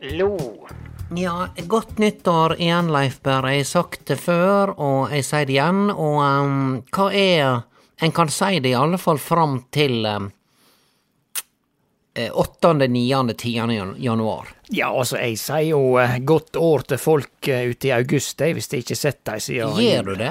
Hallo. 0.00 0.66
Ja, 1.16 1.48
godt 1.66 1.98
nyttår 1.98 2.56
igjen, 2.60 2.92
Leif 2.92 3.20
Berr. 3.22 3.46
Jeg 3.48 3.62
har 3.62 3.68
sagt 3.68 4.06
det 4.10 4.16
før, 4.20 4.72
og 4.76 5.12
jeg 5.14 5.24
sier 5.24 5.46
det 5.48 5.54
igjen. 5.56 5.86
Og 5.92 6.18
um, 6.20 6.82
hva 6.92 7.08
er 7.16 7.62
En 8.04 8.12
kan 8.12 8.28
si 8.28 8.58
det 8.60 8.74
i 8.74 8.76
alle 8.76 8.98
fall 9.00 9.16
fram 9.16 9.54
til 9.72 10.04
um, 10.04 10.26
8., 12.32 12.72
9., 12.74 13.32
10. 13.32 13.54
januar. 14.04 14.50
Ja, 14.68 14.90
altså, 14.90 15.16
jeg 15.16 15.38
sier 15.40 15.70
jo 15.70 15.80
eh, 16.00 16.18
godt 16.28 16.56
år 16.60 16.84
til 16.90 17.00
folk 17.00 17.48
eh, 17.48 17.70
ute 17.70 17.88
i 17.88 17.94
august, 17.96 18.40
jeg, 18.40 18.52
hvis 18.56 18.68
jeg 18.72 18.84
ikke 18.84 18.92
har 18.96 19.00
sett 19.00 19.22
dem 19.30 19.40
siden 19.40 19.80
Gjør 19.80 20.10
du 20.10 20.14
det? 20.20 20.30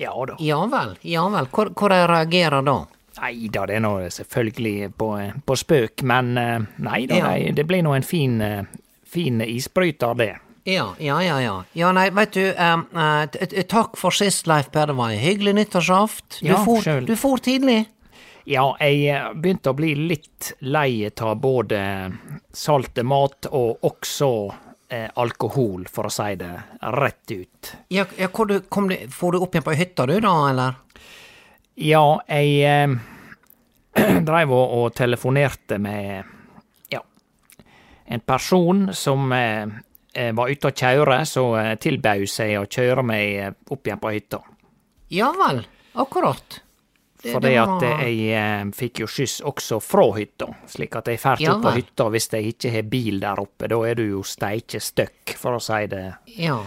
Ja 0.00 0.12
da. 0.28 0.38
Ja 0.40 0.62
vel. 0.72 0.94
Ja 1.04 1.26
vel. 1.34 1.48
Hvor, 1.52 1.72
hvor 1.76 1.92
jeg 1.92 2.08
reagerer 2.08 2.64
da? 2.64 2.78
Nei 3.20 3.34
da, 3.52 3.66
det 3.68 3.76
er 3.76 3.84
nå 3.84 3.92
selvfølgelig 4.12 4.88
på, 4.96 5.08
på 5.44 5.56
spøk, 5.60 6.00
men 6.08 6.32
eh, 6.40 6.64
nei 6.80 7.02
da, 7.10 7.18
Ja. 7.20 7.28
nei, 7.28 7.52
det 7.56 7.66
blir 7.68 7.84
nå 7.84 7.92
en 7.96 8.08
fin, 8.08 8.40
eh, 8.40 8.64
fin 9.12 9.40
isbryter, 9.44 10.14
det. 10.18 10.32
Ja, 10.64 10.92
ja, 10.98 11.18
ja. 11.22 11.40
Ja, 11.42 11.54
ja 11.74 11.90
nei, 11.92 12.06
veit 12.14 12.36
du, 12.36 12.44
um, 12.54 12.84
eh, 12.94 13.24
t- 13.34 13.64
takk 13.68 13.96
for 13.98 14.14
sist, 14.14 14.46
Leif 14.46 14.70
Per, 14.70 14.86
Det 14.92 14.94
var 14.98 15.10
en 15.10 15.18
hyggelig 15.18 15.54
nyttårsaften. 15.58 16.38
Du 16.40 16.46
Ja, 16.52 16.64
for, 16.64 16.82
sjøl. 16.82 17.06
du 17.06 17.16
for 17.18 17.42
tidlig. 17.42 17.86
Ja, 18.44 18.68
jeg 18.80 19.04
eh, 19.10 19.32
begynte 19.34 19.70
å 19.70 19.76
bli 19.78 19.94
litt 19.94 20.52
lei 20.60 21.06
av 21.20 21.36
både 21.42 21.80
salte 22.52 23.02
mat 23.02 23.46
og 23.50 23.82
også 23.86 24.30
eh, 24.88 25.08
alkohol, 25.14 25.86
for 25.90 26.06
å 26.06 26.10
si 26.10 26.34
det 26.38 26.50
rett 26.94 27.30
ut. 27.30 27.72
Ja, 27.94 28.06
ja 28.18 28.28
du, 28.28 28.60
du, 28.60 28.96
For 29.10 29.32
du 29.32 29.38
opp 29.42 29.54
igjen 29.54 29.66
på 29.66 29.74
hytta, 29.78 30.06
du, 30.06 30.18
da, 30.20 30.34
eller? 30.50 30.74
Ja, 31.74 32.20
jeg 32.28 32.62
eh, 32.66 34.20
dreiv 34.28 34.52
og, 34.54 34.78
og 34.78 34.94
telefonerte 34.98 35.78
med 35.82 36.31
en 38.12 38.20
person 38.20 38.94
som 38.94 39.32
eh, 39.32 39.62
eh, 40.14 40.34
var 40.34 40.50
ute 40.50 40.68
å 40.68 40.74
kjøre, 40.76 41.22
så 41.24 41.46
eh, 41.56 41.70
tilbød 41.80 42.26
seg 42.28 42.58
å 42.60 42.66
kjøre 42.68 43.04
meg 43.08 43.72
opp 43.72 43.88
igjen 43.88 44.02
på 44.02 44.12
hytta. 44.12 44.42
Ja 45.12 45.30
vel. 45.38 45.62
Akkurat. 45.96 46.60
Fordi 47.22 47.52
det 47.52 47.58
at 47.62 47.84
jeg 48.02 48.70
fikk 48.74 49.04
jo 49.04 49.08
skyss 49.08 49.38
også 49.46 49.78
fra 49.84 50.08
hytta, 50.16 50.48
slik 50.68 50.96
at 50.98 51.08
jeg 51.08 51.20
drar 51.22 51.40
Ja 51.40 51.52
opp 51.54 51.64
på 51.68 51.74
hytta 51.76 52.08
hvis 52.10 52.26
jeg 52.34 52.56
ikke 52.56 52.72
har 52.74 52.88
bil 52.90 53.20
der 53.22 53.42
oppe. 53.44 53.68
Da 53.70 53.78
er 53.88 54.00
du 54.00 54.02
jo 54.08 54.22
steike 54.26 54.80
støkk, 54.82 55.36
for 55.38 55.56
å 55.56 55.62
si 55.62 55.84
det 55.92 56.06
Ja. 56.36 56.58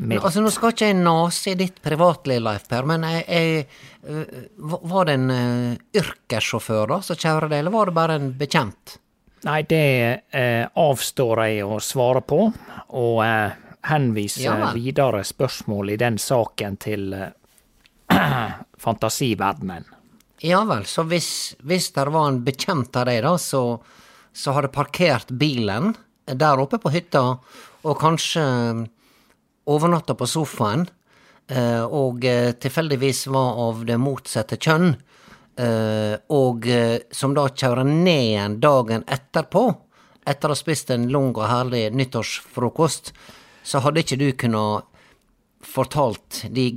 Mildt. 0.00 0.24
altså, 0.24 0.40
nå 0.40 0.48
skal 0.48 0.72
ikke 0.72 0.86
jeg 0.88 0.96
nase 0.96 1.52
i 1.52 1.58
ditt 1.60 1.82
privatliv, 1.84 2.40
Leif 2.40 2.62
Per, 2.70 2.86
men 2.88 3.04
jeg, 3.04 3.24
jeg, 3.28 4.38
var 4.64 5.08
det 5.10 5.16
en 5.18 5.32
yrkessjåfør 6.00 6.94
da 6.94 7.00
som 7.04 7.18
kjører 7.20 7.52
det, 7.52 7.58
eller 7.60 7.74
var 7.74 7.90
det 7.90 7.96
bare 7.98 8.16
en 8.16 8.30
bekjent? 8.40 8.96
Nei, 9.46 9.62
det 9.64 10.20
eh, 10.36 10.66
avstår 10.76 11.44
jeg 11.46 11.64
å 11.64 11.78
svare 11.80 12.20
på, 12.20 12.42
og 13.00 13.22
eh, 13.24 13.54
henviser 13.88 14.44
Ja 14.44 14.72
videre 14.76 15.22
spørsmål 15.24 15.94
i 15.94 15.96
den 16.00 16.18
saken 16.20 16.76
til 16.80 17.14
eh, 17.16 17.30
fantasiverdenen. 18.84 19.88
Ja 20.44 20.60
vel, 20.68 20.84
så 20.88 21.04
hvis, 21.08 21.56
hvis 21.64 21.90
det 21.96 22.06
var 22.12 22.28
en 22.28 22.42
bekjent 22.44 22.96
av 22.96 23.08
deg 23.08 23.22
da, 23.24 23.34
så, 23.40 23.80
så 24.32 24.56
hadde 24.56 24.72
parkert 24.72 25.32
bilen 25.32 25.94
der 26.24 26.60
oppe 26.60 26.80
på 26.80 26.92
hytta, 26.92 27.24
og 27.80 28.00
kanskje 28.00 28.44
øh, 28.44 28.82
overnatta 29.72 30.16
på 30.16 30.28
sofaen, 30.28 30.84
eh, 31.48 31.84
og 31.84 32.24
eh, 32.28 32.52
tilfeldigvis 32.60 33.26
var 33.32 33.56
av 33.68 33.84
det 33.88 33.96
motsatte 34.00 34.60
kjønn, 34.60 34.92
eh, 34.94 35.09
og 35.58 36.66
eh, 36.68 37.00
som 37.10 37.34
da 37.36 37.48
kjører 37.48 37.84
ned 37.84 38.24
igjen 38.30 38.60
dagen 38.62 39.04
etterpå, 39.06 39.64
etter 40.30 40.52
å 40.52 40.54
ha 40.54 40.58
spist 40.58 40.92
en 40.94 41.08
lang 41.12 41.32
og 41.34 41.46
herlig 41.48 41.88
nyttårsfrokost, 41.96 43.12
så 43.62 43.82
hadde 43.84 44.04
ikke 44.04 44.20
du 44.20 44.30
kunnet 44.38 44.88
fortalt 45.60 46.44
de 46.50 46.72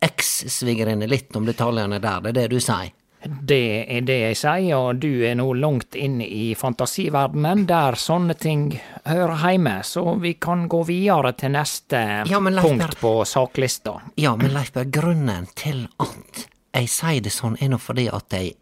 eks-svigerinne 0.00 1.08
litt 1.10 1.36
om 1.36 1.46
detaljene 1.48 2.00
der, 2.00 2.20
det 2.24 2.30
er 2.30 2.38
det 2.42 2.48
du 2.54 2.60
sier? 2.62 2.92
Det 3.20 3.84
er 3.84 4.04
det 4.08 4.16
jeg 4.16 4.36
sier, 4.40 4.76
og 4.78 5.00
du 5.02 5.26
er 5.28 5.34
nå 5.36 5.44
langt 5.60 5.96
inn 5.98 6.22
i 6.24 6.54
fantasiverdenen, 6.56 7.66
der 7.68 7.98
sånne 8.00 8.36
ting 8.40 8.70
hører 9.04 9.42
hjemme, 9.44 9.74
så 9.84 10.14
vi 10.22 10.38
kan 10.40 10.64
gå 10.72 10.80
videre 10.88 11.34
til 11.36 11.52
neste 11.52 12.00
Ja, 12.30 12.40
Leifberg, 12.40 12.62
punkt 12.64 13.00
på 13.02 13.12
saklista. 13.28 13.98
Ja, 14.16 14.32
men 14.40 14.54
Leifberg, 14.56 14.88
grunnen 14.94 15.50
til 15.52 15.84
at 16.00 16.46
jeg 16.74 16.88
sier 16.88 17.20
det 17.24 17.32
sånn, 17.34 17.56
ennå 17.60 17.78
fordi 17.82 18.08
at 18.12 18.30
jeg 18.36 18.54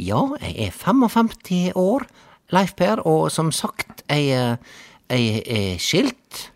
Ja, 0.00 0.20
jeg 0.40 0.68
er 0.68 0.70
55 0.72 1.72
år, 1.76 2.06
Leif 2.54 2.74
Per, 2.78 3.02
og 3.06 3.28
som 3.30 3.50
sagt, 3.52 4.02
jeg, 4.08 4.30
jeg 4.30 4.58
ei, 5.10 5.42
ei 5.44 5.76
skilt 5.78 6.46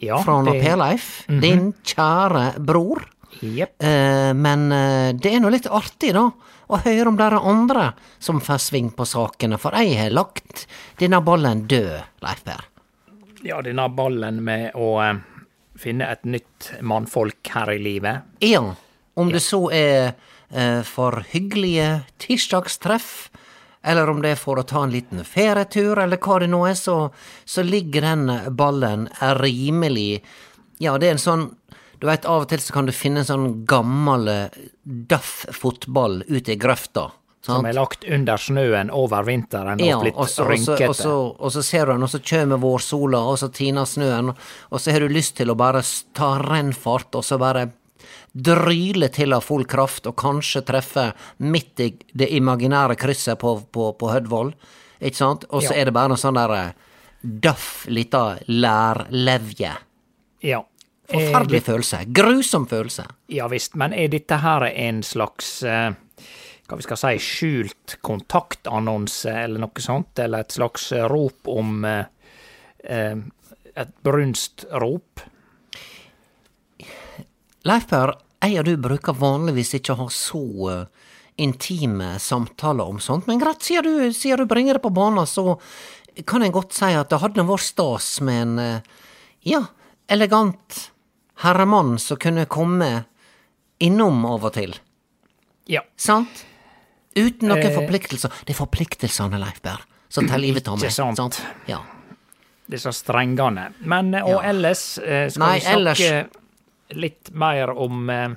Ja, 0.00 0.22
fra 0.24 0.38
det- 0.46 0.62
Per 0.62 0.76
Leif, 0.80 1.26
din 1.28 1.72
kjære 1.84 2.58
bror. 2.64 3.02
Yep. 3.42 3.74
Eh, 3.82 4.32
men 4.34 4.72
eh, 4.72 5.12
det 5.12 5.34
er 5.34 5.40
nå 5.40 5.50
litt 5.52 5.66
artig, 5.70 6.14
da, 6.16 6.24
å 6.70 6.78
høre 6.82 7.06
om 7.08 7.16
dere 7.18 7.38
andre 7.46 7.92
som 8.18 8.40
får 8.40 8.58
sving 8.58 8.90
på 8.96 9.04
sakene, 9.06 9.58
for 9.58 9.72
jeg 9.76 9.98
har 9.98 10.10
lagt 10.10 10.66
denne 10.98 11.20
ballen 11.22 11.66
død, 11.68 12.00
Leif 12.24 12.42
Per. 12.44 12.64
Ja, 13.44 13.60
denne 13.62 13.86
ballen 13.92 14.40
med 14.44 14.72
å 14.74 14.94
eh, 15.04 15.20
finne 15.76 16.08
et 16.10 16.24
nytt 16.24 16.72
mannfolk 16.82 17.46
her 17.54 17.70
i 17.74 17.78
livet. 17.78 18.22
Ja, 18.40 18.74
om 19.20 19.30
det 19.32 19.42
så 19.44 19.60
er 19.74 20.12
eh, 20.50 20.80
for 20.86 21.22
hyggelige 21.30 22.02
tirsdagstreff, 22.22 23.30
eller 23.82 24.10
om 24.12 24.20
det 24.20 24.34
er 24.34 24.40
for 24.40 24.60
å 24.60 24.66
ta 24.68 24.82
en 24.84 24.92
liten 24.92 25.22
ferietur, 25.24 26.00
eller 26.02 26.20
hva 26.20 26.40
det 26.42 26.50
nå 26.52 26.64
er, 26.68 26.76
så, 26.76 26.96
så 27.48 27.64
ligger 27.64 28.04
den 28.04 28.26
ballen 28.56 29.08
rimelig 29.40 30.22
Ja, 30.80 30.98
det 31.00 31.08
er 31.08 31.16
en 31.16 31.22
sånn 31.22 31.46
Du 32.00 32.06
veit, 32.08 32.24
av 32.24 32.46
og 32.46 32.50
til 32.50 32.60
så 32.64 32.72
kan 32.72 32.86
du 32.88 32.92
finne 32.96 33.20
en 33.20 33.28
sånn 33.28 33.48
gammel 33.68 34.28
Duff-fotball 34.84 36.22
ute 36.28 36.54
i 36.54 36.56
grøfta. 36.56 37.10
Som 37.44 37.64
er 37.64 37.76
lagt 37.76 38.04
under 38.04 38.40
snøen 38.40 38.90
over 38.92 39.24
vinteren 39.24 39.80
og 39.80 39.86
Ja, 39.86 39.98
blitt 40.00 40.16
også, 40.16 40.44
og, 40.44 40.52
så, 40.52 40.76
rynkete. 40.76 40.88
og, 40.88 40.96
så, 40.96 41.14
og 41.40 41.52
så 41.54 41.62
ser 41.64 41.86
du 41.88 41.92
den, 41.94 42.04
og 42.04 42.12
så 42.12 42.20
kommer 42.20 42.60
vårsola, 42.60 43.20
og 43.32 43.38
så 43.40 43.48
tiner 43.52 43.88
snøen, 43.88 44.32
og 44.34 44.80
så 44.80 44.92
har 44.92 45.00
du 45.04 45.12
lyst 45.12 45.38
til 45.40 45.52
å 45.52 45.56
bare 45.56 45.80
ta 46.16 46.34
rennfart, 46.44 47.16
og 47.16 47.24
så 47.24 47.38
bare 47.40 47.70
dryle 48.34 49.08
til 49.12 49.32
av 49.34 49.42
full 49.42 49.64
kraft, 49.66 50.06
og 50.06 50.16
kanskje 50.20 50.62
treffe 50.68 51.08
midt 51.38 51.80
i 51.80 51.88
det 52.14 52.28
imaginære 52.36 52.96
krysset 53.00 53.38
på, 53.42 53.56
på, 53.72 53.92
på 53.98 54.10
Hødvoll, 54.12 54.52
ikke 55.00 55.16
sant? 55.16 55.44
Og 55.50 55.62
så 55.64 55.74
Ja. 55.74 55.80
er 55.80 55.84
det 55.90 55.94
bare 55.96 56.12
en 56.14 56.20
sånn 56.20 56.38
der 56.38 56.54
eh, 56.58 56.72
døff 57.22 57.86
lita 57.88 58.38
lærlevje. 58.48 59.72
Ja. 60.42 60.62
Forferdelig 61.10 61.58
Er 61.64 61.66
følelse. 61.72 61.98
Grusom 62.14 62.66
følelse. 62.70 63.04
Ja 63.28 63.48
visst, 63.50 63.74
men 63.74 63.92
er 63.92 64.08
dette 64.12 64.36
her 64.38 64.62
en 64.70 65.02
slags 65.02 65.62
eh, 65.66 65.90
hva 66.70 66.76
vi 66.78 66.84
skal 66.86 66.96
si, 67.00 67.16
skjult 67.18 67.96
kontaktannonse 68.06 69.32
eller 69.42 69.58
noe 69.64 69.82
sånt, 69.82 70.18
eller 70.22 70.44
et 70.44 70.54
slags 70.54 70.92
eh, 70.94 71.02
rop 71.10 71.48
om 71.50 71.84
eh, 71.84 72.04
eh, 72.84 73.16
Et 73.80 73.90
brunstrop? 74.04 75.20
Leif 77.68 77.86
Per, 77.90 78.14
jeg 78.40 78.58
og 78.58 78.64
du 78.64 78.76
bruker 78.80 79.16
vanligvis 79.20 79.74
ikke 79.76 79.92
å 79.94 80.04
ha 80.04 80.08
så 80.14 80.40
eh, 80.72 80.84
intime 81.44 82.14
samtaler 82.20 82.88
om 82.88 83.00
sånt, 83.00 83.26
men 83.28 83.40
greit, 83.40 83.62
siden 83.64 83.84
du, 83.84 84.12
siden 84.16 84.44
du 84.44 84.46
bringer 84.50 84.78
det 84.78 84.82
på 84.84 84.92
banen, 84.96 85.26
så 85.28 85.58
kan 86.28 86.42
jeg 86.44 86.52
godt 86.56 86.72
si 86.76 86.90
at 86.96 87.10
det 87.12 87.20
hadde 87.22 87.44
vært 87.48 87.64
stas 87.68 88.08
med 88.24 88.42
en, 88.42 88.54
eh, 88.58 88.80
ja, 89.48 89.62
elegant 90.10 90.90
herremann 91.44 91.94
som 92.02 92.18
kunne 92.20 92.46
komme 92.50 93.04
innom 93.80 94.24
av 94.28 94.44
og 94.50 94.52
til, 94.56 94.74
Ja. 95.70 95.80
sant? 95.96 96.46
Uten 97.16 97.48
noen 97.48 97.58
Eh. 97.64 97.74
forpliktelser. 97.74 98.30
Det 98.46 98.54
er 98.54 98.58
forpliktelsene, 98.64 99.38
Leif 99.40 99.60
Berr, 99.62 99.80
som 100.08 100.26
tar 100.28 100.38
livet 100.38 100.66
av 100.68 100.76
meg, 100.78 100.90
Ikke 100.90 101.14
sant. 101.16 101.40
Ja. 101.66 101.80
Disse 102.70 102.92
strengene. 102.94 103.72
Men 103.80 104.14
eh, 104.14 104.22
og 104.22 104.42
Ja. 104.42 104.50
ellers 104.50 104.78
skal 104.98 105.30
Nei, 105.38 105.58
vi 105.58 105.64
snakke 105.64 105.74
ellers- 105.76 106.28
litt 106.92 107.30
mer 107.32 107.70
om 107.70 108.10
eh, 108.10 108.30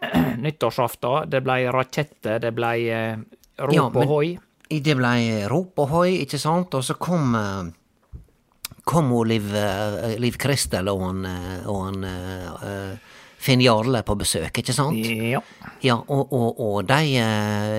nyttårsaften. 0.44 1.30
Det 1.30 1.42
ble 1.44 1.60
raketter, 1.74 2.38
det 2.42 2.52
ble 2.56 2.72
eh, 2.94 3.18
rop 3.58 3.74
Ja, 3.74 3.88
og 3.88 4.14
hoi. 4.14 4.36
Det 4.68 4.94
ble 4.98 5.12
rop 5.48 5.80
og 5.80 5.92
hoi, 5.94 6.08
ikke 6.24 6.40
sant, 6.40 6.74
og 6.76 6.84
så 6.84 6.98
kom 7.00 7.34
eh, 7.38 7.70
kom 8.88 9.12
Liv, 9.28 9.54
eh, 9.56 10.16
Liv 10.20 10.36
Kristel 10.40 10.90
og 10.92 11.06
han, 11.06 11.24
eh, 11.28 11.68
og 11.68 11.86
han 11.86 12.98
Finn 13.38 13.62
Jarle 13.62 14.00
på 14.02 14.16
besøk, 14.18 14.58
ikke 14.60 14.74
sant? 14.74 14.98
Ja. 14.98 15.38
Ja, 15.84 15.94
og, 16.10 16.32
og, 16.34 16.58
og 16.58 16.88
de, 16.88 17.20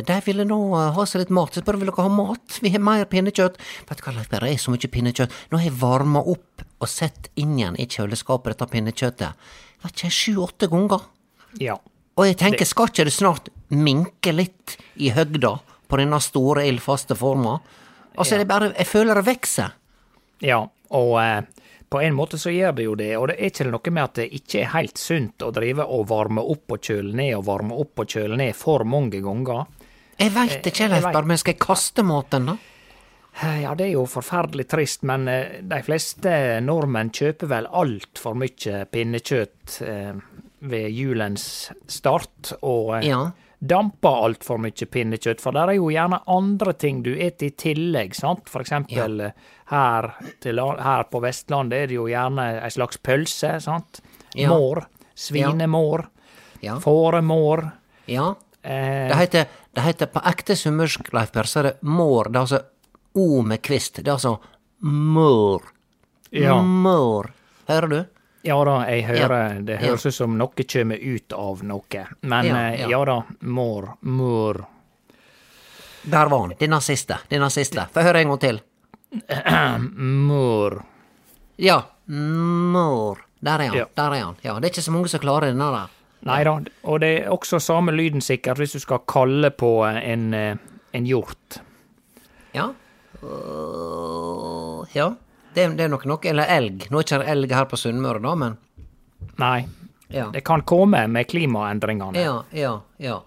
de 0.07 0.19
ville 0.23 0.45
nå 0.47 0.59
ha 0.95 1.03
seg 1.03 1.25
litt 1.25 1.33
mat. 1.35 1.51
Så 1.51 1.65
spør 1.65 1.81
vil 1.81 1.91
dere 1.91 2.05
ha 2.05 2.13
mat? 2.13 2.61
Vi 2.63 2.71
har 2.71 2.79
mer 2.79 3.03
pinnekjøtt. 3.11 3.59
Vet 3.89 3.99
du 3.99 4.05
hva, 4.05 4.13
Leif 4.15 4.29
Berre, 4.31 4.47
det 4.47 4.55
er 4.55 4.63
så 4.63 4.71
mye 4.71 4.91
pinnekjøtt. 4.93 5.35
Nå 5.51 5.59
har 5.59 5.67
jeg 5.67 5.75
varma 5.81 6.23
opp 6.23 6.63
og 6.79 6.87
sett 6.87 7.27
inn 7.35 7.57
igjen 7.59 7.75
i 7.75 7.89
kjøleskapet 7.91 8.55
dette 8.55 8.69
pinnekjøttet. 8.71 9.51
Vet 9.83 9.95
ikke, 9.95 10.11
sju-åtte 10.11 10.69
ganger. 10.71 11.07
ja. 11.59 11.77
Og 12.19 12.25
jeg 12.27 12.35
tenker, 12.35 12.67
skal 12.67 12.89
ikke 12.89 13.05
det 13.07 13.13
snart 13.15 13.45
minke 13.71 14.33
litt 14.35 14.73
i 14.99 15.07
høgda 15.15 15.53
på 15.87 15.99
denne 16.01 16.17
store, 16.19 16.65
ildfaste 16.67 17.15
forma? 17.15 17.53
Altså, 18.17 18.35
det 18.35 18.43
er 18.43 18.49
bare, 18.49 18.67
jeg 18.75 18.87
føler 18.89 19.15
det 19.15 19.23
vokser. 19.29 19.77
Ja, 20.43 20.57
og 20.99 21.13
eh, 21.21 21.45
på 21.89 22.01
en 22.03 22.17
måte 22.17 22.37
så 22.41 22.51
gjør 22.51 22.75
det 22.75 22.87
jo 22.89 22.95
det, 22.99 23.07
og 23.15 23.29
det 23.31 23.37
er 23.39 23.53
ikke 23.53 23.69
noe 23.71 23.93
med 23.95 24.03
at 24.03 24.19
det 24.19 24.27
ikke 24.35 24.65
er 24.65 24.73
helt 24.73 24.99
sunt 24.99 25.45
å 25.47 25.53
drive 25.55 25.85
og 25.87 26.09
varme 26.11 26.43
opp 26.43 26.75
og 26.75 26.83
kjøle 26.89 27.15
ned 27.15 27.37
og 27.37 27.45
varme 27.47 27.79
opp 27.79 28.03
og 28.03 28.11
kjøle 28.11 28.35
ned 28.41 28.57
for 28.59 28.83
mange 28.83 29.23
ganger. 29.23 29.63
Jeg 30.19 30.35
veit 30.35 30.59
ikke, 30.59 30.83
jeg 30.83 30.91
Leif 30.91 31.07
vet. 31.07 31.25
Men 31.31 31.39
skal 31.39 31.55
jeg 31.55 31.63
kaste 31.63 32.03
maten, 32.03 32.51
da? 32.51 32.57
Eh, 33.43 33.61
Ja, 33.63 33.75
det 33.75 33.85
er 33.89 33.93
jo 33.95 34.05
forferdelig 34.09 34.67
trist, 34.71 35.03
men 35.07 35.27
eh, 35.31 35.59
de 35.63 35.81
fleste 35.85 36.31
nordmenn 36.65 37.11
kjøper 37.15 37.47
vel 37.51 37.67
altfor 37.71 38.35
mye 38.35 38.85
pinnekjøtt 38.91 39.77
eh, 39.85 40.15
ved 40.59 40.89
julens 40.91 41.45
start, 41.87 42.53
og 42.61 43.03
Ja. 43.05 43.21
damper 43.59 44.23
altfor 44.25 44.59
mye 44.59 44.87
pinnekjøtt, 44.91 45.39
for 45.43 45.51
der 45.55 45.69
er 45.71 45.77
jo 45.79 45.89
gjerne 45.91 46.21
andre 46.27 46.73
ting 46.73 47.01
du 47.03 47.13
eter 47.15 47.47
i 47.47 47.55
tillegg, 47.55 48.15
sant? 48.15 48.49
For 48.49 48.61
eksempel 48.63 49.19
ja. 49.23 49.31
her, 49.71 50.09
til, 50.41 50.59
her 50.59 51.03
på 51.11 51.21
Vestlandet 51.23 51.83
er 51.83 51.87
det 51.87 51.95
jo 51.99 52.07
gjerne 52.11 52.49
ei 52.63 52.69
slags 52.71 52.97
pølse, 53.03 53.59
sant? 53.63 54.01
Ja. 54.35 54.49
Mår, 54.51 54.83
svinemår, 55.15 56.07
Ja. 56.61 56.75
fåremår. 56.79 57.71
ja. 58.07 58.33
Det 58.61 59.15
heter, 59.15 59.45
det 59.73 59.81
heter 59.85 60.09
på 60.11 60.19
ekte 60.27 60.53
sunnmørsk, 60.59 61.13
Leif 61.15 61.31
så 61.47 61.59
er 61.61 61.63
det 61.63 61.77
mår. 61.81 62.27
Det 62.27 62.35
er 62.35 62.41
altså 62.41 62.59
O 63.13 63.41
med 63.41 63.61
kvist. 63.61 64.01
Det 64.03 64.07
er 64.07 64.17
altså 64.17 64.37
mør. 64.85 65.61
Ja. 66.31 66.61
Mør. 66.61 67.31
Hører 67.67 67.87
du? 67.87 67.99
Ja 68.47 68.55
da, 68.63 68.75
jeg 68.87 69.03
hører 69.03 69.53
Ja, 69.53 69.61
Det 69.61 69.77
høres 69.81 70.05
ut 70.05 70.15
som 70.15 70.37
noe 70.39 70.65
kommer 70.73 70.97
ut 71.01 71.33
av 71.35 71.63
noe. 71.63 72.03
Men 72.21 72.45
Ja, 72.45 72.59
eh, 72.69 72.81
ja. 72.81 72.89
ja 72.89 73.05
da, 73.05 73.17
mør, 73.41 73.89
mør. 74.01 74.61
Der 76.03 76.29
var 76.31 76.39
han. 76.45 76.53
Denne 76.59 76.79
siste. 76.81 77.17
Denne 77.29 77.49
siste. 77.51 77.87
Få 77.93 78.01
høre 78.05 78.21
en 78.21 78.31
gang 78.31 78.39
til. 78.39 78.61
mør. 80.29 80.79
Ja. 81.57 81.81
Mør. 82.07 83.25
Der 83.41 83.59
er 83.59 83.67
han. 83.73 83.77
Ja. 83.77 83.85
Der 83.95 84.15
er 84.15 84.23
han. 84.23 84.35
Ja, 84.41 84.53
det 84.59 84.69
er 84.69 84.73
ikke 84.73 84.85
så 84.87 84.91
mange 84.95 85.11
som 85.11 85.19
klarer 85.23 85.51
denne 85.51 85.71
der. 85.75 85.95
Nei 86.27 86.41
da, 86.43 86.57
og 86.83 86.99
det 86.99 87.09
er 87.21 87.29
også 87.31 87.61
samme 87.63 87.93
lyden 87.95 88.19
sikkert 88.21 88.59
hvis 88.59 88.73
du 88.75 88.81
skal 88.83 88.99
kalle 89.07 89.51
på 89.55 89.69
en, 89.87 90.33
eh, 90.33 90.57
en 90.93 91.05
hjort. 91.07 91.61
Ja. 92.53 92.73
Øh, 93.23 94.85
ja. 94.95 95.11
Det, 95.53 95.67
det 95.77 95.83
er 95.87 95.91
nok 95.91 96.05
noe. 96.09 96.21
Eller 96.29 96.49
elg. 96.57 96.87
Nå 96.89 96.99
er 96.99 97.07
ikke 97.07 97.21
det 97.23 97.31
elg 97.33 97.55
her 97.57 97.69
på 97.69 97.79
Sunnmøre, 97.79 98.21
da, 98.23 98.35
men 98.37 98.57
Nei, 99.39 99.67
ja. 100.07 100.29
det 100.33 100.41
kan 100.47 100.61
komme 100.67 101.07
med 101.07 101.27
klimaendringene. 101.27 102.19
Ja, 102.19 102.43
ja, 102.51 102.75
ja. 102.97 103.21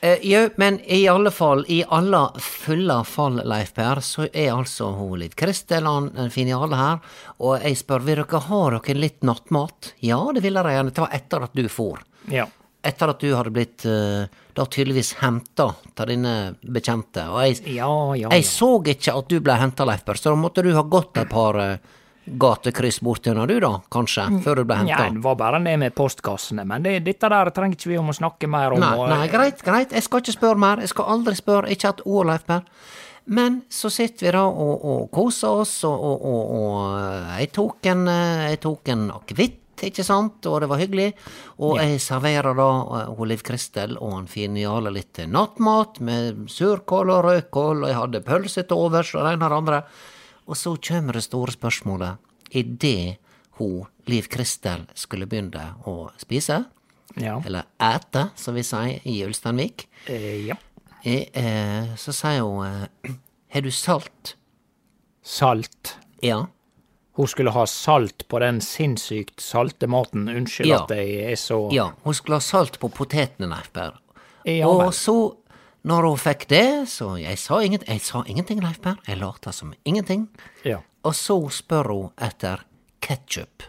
Eh, 0.00 0.18
jo, 0.22 0.48
men 0.56 0.80
i 0.84 1.08
alle 1.08 1.30
fall, 1.34 1.64
i 1.68 1.84
alle 1.88 2.20
fulle 2.38 3.00
fall, 3.04 3.40
Leif 3.44 3.72
Per, 3.74 4.00
så 4.00 4.28
er 4.32 4.52
altså 4.54 4.92
hun 4.94 5.18
Liv 5.18 5.34
Kristel 5.38 5.88
alle 5.90 6.78
her, 6.78 7.00
og 7.42 7.64
jeg 7.64 7.80
spør, 7.80 8.04
vil 8.06 8.22
dere 8.22 8.42
ha 8.46 8.60
dere 8.76 8.94
litt 8.98 9.26
nattmat? 9.26 9.94
Ja, 10.06 10.20
det 10.34 10.44
vil 10.46 10.54
jeg 10.54 10.76
gjerne 10.78 10.94
ta 10.94 11.08
etter 11.10 11.48
at 11.48 11.58
du 11.58 11.66
for. 11.72 12.04
Ja. 12.30 12.46
Etter 12.86 13.10
at 13.10 13.18
du 13.24 13.32
hadde 13.34 13.54
blitt 13.54 13.86
eh, 13.90 14.30
da 14.58 14.66
tydeligvis 14.66 15.12
henta 15.22 15.68
av 15.72 16.06
dine 16.10 16.34
bekjente. 16.62 17.24
Og 17.30 17.40
jeg, 17.46 17.62
Ja, 17.78 17.88
ja, 18.18 18.28
jeg 18.34 18.44
så 18.48 18.72
ikke 18.82 19.14
at 19.20 19.30
du 19.30 19.38
ble 19.44 19.54
henta, 19.60 19.86
Leifberg, 19.88 20.18
så 20.20 20.34
da 20.34 20.40
måtte 20.42 20.62
du 20.66 20.72
ha 20.76 20.82
gått 20.82 21.16
et 21.22 21.30
par 21.30 21.56
uh, 21.62 21.96
gatekryss 22.28 23.00
bortigjennom 23.00 23.46
du, 23.48 23.54
da, 23.64 23.70
kanskje, 23.94 24.26
før 24.44 24.60
du 24.60 24.64
ble 24.68 24.76
henta. 24.82 24.98
Nei, 25.06 25.14
det 25.16 25.22
var 25.24 25.36
bare 25.40 25.60
ned 25.64 25.78
med 25.80 25.94
postkassene, 25.96 26.66
men 26.68 26.84
det, 26.84 26.98
dette 27.06 27.30
der 27.32 27.50
trenger 27.56 27.78
ikke 27.78 27.92
vi 27.94 27.98
om 28.02 28.10
å 28.12 28.16
snakke 28.18 28.50
mer 28.50 28.74
om. 28.76 28.82
Nei, 28.84 28.94
og- 28.98 29.08
nei, 29.14 29.28
greit, 29.32 29.62
greit. 29.64 29.94
Jeg 29.96 30.04
skal 30.04 30.20
ikke 30.20 30.36
spørre 30.36 30.58
mer. 30.60 30.82
Jeg 30.84 30.92
skal 30.92 31.04
aldri 31.14 31.34
spørre. 31.38 31.70
Ikke 31.72 31.88
et 31.94 32.02
ord, 32.04 32.26
Leifberg. 32.28 32.68
Men 33.28 33.62
så 33.68 33.90
sitter 33.92 34.26
vi 34.26 34.30
da 34.32 34.42
og, 34.48 34.84
og 34.84 35.10
koser 35.12 35.62
oss, 35.62 35.84
og, 35.84 36.00
og, 36.00 36.52
og, 36.58 36.76
eh, 36.98 37.32
jeg 37.42 37.50
tok 37.52 37.88
en, 37.92 38.06
eh, 38.08 38.44
jeg 38.54 38.60
tok 38.64 38.88
en 38.94 39.02
akevitt, 39.12 39.58
ikke 39.86 40.04
sant, 40.04 40.46
og 40.46 40.60
det 40.62 40.68
var 40.70 40.80
hyggelig. 40.80 41.12
Og 41.62 41.76
jeg 41.78 42.00
serverer 42.02 42.54
da 42.58 42.68
eh, 43.00 43.10
hun 43.18 43.28
Liv 43.30 43.42
Kristel 43.46 43.96
og 43.98 44.12
han 44.16 44.26
fine 44.30 44.60
Jarle 44.62 44.90
litt 44.94 45.20
nattmat 45.30 46.00
med 46.04 46.46
surkål 46.50 47.10
og 47.14 47.24
rødkål, 47.28 47.84
og 47.84 47.88
jeg 47.92 47.98
hadde 48.00 48.22
pølse 48.26 48.64
til 48.66 48.76
overs 48.88 49.14
og 49.14 49.24
det 49.26 49.32
ene 49.36 49.44
og 49.46 49.50
det 49.54 49.58
andre. 49.62 49.80
Og 50.48 50.56
så 50.56 50.74
kommer 50.88 51.12
det 51.18 51.22
store 51.26 51.52
spørsmålet. 51.52 52.18
Idet 52.56 53.18
hun 53.58 53.86
Liv 54.08 54.28
Kristel 54.32 54.86
skulle 54.96 55.26
begynne 55.28 55.74
å 55.86 56.08
spise, 56.20 56.64
Ja. 57.18 57.38
eller 57.44 57.64
ete, 57.80 58.28
som 58.36 58.54
vi 58.54 58.62
sier 58.62 59.00
i 59.08 59.22
Ulsteinvik, 59.26 59.86
Eh, 60.06 60.46
ja. 60.46 60.54
eh, 61.04 61.26
eh, 61.34 61.94
så 61.96 62.12
sier 62.12 62.42
hun 62.44 62.64
eh, 62.66 63.12
Har 63.52 63.60
du 63.64 63.70
salt 63.70 64.34
Salt. 65.22 65.96
Ja. 66.22 66.46
Hun 67.18 67.26
skulle 67.26 67.50
ha 67.50 67.64
salt 67.66 68.22
på 68.30 68.38
den 68.38 68.60
sinnssykt 68.62 69.42
salte 69.42 69.88
maten. 69.90 70.28
Unnskyld 70.30 70.68
Ja. 70.70 70.84
at 70.84 70.92
jeg 70.94 71.32
er 71.32 71.36
så 71.40 71.58
Ja, 71.74 71.88
hun 72.04 72.14
skulle 72.14 72.38
ha 72.38 72.44
salt 72.44 72.78
på 72.78 72.88
potetene, 72.94 73.48
Leif 73.50 73.72
Berr. 73.74 73.96
Ja 74.46 74.68
og 74.70 74.94
så, 74.94 75.34
når 75.84 76.06
hun 76.08 76.16
fikk 76.22 76.46
det, 76.48 76.88
så 76.88 77.16
jeg 77.20 77.36
sa, 77.42 77.58
ingen, 77.60 77.82
jeg 77.88 78.00
sa 78.06 78.22
ingenting, 78.26 78.62
Leif 78.62 78.78
Berr. 78.80 78.96
Jeg 79.06 79.18
lata 79.18 79.50
som 79.52 79.74
ingenting. 79.84 80.28
Ja. 80.64 80.78
Og 81.04 81.14
så 81.18 81.40
spør 81.50 81.90
hun 81.90 82.10
etter 82.22 82.62
ketsjup. 83.02 83.66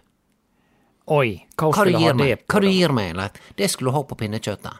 Oi, 1.09 1.45
hva, 1.57 1.71
Hva 1.73 1.85
du 1.85 1.89
skulle 1.89 1.99
ha 2.03 2.07
det 2.13 2.15
meg? 2.21 2.45
Hva 2.47 2.61
du 2.61 2.67
da? 2.67 2.73
gir 2.73 2.93
meg, 2.93 3.15
Leif? 3.17 3.31
Det 3.57 3.69
skulle 3.71 3.89
du 3.91 3.97
ha 3.97 4.03
på 4.03 4.15
pinnekjøttet. 4.19 4.77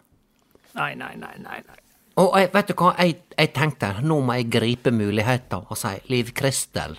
Nei, 0.77 0.93
nei, 0.95 1.15
nei, 1.17 1.33
nei. 1.41 1.59
nei. 1.65 1.77
Og 2.19 2.35
jeg, 2.37 2.51
vet 2.53 2.67
du 2.67 2.73
hva, 2.77 2.93
jeg, 2.99 3.15
jeg 3.37 3.53
tenkte 3.55 3.89
nå 4.03 4.19
må 4.21 4.35
jeg 4.37 4.49
gripe 4.51 4.91
muligheten 4.93 5.65
og 5.71 5.77
si 5.79 5.95
Liv 6.11 6.29
Kristel, 6.37 6.97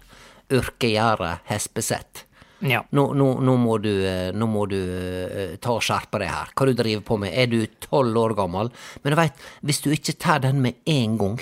Urkegjerde 0.50 1.38
Hespeseth. 1.50 2.25
Ja. 2.61 2.83
Nå, 2.92 3.07
nå, 3.16 3.26
nå 3.40 3.54
må 3.57 3.78
du, 3.80 3.88
eh, 4.04 4.33
nå 4.37 4.47
må 4.50 4.66
du 4.69 4.76
eh, 4.76 5.54
ta 5.64 5.73
og 5.78 5.85
skjerpe 5.85 6.19
deg 6.21 6.28
her. 6.28 6.50
Hva 6.52 6.66
du 6.69 6.75
driver 6.76 7.04
på 7.09 7.16
med? 7.23 7.33
Er 7.33 7.47
du 7.49 7.62
tolv 7.80 8.19
år 8.21 8.35
gammel? 8.37 8.69
Men 9.02 9.14
du 9.14 9.16
veit, 9.16 9.38
hvis 9.64 9.80
du 9.80 9.88
ikke 9.95 10.12
tar 10.21 10.42
den 10.45 10.61
med 10.61 10.76
en 10.90 11.16
gang, 11.21 11.38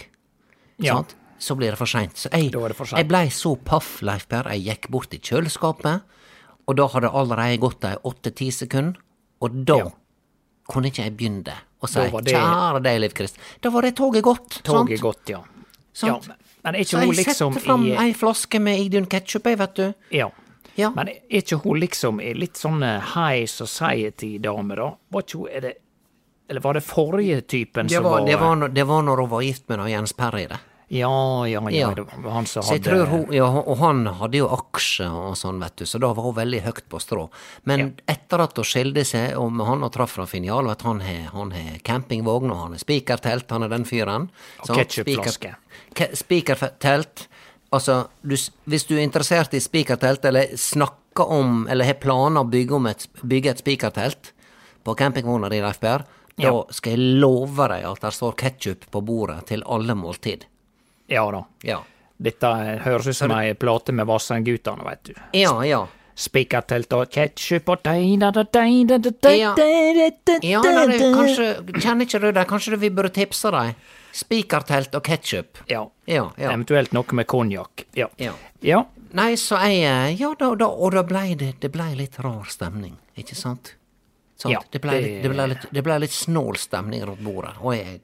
Ja. 0.78 0.94
sant, 1.00 1.16
så 1.42 1.56
blir 1.58 1.70
det 1.74 1.78
for 1.80 1.86
seint. 1.90 2.14
Så 2.14 2.30
jeg, 2.30 2.52
det 2.52 2.90
jeg 2.92 3.08
blei 3.10 3.26
så 3.34 3.56
paff, 3.58 4.00
Leif 4.02 4.28
Per. 4.28 4.46
Jeg 4.54 4.62
gikk 4.64 4.90
bort 4.94 5.10
til 5.10 5.18
kjøleskapet, 5.18 6.02
og 6.68 6.76
da 6.78 6.86
hadde 6.94 7.10
allerede 7.10 7.58
gått 7.58 7.80
de 7.82 7.96
åtte-ti 8.06 8.52
sekunder, 8.54 8.94
og 9.42 9.64
da 9.66 9.76
Ja. 9.78 9.90
kunne 10.70 10.86
ikke 10.92 11.02
jeg 11.02 11.16
begynne 11.16 11.54
å 11.82 11.88
si 11.88 11.98
det- 11.98 12.34
kjære 12.34 12.82
deg, 12.82 13.00
Liv 13.00 13.14
Krist. 13.14 13.36
Da 13.60 13.70
var 13.70 13.82
det 13.82 13.96
toget 13.96 14.22
gått. 14.22 14.62
Toget 14.62 14.98
sant? 14.98 15.02
gått, 15.02 15.28
ja. 15.30 15.42
Sant? 15.92 16.26
ja. 16.28 16.34
Men 16.68 16.80
er 16.80 16.84
Så 16.84 16.98
ikke 16.98 17.06
hun 17.06 17.14
jeg 17.14 17.24
liksom 17.24 17.56
setter 17.56 17.66
fram 17.66 17.86
i 17.88 17.96
ei 17.96 18.12
flaske 18.14 18.60
med 18.60 18.84
Idun 18.84 19.08
ketsjup, 19.10 19.48
jeg, 19.48 19.58
vet 19.58 19.74
du. 19.74 19.86
Ja. 20.14 20.30
Ja. 20.78 20.92
Men 20.94 21.08
er 21.10 21.40
ikke 21.40 21.58
hun 21.64 21.80
liksom 21.82 22.20
i 22.22 22.32
litt 22.38 22.58
sånn 22.60 22.84
high 22.84 23.48
society-dame, 23.50 24.76
da? 24.78 24.92
Var 25.10 25.24
ikke 25.26 25.40
hun 25.40 25.48
er 25.50 25.64
det, 25.64 25.72
Eller 26.48 26.64
var 26.64 26.78
det 26.78 26.84
forrige 26.86 27.40
typen 27.40 27.90
Det 27.90 27.98
som 27.98 28.04
var, 28.06 28.20
var 28.20 28.26
det, 28.26 28.36
var, 28.40 28.68
det 28.68 28.84
var 28.88 29.02
når 29.02 29.24
hun 29.24 29.30
var 29.32 29.42
gift 29.42 29.68
med 29.68 29.82
Jens 29.90 30.14
Perry, 30.16 30.46
det. 30.48 30.60
Ja, 30.88 31.44
ja, 31.46 31.60
ja. 31.68 31.68
Ja. 31.70 31.88
Det 31.94 32.04
var 32.24 32.30
han 32.32 32.46
som 32.48 32.62
hadde 32.64 33.04
hun, 33.10 33.26
ja, 33.36 33.44
og 33.60 33.76
han 33.82 34.06
hadde 34.06 34.38
jo 34.38 34.46
aksjer 34.48 35.12
og 35.12 35.34
sånn, 35.36 35.58
vet 35.60 35.76
du, 35.76 35.84
så 35.84 35.98
da 36.00 36.08
var 36.16 36.24
hun 36.24 36.34
veldig 36.38 36.62
høyt 36.64 36.86
på 36.88 37.00
strå. 37.02 37.26
Men 37.68 37.90
etter 38.08 38.40
at 38.40 38.56
hun 38.56 38.64
skilte 38.64 39.04
seg 39.04 39.36
og 39.36 39.52
med 39.52 39.66
han 39.68 39.84
og 39.84 39.92
traff 39.92 40.14
fra 40.16 40.24
Finial, 40.26 40.64
vet 40.70 40.80
du, 40.80 40.86
han 40.88 41.00
har 41.04 41.28
han 41.34 41.52
har 41.52 41.78
campingvogn, 41.84 42.50
og 42.50 42.62
han 42.62 42.72
har 42.72 42.80
spikertelt, 42.80 43.50
han 43.52 43.62
er 43.68 43.68
den 43.74 43.84
fyren. 43.84 44.30
Og 44.62 44.66
sant? 44.70 44.78
ketchupflaske. 44.80 45.52
Spiker- 45.52 45.94
ke- 45.94 46.16
Spikertelt. 46.16 47.28
Altså, 47.70 48.06
du, 48.24 48.34
hvis 48.64 48.86
du 48.88 48.94
er 48.96 49.02
interessert 49.04 49.52
i 49.52 49.60
spikertelt, 49.60 50.24
eller 50.24 50.54
snakker 50.56 51.28
om, 51.28 51.66
eller 51.68 51.84
har 51.84 51.98
planer 52.00 52.40
å 52.46 52.48
bygge, 52.48 52.74
om 52.78 52.86
et, 52.88 53.04
bygge 53.22 53.50
et 53.52 53.60
spikertelt 53.60 54.32
på 54.84 54.94
campingvogna 54.96 55.50
di, 55.52 55.60
Leif 55.60 55.80
Per, 55.82 56.06
da 56.38 56.52
skal 56.72 56.94
jeg 56.94 57.18
love 57.20 57.66
deg 57.68 57.84
at 57.84 58.00
det 58.06 58.12
står 58.14 58.36
ketsjup 58.40 58.84
på 58.94 59.00
bordet 59.04 59.42
til 59.50 59.62
alle 59.66 59.92
måltid. 59.98 60.46
Ja 61.08 61.24
da. 61.32 61.44
Ja. 61.66 61.82
Dette 62.18 62.50
høres 62.82 63.06
ut 63.06 63.16
som 63.16 63.32
ei 63.36 63.54
plate 63.54 63.94
med 63.94 64.08
Vassendgutane, 64.08 64.84
veit 64.86 65.04
du. 65.06 65.14
Ja, 65.38 65.54
ja. 65.66 65.84
Spikertelt 66.18 66.92
og 66.96 67.12
ketsjup 67.14 67.68
og 67.70 67.84
Ja. 69.38 69.52
Ja, 70.42 70.62
nei, 70.66 70.98
kanskje, 70.98 71.46
kjenner 71.78 72.08
ikke 72.08 72.20
du 72.24 72.32
det? 72.32 72.44
Kanskje 72.50 72.80
vi 72.82 72.90
burde 72.90 73.12
tipse 73.14 73.52
deg? 73.54 73.78
Spikertelt 74.18 74.98
og 74.98 75.04
ketsjup. 75.06 75.62
Ja. 75.70 75.84
Ja, 76.10 76.24
ja. 76.34 76.50
Eventuelt 76.50 76.92
noe 76.96 77.14
med 77.14 77.28
konjakk. 77.30 77.86
Ja. 77.94 78.08
Ja. 78.18 78.34
ja. 78.66 78.82
Nei, 79.14 79.36
så 79.40 79.60
jeg 79.62 80.18
Ja, 80.18 80.34
da, 80.38 80.50
da 80.58 80.66
og 80.66 80.92
da 80.96 81.04
blei 81.06 81.36
det, 81.38 81.54
det 81.62 81.70
blei 81.72 81.92
litt 81.96 82.18
rar 82.24 82.50
stemning, 82.50 82.98
ikke 83.16 83.38
sant? 83.38 83.76
Sant? 84.38 84.52
Ja, 84.52 84.60
det, 84.70 84.82
blei 84.82 84.98
litt, 85.02 85.30
ble 85.30 85.46
litt, 85.54 85.70
ble 85.70 86.02
litt 86.02 86.14
snål 86.14 86.58
stemning 86.58 87.06
rundt 87.06 87.22
bordet. 87.22 87.54
Og 87.62 87.74
jeg 87.74 88.00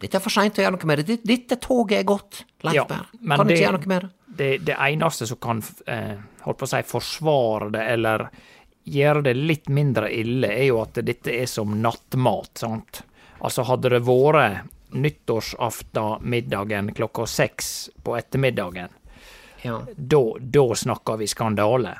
Dette 0.00 0.18
er 0.18 0.22
for 0.24 0.30
seint 0.34 0.58
å 0.58 0.62
gjøre 0.64 0.76
noe 0.76 0.86
med 0.90 1.02
det. 1.06 1.16
Dette, 1.24 1.56
toget 1.62 1.98
er 2.00 2.04
gått, 2.08 2.44
Leif 2.66 2.74
Ja, 2.74 2.84
men 3.20 3.38
Kan 3.38 3.46
du 3.48 3.54
ikke 3.54 3.62
gjøre 3.64 3.78
noe 3.80 3.92
med 3.92 4.02
det? 4.06 4.10
Det, 4.36 4.50
det 4.68 4.76
eneste 4.76 5.26
som 5.30 5.38
kan 5.40 5.62
eh, 5.88 6.18
holdt 6.44 6.58
på 6.60 6.66
å 6.66 6.68
si, 6.68 6.82
forsvare 6.84 7.70
det, 7.72 7.84
eller 7.94 8.26
gjøre 8.84 9.22
det 9.30 9.34
litt 9.38 9.68
mindre 9.72 10.10
ille, 10.12 10.50
er 10.52 10.66
jo 10.68 10.82
at 10.82 11.00
dette 11.06 11.32
er 11.32 11.46
som 11.48 11.72
nattmat. 11.82 12.52
sant? 12.60 13.00
Altså, 13.40 13.64
hadde 13.64 13.88
det 13.96 14.02
vært 14.04 14.68
nyttårsaftenmiddagen 14.96 16.92
klokka 16.94 17.26
seks 17.26 17.90
på 18.04 18.16
ettermiddagen, 18.16 18.88
Ja. 19.62 19.80
da, 19.96 20.20
da 20.40 20.74
snakker 20.74 21.16
vi 21.16 21.26
skandale. 21.26 21.96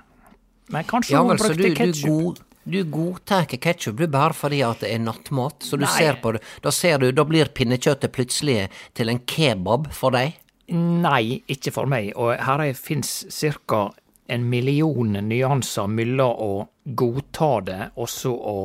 Men 0.69 0.85
kanskje 0.85 1.13
Ja 1.13 1.21
hun 1.23 1.29
vel, 1.29 1.39
så 1.39 1.55
brukte 1.55 1.75
ketsjup? 1.75 2.39
Du 2.67 2.81
godtar 2.91 3.47
ketsjup 3.47 4.01
du 4.01 4.09
bare 4.11 4.35
fordi 4.35 4.59
at 4.67 4.83
det 4.83 4.91
er 4.91 5.03
nattmat, 5.05 5.63
så 5.63 5.79
du 5.79 5.85
Nei. 5.85 5.93
ser 5.95 6.19
på 6.23 6.33
det 6.35 6.43
Da 6.65 6.73
ser 6.75 6.99
du, 6.99 7.13
da 7.15 7.25
blir 7.25 7.53
pinnekjøttet 7.55 8.11
plutselig 8.13 8.67
til 8.99 9.13
en 9.13 9.23
kebab 9.23 9.93
for 9.95 10.17
deg? 10.17 10.35
Nei, 10.75 11.43
ikke 11.47 11.71
for 11.71 11.87
meg. 11.87 12.11
Og 12.19 12.35
her 12.43 12.65
fins 12.75 13.23
ca. 13.31 13.93
en 14.27 14.49
million 14.51 15.13
nyanser 15.29 15.87
mellom 15.87 16.41
å 16.43 16.53
godta 16.85 17.53
det 17.63 17.83
og 17.95 18.09
så 18.11 18.33
å 18.35 18.57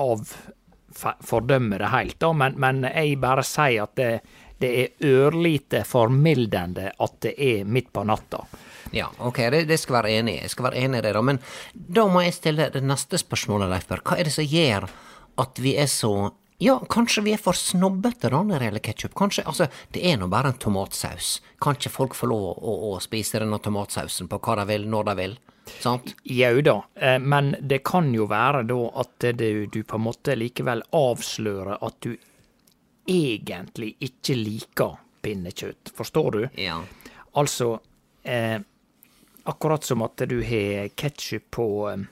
avfordømme 0.00 1.78
det 1.82 1.92
helt, 1.92 2.16
da. 2.18 2.32
Men, 2.32 2.56
men 2.56 2.88
jeg 2.88 3.18
bare 3.20 3.44
sier 3.44 3.84
at 3.84 3.92
det, 4.00 4.12
det 4.56 4.72
er 4.80 5.10
ørlite 5.10 5.84
formildende 5.84 6.94
at 6.96 7.20
det 7.20 7.34
er 7.36 7.68
midt 7.68 7.92
på 7.92 8.06
natta. 8.08 8.46
Ja, 8.94 9.08
ok, 9.18 9.40
det, 9.50 9.64
det 9.70 9.80
skal 9.82 9.98
være 10.00 10.14
enig 10.20 10.36
i. 10.36 10.44
Jeg 10.44 10.54
skal 10.54 10.68
være 10.68 10.84
enig 10.86 11.00
i 11.00 11.04
det, 11.06 11.12
da. 11.16 11.22
Men 11.26 11.40
da 11.74 12.06
må 12.10 12.22
jeg 12.24 12.36
stille 12.36 12.70
det 12.74 12.84
neste 12.86 13.18
spørsmålet, 13.20 13.70
Leif 13.72 13.88
Berr. 13.90 14.04
Hva 14.06 14.18
er 14.20 14.28
det 14.28 14.34
som 14.36 14.48
gjør 14.48 14.88
at 15.44 15.62
vi 15.62 15.76
er 15.80 15.90
så 15.90 16.14
Ja, 16.62 16.76
kanskje 16.88 17.24
vi 17.26 17.32
er 17.34 17.40
for 17.42 17.58
snobbete 17.58 18.30
da 18.30 18.38
når 18.46 18.62
det 18.62 18.68
gjelder 18.68 18.82
ketsjup. 18.86 19.14
Kanskje 19.18 19.42
Altså, 19.50 19.66
det 19.92 20.04
er 20.06 20.20
nå 20.20 20.28
bare 20.30 20.52
en 20.52 20.60
tomatsaus. 20.62 21.40
Kan 21.60 21.74
ikke 21.74 21.90
folk 21.90 22.14
få 22.14 22.28
lov 22.30 22.44
å, 22.62 22.74
å 22.92 23.00
spise 23.02 23.42
denne 23.42 23.58
tomatsausen 23.58 24.30
på 24.30 24.38
hva 24.38 24.60
de 24.60 24.68
vil, 24.70 24.86
når 24.88 25.08
de 25.10 25.16
vil? 25.18 25.34
Sant? 25.82 26.14
Jau 26.28 26.60
da, 26.62 26.76
eh, 26.94 27.18
men 27.18 27.56
det 27.60 27.80
kan 27.88 28.12
jo 28.14 28.28
være 28.30 28.62
da 28.68 28.78
at 29.02 29.26
du, 29.34 29.66
du 29.66 29.80
på 29.82 29.98
en 29.98 30.06
måte 30.06 30.36
likevel 30.38 30.84
avslører 30.94 31.82
at 31.82 31.98
du 32.04 32.14
egentlig 33.10 33.94
ikke 34.04 34.36
liker 34.38 35.00
pinnekjøtt. 35.24 35.92
Forstår 35.96 36.30
du? 36.30 36.42
Ja. 36.60 36.78
Altså, 37.40 37.78
eh, 38.22 38.60
akkurat 39.44 39.84
som 39.84 40.02
at 40.02 40.24
du 40.28 40.40
har 40.42 40.90
ketsjup 40.96 41.50
på 41.54 41.68
eh, 41.90 42.04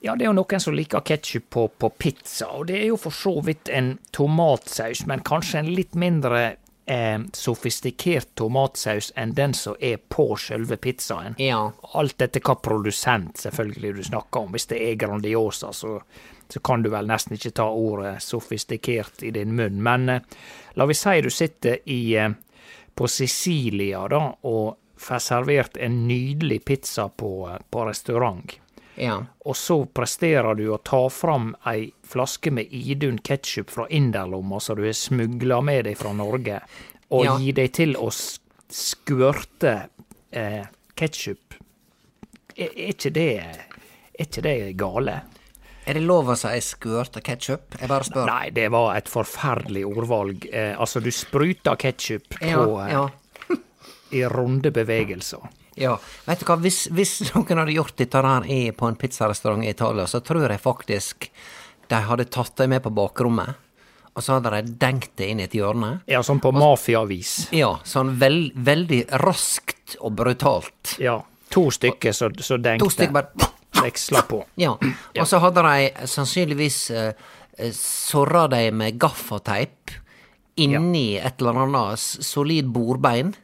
Ja, 0.00 0.14
det 0.14 0.24
er 0.24 0.28
jo 0.28 0.38
noen 0.38 0.62
som 0.62 0.76
liker 0.78 1.02
ketsjup 1.02 1.48
på, 1.50 1.64
på 1.74 1.90
pizza, 1.98 2.46
og 2.54 2.68
det 2.68 2.76
er 2.78 2.90
jo 2.92 2.98
for 3.02 3.14
så 3.14 3.32
vidt 3.42 3.68
en 3.74 3.96
tomatsaus, 4.14 5.02
men 5.10 5.24
kanskje 5.26 5.58
en 5.58 5.72
litt 5.74 5.98
mindre 5.98 6.42
eh, 6.88 7.18
sofistikert 7.32 8.28
tomatsaus 8.34 9.12
enn 9.16 9.34
den 9.34 9.54
som 9.54 9.76
er 9.80 9.98
på 10.08 10.30
sjølve 10.38 10.78
pizzaen. 10.80 11.36
Ja. 11.42 11.60
Alt 11.98 12.22
etter 12.22 12.42
hva 12.44 12.56
produsent 12.62 13.42
selvfølgelig 13.42 13.94
du 13.98 14.02
snakker 14.08 14.46
om. 14.46 14.54
Hvis 14.54 14.68
det 14.70 14.80
er 14.86 14.98
Grandiosa, 15.00 15.72
så, 15.72 15.98
så 16.48 16.60
kan 16.64 16.82
du 16.82 16.90
vel 16.94 17.10
nesten 17.10 17.36
ikke 17.36 17.56
ta 17.60 17.68
ordet 17.68 18.18
sofistikert 18.24 19.22
i 19.22 19.32
din 19.34 19.54
munn. 19.58 19.82
Men 19.84 20.08
eh, 20.08 20.36
la 20.78 20.88
vi 20.88 20.96
si 20.96 21.20
du 21.24 21.30
sitter 21.30 21.82
i, 21.84 22.02
eh, 22.16 22.30
på 22.94 23.08
Sicilia 23.08 24.06
da, 24.08 24.24
og 24.48 24.76
får 24.98 25.18
servert 25.24 25.76
en 25.76 26.00
nydelig 26.08 26.64
pizza 26.64 27.08
på, 27.08 27.30
på 27.70 27.84
restaurant. 27.88 28.56
Ja. 28.98 29.20
Og 29.46 29.54
så 29.56 29.76
presterer 29.94 30.56
du 30.58 30.64
å 30.74 30.78
ta 30.82 31.04
fram 31.12 31.52
ei 31.70 31.92
flaske 32.08 32.50
med 32.50 32.66
Idun 32.74 33.18
ketsjup 33.22 33.70
fra 33.70 33.86
inderlomma 33.94 34.58
som 34.60 34.76
du 34.80 34.82
har 34.88 34.96
smugla 34.98 35.60
med 35.62 35.84
deg 35.86 35.98
fra 36.00 36.12
Norge, 36.18 36.60
og 37.10 37.24
Ja. 37.24 37.36
gi 37.38 37.52
deg 37.56 37.72
til 37.72 37.94
å 37.96 38.10
skvørte 38.68 39.74
eh, 40.32 40.66
ketsjup. 40.98 41.54
Er, 42.58 42.68
er 42.74 42.90
ikke 42.92 43.12
det 43.14 43.28
Er 43.38 44.24
ikke 44.26 44.42
det 44.42 44.56
gale? 44.80 45.20
Er 45.88 45.94
det 45.96 46.02
lov 46.04 46.28
å 46.28 46.36
si 46.36 46.50
skvørta 46.66 47.22
ketsjup? 47.24 47.78
Jeg 47.80 47.88
bare 47.88 48.04
spør. 48.04 48.26
Nei, 48.28 48.50
det 48.52 48.66
var 48.74 48.90
et 48.98 49.06
forferdelig 49.08 49.86
ordvalg. 49.88 50.44
Eh, 50.52 50.74
altså, 50.76 51.00
du 51.00 51.08
spruta 51.14 51.76
ketsjup 51.80 52.26
på 52.34 52.44
Ja, 52.50 52.64
eh, 52.84 52.92
ja. 52.92 53.04
I 54.10 54.24
runde 54.24 54.70
bevegelser. 54.74 55.44
Ja, 55.78 55.94
vet 56.26 56.40
du 56.42 56.48
hva, 56.48 56.56
hvis, 56.62 56.88
hvis 56.90 57.20
noen 57.30 57.60
hadde 57.60 57.76
gjort 57.76 57.96
dette 58.00 58.22
der 58.24 58.46
i, 58.50 58.60
på 58.74 58.88
en 58.88 58.98
pizzarestaurant 58.98 59.64
i 59.64 59.70
Italia, 59.70 60.08
så 60.10 60.20
tror 60.26 60.48
jeg 60.48 60.62
faktisk 60.62 61.30
de 61.88 62.00
hadde 62.08 62.26
tatt 62.34 62.56
deg 62.58 62.72
med 62.72 62.82
på 62.84 62.92
bakrommet, 62.92 63.54
og 64.12 64.24
så 64.24 64.36
hadde 64.36 64.50
de 64.56 64.74
dengt 64.82 65.12
det 65.20 65.28
inn 65.30 65.40
i 65.40 65.46
et 65.46 65.54
hjørne. 65.54 66.00
Ja, 66.10 66.24
sånn 66.26 66.42
på 66.42 66.50
mafiavis. 66.56 67.52
Ja, 67.54 67.76
sånn 67.86 68.16
veld, 68.18 68.56
veldig 68.56 69.04
raskt 69.22 69.94
og 70.02 70.16
brutalt. 70.18 70.96
Ja. 70.98 71.20
To 71.54 71.68
stykker 71.72 72.12
som 72.12 72.34
så 72.44 72.58
dengte. 72.60 72.84
To 72.84 72.92
stykker 72.92 73.14
bare 73.14 73.48
Veksla 73.78 74.24
på. 74.26 74.42
Ja, 74.64 74.74
og 74.74 75.26
så 75.28 75.38
hadde 75.38 75.62
de 75.62 76.08
sannsynligvis 76.10 76.78
uh, 76.90 77.10
sorra 77.74 78.46
deg 78.50 78.72
med 78.74 78.98
gaffateip 79.00 79.94
inni 80.58 81.12
et 81.14 81.38
eller 81.38 81.62
annet 81.62 82.02
solid 82.02 82.72
bordbein. 82.74 83.36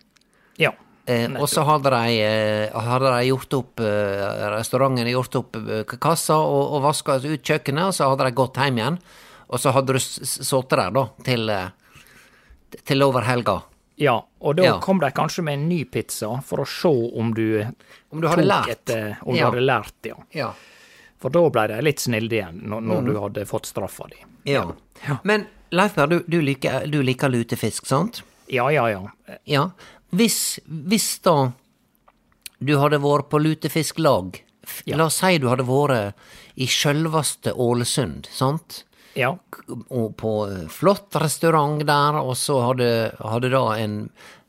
Ja. 0.60 0.72
Eh, 1.06 1.28
og 1.36 1.48
så 1.52 1.64
hadde 1.68 1.90
de, 1.92 2.14
eh, 2.24 2.72
hadde 2.72 3.10
de 3.12 3.26
gjort 3.28 3.52
opp 3.58 3.80
eh, 3.84 4.48
Restauranten 4.54 5.10
gjort 5.12 5.36
opp 5.36 5.56
eh, 5.60 5.82
kassa 6.00 6.38
og, 6.40 6.76
og 6.78 6.82
vaska 6.86 7.18
ut 7.20 7.42
kjøkkenet, 7.44 7.90
og 7.90 7.94
så 7.96 8.08
hadde 8.08 8.24
de 8.30 8.36
gått 8.38 8.56
hjem 8.62 8.78
igjen. 8.80 8.98
Og 9.52 9.60
så 9.60 9.72
hadde 9.76 9.92
du 9.92 10.00
sittet 10.00 10.70
der, 10.78 10.90
da, 10.96 11.02
til, 11.26 11.52
til 12.88 13.04
over 13.04 13.26
helga. 13.28 13.58
Ja, 14.00 14.16
og 14.40 14.56
da 14.58 14.64
Ja. 14.64 14.78
kom 14.82 14.98
de 14.98 15.10
kanskje 15.14 15.44
med 15.46 15.54
en 15.60 15.68
ny 15.68 15.84
pizza 15.84 16.40
for 16.42 16.64
å 16.64 16.66
se 16.66 16.90
om 17.20 17.34
du, 17.36 17.62
Om 18.10 18.20
du 18.24 18.26
hadde 18.28 18.42
lært. 18.48 18.68
Et, 18.90 19.16
om 19.22 19.36
Ja. 19.36 19.50
du 19.50 19.56
hadde 19.60 19.66
lært, 19.66 19.94
ja. 20.08 20.16
Ja. 20.34 20.52
For 21.20 21.30
da 21.30 21.44
ble 21.50 21.68
de 21.68 21.82
litt 21.82 22.00
snille 22.02 22.32
igjen, 22.32 22.58
når, 22.68 22.80
når 22.82 23.04
du 23.06 23.20
hadde 23.20 23.44
fått 23.46 23.66
straffa 23.70 24.08
di. 24.10 24.18
ja. 24.50 24.64
Men 25.22 25.46
Leif 25.74 25.94
du, 25.96 26.20
du, 26.28 26.40
liker, 26.40 26.84
du 26.86 27.02
liker 27.02 27.28
lutefisk, 27.28 27.86
sant? 27.86 28.22
Ja, 28.48 28.68
ja, 28.70 28.84
ja. 28.90 29.00
Ja. 29.44 29.70
Hvis, 30.14 30.38
hvis 30.66 31.08
da 31.24 31.52
du 32.64 32.76
hadde 32.80 33.00
vært 33.02 33.30
på 33.32 33.40
lutefisklag 33.42 34.40
Ja. 34.88 34.96
La 34.96 35.06
oss 35.10 35.18
si 35.20 35.36
du 35.42 35.48
hadde 35.50 35.66
vært 35.68 36.14
i 36.56 36.66
sjølveste 36.70 37.52
Ålesund, 37.60 38.28
sant? 38.32 38.84
Ja, 39.14 39.34
Og 39.90 40.14
på 40.18 40.30
eh, 40.48 40.64
flott 40.72 41.14
restaurant 41.20 41.84
der, 41.86 42.16
og 42.18 42.32
så 42.40 42.56
hadde, 42.70 42.88
hadde 43.20 43.50
da 43.52 43.66
en 43.78 43.98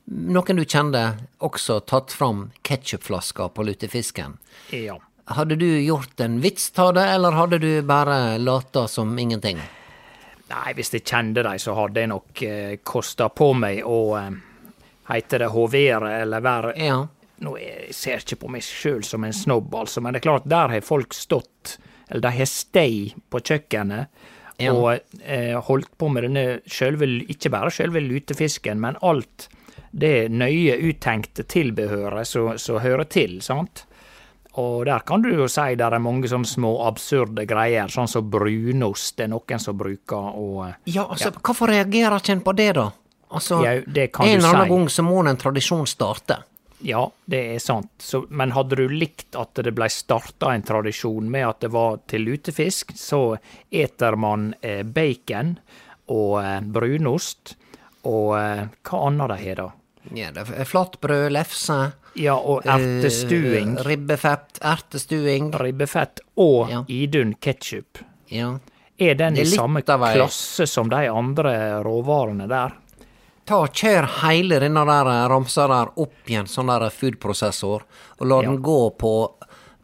Noen 0.05 0.59
du 0.59 0.61
kjente, 0.69 1.01
også 1.41 1.79
tatt 1.89 2.11
fram 2.13 2.51
ketsjupflaska 2.61 3.47
på 3.49 3.63
lutefisken. 3.65 4.37
ja. 4.69 4.99
Hadde 5.25 5.55
du 5.57 5.65
gjort 5.81 6.19
en 6.21 6.35
vits 6.43 6.67
av 6.77 6.91
det, 6.93 7.01
eller 7.15 7.33
hadde 7.33 7.57
du 7.57 7.81
bare 7.81 8.37
lata 8.37 8.83
som 8.87 9.17
ingenting? 9.17 9.57
Nei, 10.51 10.73
hvis 10.77 10.93
jeg 10.93 11.01
kjente 11.01 11.41
dem, 11.41 11.57
så 11.57 11.73
hadde 11.73 12.03
jeg 12.03 12.11
nok 12.11 12.41
eh, 12.45 12.75
kosta 12.85 13.31
på 13.33 13.47
meg 13.57 13.81
å 13.89 13.97
eh, 14.19 14.29
Heiter 15.09 15.39
det 15.45 15.51
hovere, 15.53 16.13
eller 16.23 16.41
verre. 16.41 16.73
Ja. 16.81 17.01
Nå 17.45 17.57
jeg 17.59 17.91
ser 17.93 18.21
ikke 18.23 18.37
på 18.45 18.49
meg 18.53 18.63
sjøl 18.63 19.03
som 19.03 19.23
en 19.27 19.33
snobb, 19.35 19.73
altså, 19.75 20.01
men 20.01 20.13
det 20.15 20.21
er 20.23 20.27
klart, 20.29 20.45
der 20.49 20.71
har 20.77 20.85
folk 20.87 21.13
stått, 21.13 21.75
eller 22.09 22.21
de 22.21 22.31
har 22.37 22.45
stei 22.49 23.13
på 23.29 23.41
kjøkkenet, 23.43 24.07
Ja. 24.57 24.71
og 24.71 25.01
eh, 25.21 25.51
holdt 25.67 25.97
på 25.99 26.07
med 26.07 26.23
denne 26.23 26.61
sjølve, 26.63 27.09
ikke 27.27 27.49
bare 27.51 27.67
sjølve 27.75 27.99
lutefisken, 27.99 28.79
men 28.79 28.95
alt 29.03 29.49
det 29.91 30.29
nøye 30.31 30.77
uttenkte 30.89 31.43
tilbehøret 31.43 32.23
som 32.27 32.79
hører 32.79 33.03
til, 33.11 33.41
sant? 33.43 33.83
Og 34.55 34.85
der 34.87 35.03
kan 35.03 35.19
du 35.25 35.27
jo 35.35 35.49
si 35.51 35.75
der 35.75 35.91
er 35.91 35.99
mange 35.99 36.29
sånne 36.31 36.47
små 36.47 36.71
absurde 36.87 37.43
greier, 37.45 37.91
sånn 37.91 38.07
som 38.07 38.29
brunost, 38.31 39.17
det 39.17 39.25
er 39.27 39.33
noen 39.33 39.59
som 39.59 39.75
bruker, 39.75 40.31
og 40.39 40.61
eh, 40.69 40.77
Ja, 40.95 41.03
altså, 41.11 41.33
hvorfor 41.35 41.67
reagerer 41.75 42.15
ikke 42.23 42.37
en 42.37 42.45
på 42.47 42.55
det, 42.55 42.69
da? 42.79 42.87
Altså, 43.35 43.61
Ja, 43.65 43.81
det 43.85 44.07
kan 44.15 44.27
en 44.27 44.37
eller 44.39 44.49
annen 44.53 44.67
si. 44.67 44.73
gang 44.75 44.89
så 44.89 45.03
må 45.05 45.21
en 45.29 45.37
tradisjon 45.37 45.85
starte. 45.87 46.37
Ja, 46.85 47.05
det 47.25 47.39
er 47.55 47.59
sant. 47.63 47.89
Så, 48.03 48.25
men 48.29 48.51
hadde 48.51 48.75
du 48.75 48.87
likt 48.91 49.35
at 49.39 49.55
det 49.63 49.71
blei 49.73 49.87
starta 49.89 50.51
en 50.53 50.61
tradisjon 50.67 51.29
med 51.31 51.47
at 51.47 51.59
det 51.63 51.71
var 51.73 51.99
til 52.11 52.25
lutefisk, 52.27 52.91
så 52.99 53.37
eter 53.71 54.15
man 54.19 54.53
eh, 54.61 54.83
bacon 54.83 55.55
og 56.11 56.43
eh, 56.43 56.59
brunost 56.61 57.55
og 58.05 58.35
eh, 58.37 58.65
hva 58.85 58.99
annet 59.07 59.31
de 59.33 59.37
har, 59.47 59.55
da? 59.63 59.69
Ja, 60.13 60.29
det 60.35 60.43
er 60.53 60.67
Flatbrød, 60.69 61.31
lefse, 61.33 61.79
Ja, 62.15 62.35
og 62.37 62.61
ertestuing, 62.69 63.77
eh, 63.79 63.83
ribbefett, 63.87 64.59
ertestuing. 64.61 65.51
ribbefett 65.59 66.21
og 66.37 66.69
Ja. 66.69 66.83
Idun 66.87 67.33
ketsjup. 67.41 68.03
Ja. 68.29 68.59
Er 68.99 69.15
den 69.15 69.35
i 69.37 69.43
samme 69.45 69.81
klasse 69.81 70.67
som 70.67 70.87
de 70.89 71.07
andre 71.09 71.81
råvarene 71.83 72.47
der? 72.47 72.71
Ta 73.45 73.59
og 73.61 73.73
Kjør 73.77 74.07
hele 74.23 74.57
denne 74.63 74.81
der 74.89 75.09
eh, 75.11 75.23
ramsa 75.29 75.67
der 75.69 75.91
opp 76.01 76.29
i 76.31 76.37
en 76.39 76.47
sånn 76.49 76.71
der 76.71 76.87
foodprosessor, 76.89 77.83
og 78.19 78.25
la 78.25 78.39
Ja. 78.41 78.49
den 78.49 78.61
gå 78.65 78.89
på, 78.97 79.11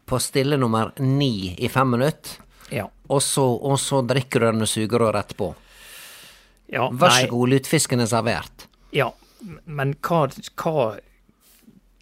på 0.06 0.18
stille 0.20 0.56
nummer 0.58 0.90
ni 0.98 1.54
i 1.58 1.68
fem 1.70 1.90
minutter. 1.94 2.40
Ja. 2.74 2.88
Og 3.08 3.22
så, 3.22 3.44
og 3.44 3.78
så 3.78 4.00
drikker 4.06 4.40
du 4.40 4.46
den 4.46 4.58
med 4.64 4.68
sugerør 4.70 5.14
etterpå. 5.20 5.54
ja 6.72 6.88
Vær 6.90 7.10
så 7.20 7.28
god, 7.28 7.48
lutefisken 7.52 8.00
er 8.00 8.06
servert. 8.10 8.66
Ja, 8.92 9.10
men 9.64 9.94
hva, 10.00 10.24
hva, 10.56 10.86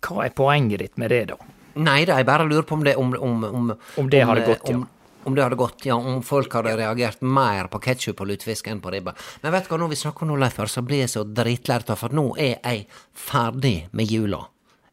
hva 0.06 0.24
er 0.24 0.30
poenget 0.36 0.78
ditt 0.84 0.96
med 0.98 1.10
det, 1.10 1.24
da? 1.32 1.36
Nei 1.80 2.04
da, 2.04 2.16
jeg 2.18 2.26
bare 2.26 2.46
lurer 2.48 2.62
på 2.66 2.74
om 2.74 2.82
det 2.84 2.96
Om, 2.98 3.12
om, 3.20 3.44
om, 3.44 3.68
Om 3.98 4.08
det 4.10 4.24
hadde 4.26 4.42
gått, 4.46 4.68
ja. 4.72 4.80
Om, 5.24 5.30
om 5.30 5.36
det 5.36 5.42
hadde 5.44 5.60
gått, 5.60 5.86
ja. 5.88 5.94
Om 5.94 6.22
folk 6.26 6.54
hadde 6.58 6.76
reagert 6.80 7.20
mer 7.20 7.70
på 7.72 7.82
ketsjup 7.86 8.20
og 8.20 8.32
lutefisk 8.32 8.70
enn 8.70 8.82
på 8.82 8.92
ribbe. 8.94 9.14
Men 9.42 9.54
vet 9.54 9.68
du 9.68 9.72
hva, 9.74 9.80
når 9.84 9.94
vi 9.94 10.02
snakker 10.02 10.28
nå, 10.28 10.36
Leif, 10.40 10.60
så 10.70 10.84
blir 10.86 11.04
jeg 11.04 11.14
så 11.14 11.24
dritlært 11.24 11.92
av, 11.92 12.00
for 12.00 12.16
nå 12.16 12.30
er 12.38 12.58
jeg 12.58 12.86
ferdig 13.16 13.76
med 13.96 14.10
jula. 14.10 14.44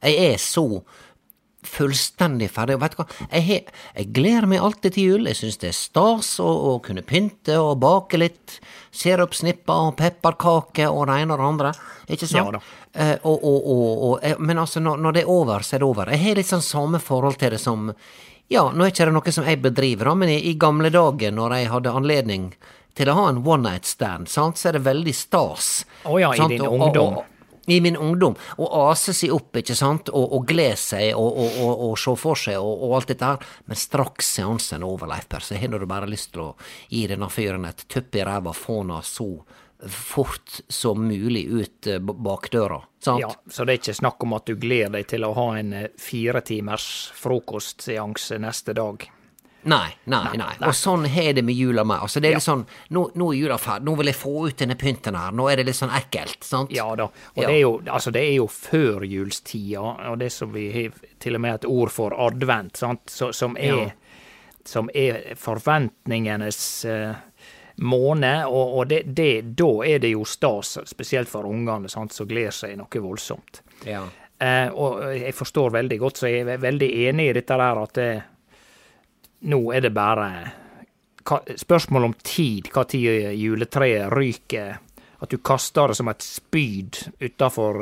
Jeg 0.03 0.31
er 0.33 0.41
så 0.41 0.67
fullstendig 1.67 2.49
ferdig. 2.53 2.77
Og 2.77 2.83
vet 2.83 2.95
du 2.95 2.99
hva, 3.01 3.07
jeg, 3.31 3.61
jeg 3.97 4.09
gleder 4.15 4.47
meg 4.49 4.63
alltid 4.63 4.95
til 4.95 5.11
jul. 5.11 5.29
Jeg 5.29 5.39
syns 5.39 5.59
det 5.61 5.71
er 5.71 5.77
stas 5.77 6.29
å, 6.43 6.47
å 6.47 6.73
kunne 6.85 7.03
pynte 7.07 7.57
og 7.61 7.79
bake 7.83 8.19
litt 8.21 8.59
sirupsnipper 8.95 9.89
og 9.89 9.97
pepperkaker 9.99 10.93
og 10.93 11.07
det 11.09 11.19
ene 11.23 11.35
og 11.35 11.41
det 11.41 11.49
andre. 11.49 11.73
Ikke 12.07 12.29
sant? 12.29 12.59
Ja. 12.59 12.63
Eh, 12.93 13.15
og, 13.23 13.35
og, 13.35 13.59
og, 13.73 13.83
og, 14.09 14.15
eh, 14.25 14.39
men 14.39 14.61
altså, 14.61 14.81
når, 14.83 15.03
når 15.03 15.17
det 15.17 15.25
er 15.25 15.33
over, 15.33 15.65
så 15.65 15.77
er 15.77 15.83
det 15.83 15.89
over. 15.89 16.13
Jeg 16.13 16.23
har 16.23 16.39
litt 16.39 16.49
sånn 16.49 16.65
samme 16.65 17.01
forhold 17.03 17.39
til 17.41 17.53
det 17.53 17.61
som 17.61 17.91
Ja, 18.49 18.69
nå 18.71 18.85
er 18.85 18.91
ikke 18.93 19.05
det 19.09 19.13
noe 19.17 19.31
som 19.35 19.47
jeg 19.47 19.59
bedriver, 19.61 20.13
men 20.15 20.29
i, 20.31 20.37
i 20.49 20.53
gamle 20.59 20.89
dager, 20.93 21.33
når 21.35 21.55
jeg 21.57 21.71
hadde 21.73 21.91
anledning 21.99 22.45
til 22.97 23.09
å 23.11 23.15
ha 23.17 23.25
en 23.29 23.41
one 23.45 23.63
night 23.69 23.85
stand, 23.85 24.29
sant, 24.31 24.55
så 24.57 24.69
er 24.69 24.77
det 24.77 24.85
veldig 24.87 25.13
stas. 25.13 25.85
Å 26.07 26.15
ja, 26.21 26.31
i 26.33 26.47
din 26.55 26.61
Og- 26.65 26.79
ungdom. 26.79 27.17
og- 27.17 27.33
I 27.69 27.81
min 27.81 27.97
ungdom. 27.99 28.37
Å 28.57 28.67
ase 28.91 29.11
seg 29.13 29.33
opp, 29.35 29.51
ikke 29.59 29.75
sant, 29.75 30.07
og, 30.13 30.45
glede 30.47 30.77
seg 30.77 31.13
og, 31.17 31.97
se 31.99 32.15
for 32.15 32.35
seg 32.39 32.55
og 32.55 32.93
alt 32.95 33.07
dette 33.07 33.25
her. 33.25 33.37
Men 33.67 33.75
straks 33.75 34.25
seansen 34.37 34.81
er 34.81 34.87
over, 34.87 35.05
Leif 35.05 35.27
Per, 35.27 35.39
så 35.43 35.57
har 35.59 35.67
du 35.67 35.85
bare 35.85 36.07
lyst 36.07 36.31
til 36.31 36.43
å 36.43 36.55
gi 36.89 37.05
denne 37.07 37.27
fyren 37.29 37.67
et 37.67 37.83
tupp 37.89 38.15
i 38.15 38.23
ræva, 38.23 38.53
få 38.55 38.87
han 38.87 39.01
så 39.03 39.41
fort 39.89 40.59
som 40.67 41.03
mulig 41.07 41.45
ut 41.47 41.87
eh, 41.87 41.99
bakdøra. 41.99 42.81
Sant? 43.03 43.21
Ja, 43.21 43.29
så 43.49 43.65
det 43.65 43.73
er 43.73 43.77
ikke 43.83 43.93
snakk 43.99 44.23
om 44.25 44.33
at 44.33 44.45
du 44.49 44.55
gleder 44.55 44.89
deg 44.97 45.07
til 45.07 45.23
å 45.27 45.33
ha 45.37 45.51
en 45.59 45.73
eh, 45.73 45.87
fire 46.01 46.41
timers 46.41 46.87
frokostseanse 47.15 48.39
neste 48.41 48.73
dag. 48.73 49.05
Nei, 49.67 49.89
nei, 50.07 50.37
nei. 50.39 50.53
Og 50.63 50.71
sånn 50.77 51.03
har 51.11 51.33
det 51.35 51.41
med 51.43 51.57
jula 51.57 51.83
med. 51.83 51.99
Altså, 51.99 52.21
det 52.23 52.29
er 52.29 52.31
Ja. 52.31 52.37
litt 52.37 52.45
sånn 52.45 52.65
nå, 52.95 53.01
nå 53.19 53.33
er 53.33 53.37
jula 53.37 53.57
ferdig, 53.59 53.83
nå 53.89 53.95
vil 53.97 54.05
jeg 54.07 54.15
få 54.15 54.33
ut 54.47 54.57
denne 54.61 54.75
pynten 54.79 55.15
her. 55.17 55.31
Nå 55.35 55.49
er 55.51 55.57
det 55.59 55.65
litt 55.67 55.75
sånn 55.75 55.91
ekkelt, 55.91 56.43
sant? 56.47 56.71
Ja 56.71 56.95
da. 56.95 57.09
Og 57.35 57.41
Ja. 57.43 57.47
det 57.47 57.55
er 57.55 57.59
jo, 57.65 57.81
altså 57.85 58.11
det 58.13 58.21
er 58.23 58.35
jo 58.37 58.47
førjulstida, 58.47 60.09
og 60.11 60.19
det 60.19 60.31
som 60.31 60.53
vi 60.53 60.71
har 60.71 60.91
til 61.19 61.35
og 61.35 61.41
med 61.41 61.55
et 61.55 61.65
ord 61.65 61.91
for 61.91 62.11
advent, 62.17 62.77
sant, 62.77 63.01
så, 63.11 63.33
som 63.33 63.57
er 63.57 63.75
Ja. 63.87 63.89
som 64.63 64.89
er 64.93 65.35
forventningenes 65.35 66.85
eh, 66.85 67.15
måned, 67.77 68.45
og, 68.45 68.77
og 68.77 68.87
det, 68.89 69.03
det, 69.05 69.41
da 69.57 69.69
er 69.85 69.99
det 70.01 70.13
jo 70.13 70.23
stas, 70.25 70.77
spesielt 70.89 71.29
for 71.29 71.45
ungene, 71.49 71.89
sant, 71.91 72.15
som 72.15 72.29
gleder 72.29 72.55
seg 72.55 72.77
noe 72.79 73.03
voldsomt. 73.03 73.61
Ja. 73.85 74.05
Eh, 74.37 74.69
og 74.73 75.01
jeg 75.17 75.33
forstår 75.33 75.75
veldig 75.77 75.99
godt, 76.01 76.21
så 76.21 76.31
jeg 76.31 76.45
er 76.45 76.61
veldig 76.61 76.89
enig 77.07 77.29
i 77.29 77.35
dette 77.37 77.57
der 77.57 77.81
at 77.83 77.93
det, 77.97 78.11
nå 79.49 79.61
er 79.73 79.85
det 79.85 79.93
bare 79.93 80.29
hva, 81.27 81.41
spørsmål 81.57 82.09
om 82.09 82.17
tid, 82.23 82.69
hva 82.73 82.85
tid 82.89 83.33
juletreet 83.37 84.11
ryker. 84.13 84.77
At 85.17 85.33
du 85.33 85.39
kaster 85.41 85.89
det 85.89 85.97
som 85.97 86.09
et 86.11 86.21
spyd 86.21 86.99
utafor 87.19 87.81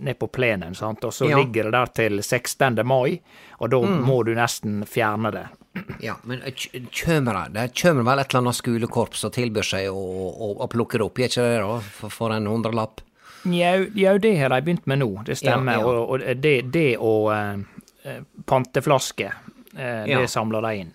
ned 0.00 0.18
på 0.18 0.28
plenen, 0.32 0.74
sant? 0.74 1.04
og 1.04 1.12
så 1.12 1.28
Ja. 1.30 1.38
ligger 1.38 1.68
det 1.68 1.72
der 1.76 1.90
til 1.96 2.22
16. 2.22 2.80
mai, 2.86 3.20
og 3.60 3.70
da 3.70 3.80
må 3.80 4.22
du 4.24 4.32
nesten 4.34 4.82
fjerne 4.88 5.32
det. 5.32 5.46
Ja, 6.02 6.16
men 6.26 6.40
eh, 6.42 6.52
kjømer 6.90 7.36
det 7.36 7.52
Det 7.54 7.74
kjømer 7.78 8.02
vel 8.08 8.18
et 8.18 8.32
eller 8.32 8.40
annet 8.40 8.56
skolekorps 8.58 9.22
og 9.28 9.32
tilbyr 9.36 9.62
seg 9.62 9.86
å, 9.92 10.00
å, 10.00 10.48
å 10.64 10.66
plukke 10.72 10.98
det 10.98 11.06
opp, 11.06 11.20
gjør 11.20 11.30
ikke 11.30 11.44
det 11.46 11.60
da? 11.62 11.76
For, 12.00 12.10
for 12.10 12.34
en 12.34 12.48
hundrelapp? 12.50 13.04
Jau, 13.44 13.86
ja, 13.94 14.16
det 14.18 14.34
har 14.40 14.50
de 14.52 14.58
begynt 14.66 14.86
med 14.90 14.98
nå, 15.00 15.10
det 15.24 15.38
stemmer. 15.40 15.78
Ja. 15.78 15.86
Og, 15.86 16.10
og 16.16 16.40
det, 16.42 16.56
det 16.74 16.88
og 16.98 17.30
eh, 17.32 17.62
eh, 18.04 18.18
panteflasker, 18.50 19.36
uh, 19.78 20.02
det 20.10 20.26
samler 20.28 20.66
de 20.66 20.72
inn. 20.82 20.90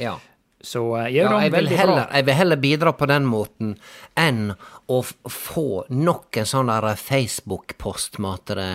Ja. 0.00 0.16
Så 0.64 0.82
eh, 0.96 1.10
ja, 1.14 1.24
Ja, 1.24 1.28
da, 1.28 1.40
jeg, 1.44 1.52
vil 1.52 1.58
veldig 1.60 1.78
heller, 1.78 2.04
bra. 2.06 2.16
jeg 2.16 2.26
vil 2.26 2.34
heller 2.34 2.56
bidra 2.56 2.92
på 2.96 3.06
den 3.10 3.26
måten 3.28 3.74
enn 4.16 4.54
å 4.88 5.02
f 5.04 5.14
få 5.28 5.84
nok 5.92 6.36
en 6.40 6.48
sånn 6.48 6.72
der 6.72 6.94
Facebook-post 6.96 8.18
med 8.18 8.50
at 8.50 8.74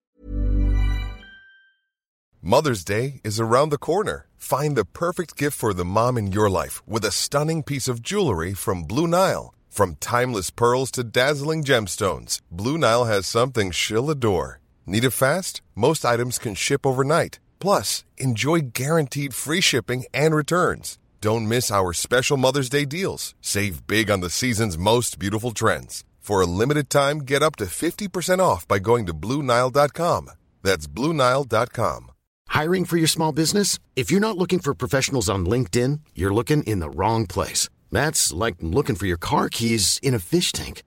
Mother's 2.42 2.86
Day 2.86 3.20
is 3.24 3.40
around 3.40 3.70
the 3.72 3.78
corner. 3.78 4.28
Find 4.38 4.78
the 4.78 4.86
perfect 4.86 5.36
gift 5.38 5.58
for 5.58 5.74
the 5.74 5.84
mom 5.84 6.18
in 6.18 6.32
your 6.32 6.50
life 6.50 6.82
with 6.88 7.04
a 7.04 7.12
stunning 7.12 7.64
piece 7.64 7.90
of 7.90 8.02
jewelry 8.02 8.54
from 8.54 8.84
Blue 8.84 9.08
Nile. 9.08 9.54
From 9.70 9.96
timeless 10.00 10.50
pearls 10.50 10.92
to 10.92 11.04
dazzling 11.04 11.64
gemstones, 11.64 12.40
Blue 12.52 12.78
Nile 12.78 13.06
has 13.06 13.28
something 13.28 13.72
she'll 13.72 14.10
adore. 14.10 14.60
Need 14.86 15.04
it 15.04 15.12
fast? 15.12 15.62
Most 15.76 16.06
items 16.06 16.40
can 16.40 16.56
ship 16.56 16.86
overnight. 16.86 17.40
Plus, 17.60 18.04
enjoy 18.18 18.60
guaranteed 18.74 19.34
free 19.34 19.62
shipping 19.62 20.06
and 20.14 20.34
returns. 20.34 20.98
Don't 21.22 21.50
miss 21.50 21.70
our 21.70 21.92
special 21.92 22.38
Mother's 22.38 22.70
Day 22.70 22.86
deals. 22.86 23.36
Save 23.42 23.86
big 23.88 24.10
on 24.10 24.22
the 24.22 24.30
season's 24.30 24.78
most 24.78 25.20
beautiful 25.20 25.52
trends. 25.52 26.06
For 26.20 26.40
a 26.40 26.46
limited 26.46 26.90
time, 26.90 27.20
get 27.20 27.44
up 27.44 27.58
to 27.58 27.66
50% 27.66 28.40
off 28.40 28.66
by 28.66 28.80
going 28.80 29.06
to 29.06 29.14
BlueNile.com. 29.14 30.32
That's 30.64 30.88
BlueNile.com. 30.88 32.12
Hiring 32.48 32.86
for 32.86 32.96
your 32.96 33.08
small 33.08 33.34
business? 33.34 33.80
If 33.98 34.12
you're 34.12 34.22
not 34.22 34.38
looking 34.38 34.60
for 34.60 34.74
professionals 34.74 35.30
on 35.30 35.46
LinkedIn, 35.46 36.00
you're 36.16 36.34
looking 36.34 36.64
in 36.64 36.80
the 36.80 36.90
wrong 36.90 37.28
place. 37.28 37.68
That's 37.92 38.32
like 38.32 38.56
looking 38.62 38.96
for 38.96 39.06
your 39.06 39.18
car 39.18 39.50
keys 39.50 40.00
in 40.02 40.14
a 40.14 40.20
fish 40.20 40.54
tank. 40.54 40.84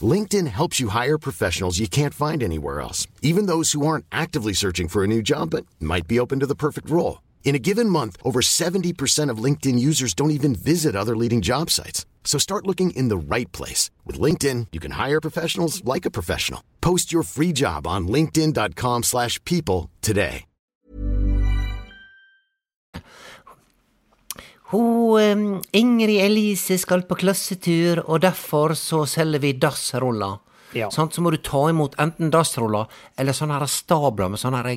LinkedIn 0.00 0.46
helps 0.46 0.80
you 0.80 0.88
hire 0.88 1.18
professionals 1.18 1.78
you 1.78 1.88
can't 1.88 2.14
find 2.14 2.42
anywhere 2.42 2.80
else, 2.80 3.06
even 3.20 3.44
those 3.44 3.72
who 3.72 3.86
aren't 3.86 4.06
actively 4.10 4.54
searching 4.54 4.88
for 4.88 5.04
a 5.04 5.08
new 5.08 5.20
job 5.20 5.50
but 5.50 5.66
might 5.78 6.08
be 6.08 6.18
open 6.18 6.40
to 6.40 6.46
the 6.46 6.54
perfect 6.54 6.88
role. 6.88 7.18
In 7.46 7.54
a 7.54 7.60
given 7.60 7.88
month, 7.88 8.16
over 8.24 8.40
70% 8.42 9.30
of 9.30 9.38
LinkedIn 9.38 9.78
users 9.78 10.14
don't 10.14 10.32
even 10.32 10.54
visit 10.56 10.96
other 10.96 11.16
leading 11.16 11.40
job 11.42 11.70
sites. 11.70 12.04
So 12.24 12.38
start 12.38 12.66
looking 12.66 12.90
in 12.90 13.06
the 13.08 13.16
right 13.16 13.50
place. 13.52 13.88
With 14.04 14.20
LinkedIn, 14.20 14.66
you 14.72 14.80
can 14.80 14.90
hire 14.90 15.20
professionals 15.20 15.82
like 15.84 16.04
a 16.04 16.10
professional. 16.10 16.60
Post 16.80 17.12
your 17.12 17.22
free 17.22 17.52
job 17.52 17.86
on 17.86 18.08
linkedin.com 18.08 19.04
slash 19.04 19.42
people 19.44 19.90
today. 20.02 20.44
Hun, 24.72 25.20
eh, 25.20 25.60
Ingrid 25.78 26.24
Elise 26.24 26.78
skal 26.78 27.02
på 27.06 27.14
klassetur, 27.14 28.00
og 28.10 28.22
derfor 28.22 28.74
så 28.74 29.04
selger 29.06 29.38
vi 29.38 29.52
dassruller. 29.52 30.40
Ja. 30.74 30.90
Så 30.90 31.08
må 31.22 31.30
du 31.30 31.36
ta 31.36 31.68
imot 31.70 31.94
enten 32.02 32.30
dassruller 32.34 32.90
eller 33.16 33.36
sånne 33.36 33.60
her 33.60 33.70
stabler 33.70 34.32
med 34.32 34.40
sånne 34.42 34.76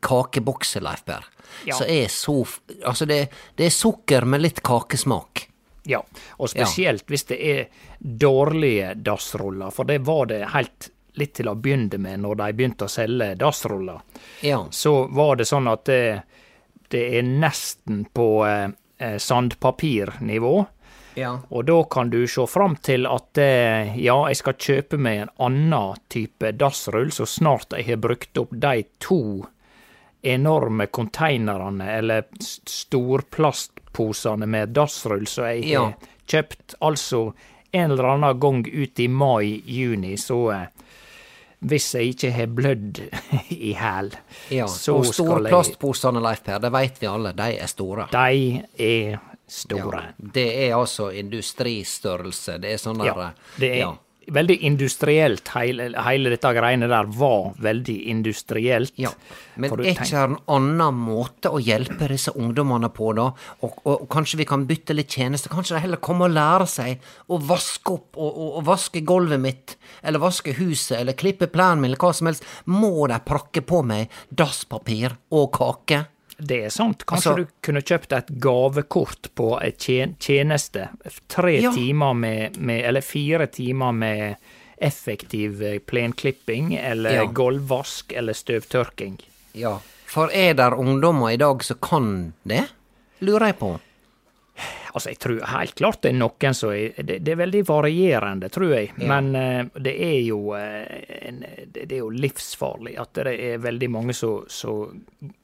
kakebokser, 0.00 0.84
Leif 0.84 1.04
Berr. 1.04 1.26
Ja. 1.68 1.76
Så 1.76 1.84
er 1.84 2.08
så 2.08 2.38
Altså, 2.86 3.06
det, 3.06 3.26
det 3.56 3.68
er 3.68 3.74
sukker 3.74 4.24
med 4.24 4.42
litt 4.42 4.62
kakesmak. 4.64 5.48
Ja, 5.84 5.98
og 6.38 6.50
spesielt 6.50 7.08
hvis 7.10 7.24
det 7.26 7.38
er 7.42 7.64
dårlige 7.98 8.94
dassruller, 9.02 9.70
for 9.74 9.88
det 9.88 9.98
var 10.06 10.28
det 10.30 10.44
helt 10.54 10.90
litt 11.18 11.34
til 11.36 11.50
å 11.50 11.56
begynne 11.58 11.98
med 12.00 12.22
når 12.22 12.38
de 12.40 12.52
begynte 12.56 12.86
å 12.86 12.92
selge 12.92 13.34
dassruller. 13.40 14.00
Ja. 14.46 14.62
Så 14.70 14.94
var 15.12 15.36
det 15.40 15.48
sånn 15.50 15.68
at 15.68 15.84
det, 15.90 16.22
det 16.92 17.02
er 17.18 17.26
nesten 17.26 18.04
på 18.14 18.28
eh, 18.48 18.70
eh, 19.02 19.18
sandpapirnivå. 19.20 20.54
Ja. 21.14 21.34
Og 21.50 21.64
da 21.68 21.78
kan 21.92 22.10
du 22.10 22.22
se 22.26 22.46
fram 22.48 22.76
til 22.80 23.04
at 23.06 23.38
eh, 23.38 23.96
ja, 24.00 24.14
jeg 24.30 24.36
skal 24.40 24.54
kjøpe 24.56 24.98
meg 24.98 25.22
en 25.26 25.32
annen 25.48 25.98
type 26.12 26.52
dassrull 26.56 27.10
så 27.12 27.26
snart 27.28 27.74
jeg 27.76 27.84
har 27.90 28.00
brukt 28.00 28.38
opp 28.40 28.54
de 28.56 28.84
to 29.02 29.18
enorme 30.22 30.86
konteinerne, 30.86 31.88
eller 31.98 32.22
storplastposene 32.68 34.46
med 34.46 34.68
dassrull 34.76 35.26
som 35.26 35.44
jeg 35.50 35.64
Ja. 35.72 35.80
har 35.84 35.94
kjøpt. 36.26 36.74
Altså 36.80 37.32
en 37.72 37.90
eller 37.90 38.04
annen 38.04 38.38
gang 38.40 38.62
ut 38.68 39.00
i 39.00 39.08
mai-juni, 39.08 40.16
så 40.16 40.38
eh, 40.52 40.66
hvis 41.62 41.94
jeg 41.94 42.14
ikke 42.14 42.30
har 42.36 42.46
blødd 42.46 43.00
i 43.50 43.72
hæl, 43.78 44.12
ja. 44.50 44.66
så 44.68 44.96
og 44.98 45.06
skal 45.06 45.14
store 45.24 45.42
jeg 45.42 45.50
plastposene, 45.54 46.20
Leif 46.22 46.42
Per, 46.44 46.58
det 46.58 46.72
veit 46.74 46.98
vi 47.02 47.06
alle, 47.10 47.32
de 47.38 47.50
er 47.58 47.66
store. 47.70 48.06
De 48.12 48.62
er 48.78 49.18
store. 49.48 50.06
Ja, 50.06 50.30
det 50.38 50.46
er 50.68 50.78
altså 50.78 51.10
industristørrelse. 51.12 52.58
Det 52.62 52.72
er 52.72 52.80
sånn 52.80 53.02
der 53.02 53.10
Ja, 53.12 53.28
det 53.60 53.68
er 53.68 53.80
ja. 53.82 53.90
veldig 54.32 54.56
industrielt. 54.64 55.50
Hele, 55.56 55.90
hele 56.06 56.32
dette 56.32 56.52
greiene 56.56 56.88
der 56.90 57.08
var 57.18 57.52
veldig 57.62 57.96
industrielt. 58.12 58.94
Ja, 59.00 59.10
men 59.56 59.74
er 59.80 59.92
ikke 59.92 60.06
det 60.08 60.22
en 60.22 60.38
annen 60.46 61.00
måte 61.04 61.52
å 61.52 61.60
hjelpe 61.60 62.08
disse 62.12 62.32
ungdommene 62.38 62.88
på, 62.94 63.10
da? 63.18 63.28
Og, 63.60 63.76
og, 63.82 63.92
og 64.04 64.08
kanskje 64.12 64.40
vi 64.40 64.48
kan 64.48 64.64
bytte 64.68 64.96
litt 64.96 65.12
tjeneste? 65.12 65.52
Kanskje 65.52 65.76
de 65.76 65.84
heller 65.84 66.02
kommer 66.02 66.30
og 66.30 66.36
lærer 66.38 66.70
seg 66.70 67.12
å 67.28 67.40
vaske 67.42 67.98
opp 67.98 68.16
og, 68.22 68.40
og 68.60 68.64
vaske 68.70 69.04
gulvet 69.04 69.42
mitt, 69.42 69.76
eller 70.02 70.22
vaske 70.22 70.56
huset, 70.60 71.00
eller 71.02 71.18
klippe 71.18 71.50
plenen 71.50 71.82
min, 71.82 71.92
eller 71.92 72.00
hva 72.00 72.14
som 72.16 72.30
helst. 72.30 72.46
Må 72.64 73.08
de 73.10 73.20
prakke 73.26 73.64
på 73.66 73.82
meg 73.86 74.22
dasspapir 74.30 75.18
og 75.34 75.50
kake? 75.58 76.06
Det 76.42 76.58
er 76.66 76.72
sant. 76.74 77.04
Kanskje 77.06 77.30
Altså- 77.30 77.44
du 77.44 77.46
kunne 77.62 77.82
kjøpt 77.82 78.16
et 78.16 78.32
gavekort 78.42 79.28
på 79.38 79.48
et 79.62 79.78
tjeneste. 79.78 80.88
Tre 81.28 81.60
Ja. 81.60 81.72
timer 81.72 82.14
med, 82.14 82.58
med 82.58 82.84
Eller 82.84 83.00
fire 83.00 83.46
timer 83.46 83.92
med 83.92 84.36
effektiv 84.82 85.62
eh, 85.62 85.78
plenklipping, 85.78 86.74
eller 86.74 87.10
Ja. 87.14 87.24
gulvvask, 87.24 88.12
eller 88.12 88.32
støvtørking. 88.32 89.20
Ja, 89.54 89.78
for 90.06 90.30
er 90.32 90.54
der 90.54 90.74
ungdommer 90.74 91.30
i 91.32 91.36
dag 91.36 91.62
som 91.64 91.78
kan 91.80 92.32
det? 92.44 92.64
Lurer 93.20 93.46
jeg 93.46 93.58
på. 93.58 93.78
Altså, 94.94 95.08
jeg 95.08 95.18
tror 95.18 95.46
helt 95.48 95.74
klart 95.74 96.02
det 96.02 96.10
er 96.12 96.18
noen 96.18 96.54
som 96.54 96.70
er 96.70 96.92
Det, 97.02 97.24
det 97.24 97.32
er 97.32 97.36
veldig 97.40 97.62
varierende, 97.64 98.50
tror 98.52 98.74
jeg. 98.74 98.90
Ja. 98.98 99.06
Men 99.08 99.30
uh, 99.36 99.80
det 99.80 99.94
er 99.96 100.18
jo 100.26 100.52
uh, 100.52 100.84
en, 101.22 101.44
det, 101.72 101.86
er 101.92 102.02
jo 102.02 102.10
livsfarlig 102.10 102.98
at 103.00 103.14
det 103.14 103.32
er 103.40 103.62
veldig 103.62 103.88
mange 103.90 104.12
som 104.14 105.00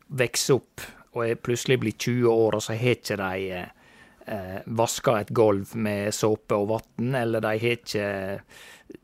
vokser 0.08 0.58
opp 0.58 0.86
og 1.16 1.24
er 1.24 1.40
plutselig 1.40 1.78
blir 1.82 1.96
20 1.96 2.28
år, 2.30 2.58
og 2.58 2.62
så 2.62 2.76
har 2.78 2.96
ikke 2.96 3.16
de 3.18 3.50
eh, 3.58 3.70
eh, 4.28 4.58
vaska 4.78 5.16
et 5.22 5.32
gulv 5.34 5.74
med 5.80 6.14
såpe 6.14 6.56
og 6.56 6.68
vann, 6.72 7.14
eller 7.22 7.42
de 7.44 7.54
har 7.54 7.78
ikke 7.78 8.08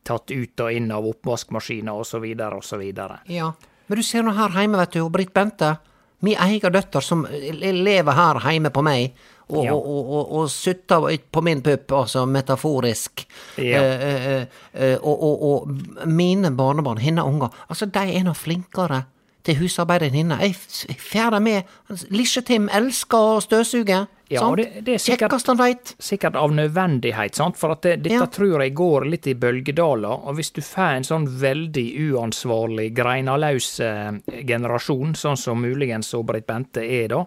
tatt 0.06 0.32
ut 0.32 0.64
og 0.64 0.72
inn 0.72 0.92
av 0.94 1.08
oppvaskmaskiner, 1.08 2.04
osv., 2.04 2.24
osv. 2.60 2.84
Ja, 3.32 3.52
men 3.86 4.00
du 4.00 4.04
ser 4.04 4.24
nå 4.24 4.34
her 4.36 4.54
hjemme, 4.60 4.80
vet 4.80 4.96
du, 4.96 5.02
og 5.04 5.12
Britt 5.16 5.34
Bente, 5.36 5.76
min 6.24 6.38
egen 6.40 6.72
døtter 6.72 7.04
som 7.04 7.26
lever 7.28 8.16
her 8.16 8.40
hjemme 8.46 8.72
på 8.72 8.84
meg, 8.84 9.16
og, 9.44 9.64
Ja. 9.64 9.74
og, 9.74 10.06
og, 10.08 10.30
og, 10.38 10.44
sutter 10.48 11.04
på 11.30 11.40
min 11.44 11.60
pupp, 11.60 11.92
altså 11.92 12.22
metaforisk. 12.24 13.26
Ja. 13.60 13.82
Eh, 13.82 14.28
eh, 14.36 14.46
eh, 14.72 14.94
og, 15.02 15.42
og 15.44 16.06
mine 16.08 16.48
barnebarn, 16.56 17.02
hennes 17.02 17.28
unger, 17.28 17.52
altså 17.68 17.90
de 17.92 18.06
er 18.08 18.24
nå 18.24 18.32
flinkere 18.32 19.02
til 19.44 19.54
husarbeiderinna. 19.60 20.38
Ei 20.40 20.48
henne. 20.52 20.88
Jeg 20.88 20.96
f- 20.98 21.42
med 21.42 21.64
Lisje-Tim 22.10 22.68
elsker 22.72 23.18
å 23.36 23.40
støvsuge. 23.44 24.06
Ja, 24.30 24.40
sant? 24.40 24.56
det- 24.56 24.84
det 24.84 24.94
er 24.94 24.98
sikkert- 24.98 25.28
Kjekkast 25.28 25.46
han 25.46 25.56
veit. 25.58 25.94
sikkert 26.00 26.34
av 26.36 26.50
nødvendighet, 26.50 27.34
sant? 27.34 27.56
for 27.56 27.74
det, 27.82 28.02
dette 28.02 28.14
Ja. 28.14 28.26
tror 28.26 28.62
jeg 28.62 28.74
går 28.74 29.04
litt 29.10 29.26
i 29.26 29.34
bølgedaler. 29.34 30.26
Og 30.26 30.36
hvis 30.36 30.50
du 30.52 30.60
får 30.62 30.96
en 30.96 31.02
sånn 31.04 31.26
veldig 31.28 32.12
uansvarlig, 32.12 32.94
greinalaus 32.94 33.80
eh, 33.80 34.12
generasjon, 34.46 35.12
sånn 35.14 35.36
som 35.36 35.60
muligens 35.60 36.08
så 36.08 36.24
Britt 36.24 36.46
Bente 36.46 36.78
er 36.82 37.08
da, 37.08 37.26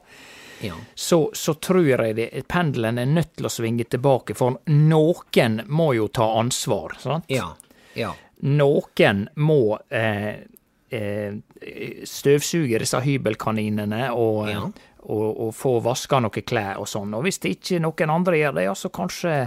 Ja. 0.62 0.73
så, 0.95 1.30
så 1.34 1.53
tror 1.60 1.86
jeg 1.86 2.15
det, 2.15 2.47
pendelen 2.47 2.97
er 2.97 3.06
nødt 3.06 3.36
til 3.38 3.45
å 3.45 3.49
svinge 3.49 3.86
tilbake, 3.88 4.36
for 4.36 4.58
noen 4.67 5.62
må 5.67 5.93
jo 5.95 6.08
ta 6.08 6.23
ansvar. 6.39 6.97
sant? 6.99 7.25
Ja. 7.30 7.53
Ja. 7.95 8.13
Noen 8.43 9.30
må 9.38 9.77
eh, 9.91 10.36
eh, 10.91 11.34
støvsuge 12.08 12.80
disse 12.80 13.00
hybelkaninene 13.04 14.12
og, 14.13 14.50
Ja. 14.50 14.62
og, 15.08 15.39
og 15.48 15.56
få 15.56 15.80
vaska 15.84 16.20
noen 16.20 16.43
klær 16.46 16.78
og 16.82 16.88
sånn. 16.88 17.13
Og 17.15 17.24
hvis 17.28 17.39
det 17.43 17.56
ikke 17.58 17.80
noen 17.84 18.10
andre 18.13 18.38
gjør 18.41 18.56
det, 18.60 18.67
ja, 18.67 18.76
så 18.76 18.89
kanskje 18.89 19.39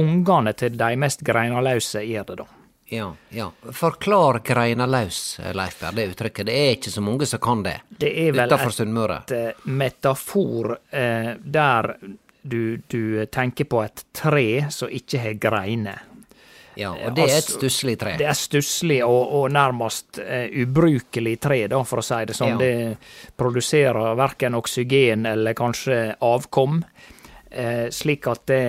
ungene 0.00 0.52
til 0.54 0.76
de 0.78 0.96
mest 0.96 1.24
greinalause 1.26 2.04
gjør 2.06 2.24
det, 2.30 2.36
da. 2.44 2.46
Ja, 2.90 3.12
ja. 3.30 3.50
Forklar 3.72 4.40
greinalaus, 4.42 5.38
Leif 5.54 5.76
Per, 5.80 5.92
det 5.94 6.08
uttrykket. 6.10 6.46
Det 6.46 6.54
er 6.58 6.72
ikke 6.74 6.90
så 6.90 7.02
mange 7.06 7.26
som 7.26 7.38
kan 7.42 7.62
det. 7.62 7.76
Det 8.02 8.10
er 8.26 8.32
vel 8.34 8.50
et 8.50 9.30
eh, 9.36 9.52
metafor 9.70 10.72
eh, 10.90 11.34
der 11.38 11.94
du, 12.42 12.80
du 12.90 13.26
tenker 13.30 13.68
på 13.70 13.82
et 13.84 14.02
tre 14.16 14.66
som 14.74 14.90
ikke 14.90 15.20
har 15.22 15.38
greiner. 15.38 16.02
Ja, 16.80 16.90
og 16.94 17.14
det 17.16 17.26
er 17.28 17.36
et 17.38 17.50
stusslig 17.52 17.96
tre. 18.00 18.16
Det 18.20 18.26
er 18.30 18.38
stusslig 18.38 19.00
og, 19.04 19.20
og 19.36 19.50
nærmest 19.52 20.20
uh, 20.22 20.46
ubrukelig 20.62 21.36
tre, 21.42 21.62
da, 21.70 21.82
for 21.86 22.00
å 22.02 22.04
si 22.04 22.20
det 22.30 22.36
sånn. 22.38 22.56
Ja. 22.56 22.60
Det 22.60 23.34
produserer 23.40 24.16
verken 24.18 24.56
oksygen 24.58 25.28
eller 25.28 25.56
kanskje 25.58 26.00
avkom, 26.24 26.80
uh, 26.80 27.86
slik 27.92 28.28
at 28.32 28.46
det, 28.50 28.64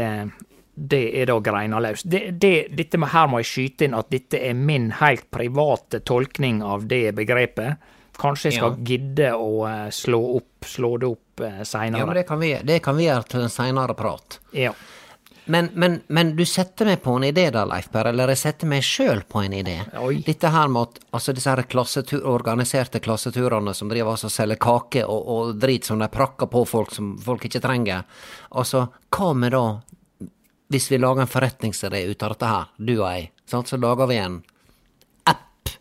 det 0.76 1.02
er 1.22 1.32
da 1.32 1.40
greinaløst. 1.44 2.10
Det, 2.12 2.26
det, 2.42 2.54
dette 2.78 3.00
med, 3.02 3.14
her 3.16 3.32
må 3.32 3.42
jeg 3.42 3.52
skyte 3.54 3.88
inn 3.88 3.98
at 3.98 4.12
dette 4.12 4.44
er 4.52 4.58
min 4.58 4.92
helt 5.02 5.30
private 5.32 6.04
tolkning 6.08 6.62
av 6.66 6.88
det 6.92 7.08
begrepet. 7.18 7.90
Kanskje 8.22 8.52
jeg 8.52 8.60
skal 8.60 8.76
Ja. 8.76 8.86
gidde 8.86 9.28
å 9.40 9.52
eh, 9.66 9.86
slå, 9.96 10.20
opp, 10.38 10.66
slå 10.68 10.90
det 11.02 11.08
opp 11.10 11.42
seinere. 11.66 12.04
Ja, 12.04 12.06
men 12.06 12.18
det 12.20 12.26
kan 12.28 12.42
vi, 12.44 12.52
det 12.68 12.82
kan 12.86 12.98
vi 13.00 13.08
gjøre 13.08 13.24
til 13.32 13.46
en 13.48 13.50
seinere 13.50 13.96
prat. 13.98 14.38
Ja. 14.54 14.76
Men, 15.46 15.70
men, 15.74 16.02
men 16.08 16.36
du 16.36 16.44
setter 16.46 16.86
meg 16.86 17.00
på 17.02 17.16
en 17.18 17.24
idé 17.26 17.48
da, 17.54 17.64
Leif 17.66 17.88
Per, 17.92 18.12
eller 18.12 18.30
jeg 18.32 18.42
setter 18.44 18.70
meg 18.70 18.84
sjøl 18.86 19.24
på 19.28 19.42
en 19.42 19.56
idé. 19.58 19.80
Oi. 19.98 20.20
Dette 20.26 20.52
her 20.54 20.70
med 20.70 21.00
altså 21.10 21.34
disse 21.34 21.50
her 21.50 21.64
klassetur, 21.70 22.22
organiserte 22.30 23.02
klasseturene 23.02 23.74
som 23.74 23.90
driver 23.90 24.14
altså 24.14 24.30
og 24.30 24.36
selger 24.36 24.62
kake 24.62 25.06
og, 25.06 25.32
og 25.34 25.56
drit 25.62 25.90
som 25.90 26.00
de 26.00 26.10
prakker 26.14 26.52
på 26.52 26.62
folk 26.70 26.94
som 26.94 27.16
folk 27.22 27.50
ikke 27.50 27.64
trenger. 27.64 28.06
Altså, 28.54 28.86
hva 29.10 29.32
med 29.34 29.58
da 29.58 29.66
hvis 30.72 30.92
vi 30.92 30.98
lager 30.98 31.22
en 31.22 31.28
forretningsidé 31.28 32.06
ut 32.08 32.24
av 32.24 32.32
dette 32.32 32.48
her, 32.48 32.68
du 32.78 32.94
og 32.94 33.08
jeg, 33.10 33.32
sant? 33.50 33.68
så 33.68 33.80
lager 33.82 34.08
vi 34.08 34.20
en 34.22 34.38
app, 35.28 35.74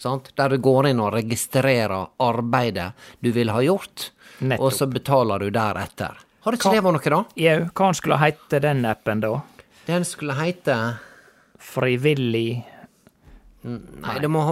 sant? 0.00 0.30
der 0.40 0.54
du 0.54 0.62
går 0.64 0.88
inn 0.88 1.02
og 1.04 1.12
registrerer 1.18 2.14
arbeidet 2.24 2.94
du 3.20 3.28
vil 3.36 3.52
ha 3.52 3.60
gjort, 3.66 4.08
Nettopp. 4.38 4.64
og 4.64 4.72
så 4.72 4.88
betaler 4.88 5.44
du 5.44 5.50
deretter. 5.52 6.16
Har 6.46 6.54
ikke 6.56 6.72
det 6.72 6.82
vært 6.84 6.96
noe, 6.98 7.12
da? 7.14 7.20
Jau, 7.42 7.58
hva 7.74 7.90
skulle 7.98 8.18
hete 8.22 8.60
den 8.62 8.84
appen, 8.88 9.20
da? 9.24 9.32
Den 9.88 10.04
skulle 10.06 10.36
hete 10.38 10.76
Frivillig 11.58 12.64
Nei, 13.68 14.14
det 14.22 14.28
må, 14.30 14.42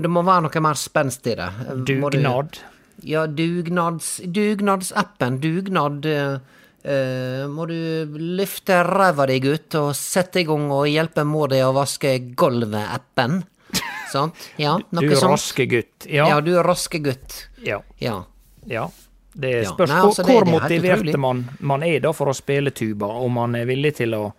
det 0.00 0.10
må 0.10 0.22
være 0.26 0.46
noe 0.46 0.62
mer 0.64 0.78
spenst 0.80 1.26
i 1.28 1.34
det. 1.38 1.48
Dugnad. 1.86 2.56
du-. 2.56 2.78
Ja, 3.06 3.26
dugnads, 3.28 4.14
dugnadsappen. 4.24 5.36
Dugnad 5.44 6.08
eh, 6.08 7.44
Må 7.52 7.66
du 7.68 7.76
løfte 8.40 8.80
ræva 8.88 9.28
di, 9.28 9.36
gutt, 9.44 9.76
og 9.78 9.92
sette 9.94 10.40
i 10.42 10.46
gang 10.48 10.66
og 10.72 10.88
hjelpe 10.88 11.24
mor 11.28 11.52
di 11.52 11.60
å 11.62 11.70
vaske 11.76 12.14
gulvet-appen. 12.40 13.42
Sant? 14.10 14.48
Ja, 14.58 14.78
noe 14.96 15.04
Du 15.06 15.14
sånt. 15.14 15.36
raske 15.36 15.68
gutt. 15.70 16.08
Ja. 16.08 16.26
Ja. 16.32 16.40
du 16.42 16.54
raske 16.64 16.98
gutt. 17.04 17.42
Ja. 17.62 17.82
Ja. 18.02 18.22
ja. 18.66 18.88
Det 19.32 19.50
Ja. 19.62 19.70
spørs 19.70 19.90
hvor, 19.90 20.08
altså, 20.08 20.22
hvor 20.26 20.42
er 20.42 20.50
motivert 20.50 21.16
man, 21.18 21.44
man 21.60 21.82
er 21.86 22.00
da 22.02 22.10
for 22.12 22.26
å 22.26 22.34
spille 22.34 22.72
tuba, 22.74 23.06
om 23.06 23.32
man 23.38 23.54
er 23.54 23.64
villig 23.68 23.94
til 24.00 24.14
å 24.16 24.32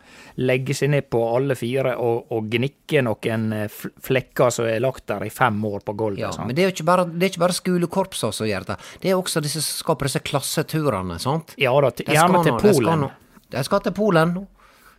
legge 0.44 0.74
seg 0.76 0.90
ned 0.92 1.10
på 1.10 1.22
alle 1.36 1.56
fire 1.56 1.94
og, 1.98 2.26
og 2.32 2.50
gnikke 2.52 3.02
noen 3.06 3.54
eh, 3.54 3.68
flekker 3.72 4.52
som 4.52 4.66
er 4.68 4.82
lagt 4.84 5.06
der 5.08 5.24
i 5.24 5.30
fem 5.30 5.64
år 5.66 5.80
på 5.88 5.96
gulvet. 5.96 6.20
Ja, 6.26 6.32
sant? 6.36 6.48
men 6.48 6.56
det 6.56 6.66
er 6.66 6.70
jo 6.72 6.76
ikke 6.76 6.88
bare, 6.92 7.06
det 7.08 7.32
bare 7.40 7.56
skolekorpsa 7.56 8.34
som 8.36 8.48
gjør 8.48 8.68
det. 8.74 8.78
Det 9.02 9.12
er 9.14 9.16
også 9.16 9.42
disse 9.42 9.62
som 9.64 9.80
skaper 9.86 10.12
disse 10.12 10.20
klasseturene, 10.28 11.20
sant? 11.24 11.56
ja 11.58 11.72
da, 11.72 11.92
gjerne 11.92 12.44
til 12.44 12.52
de 12.52 12.76
Polen. 12.76 13.08
De 13.52 13.64
skal 13.64 13.80
til 13.88 13.96
Polen 13.96 14.36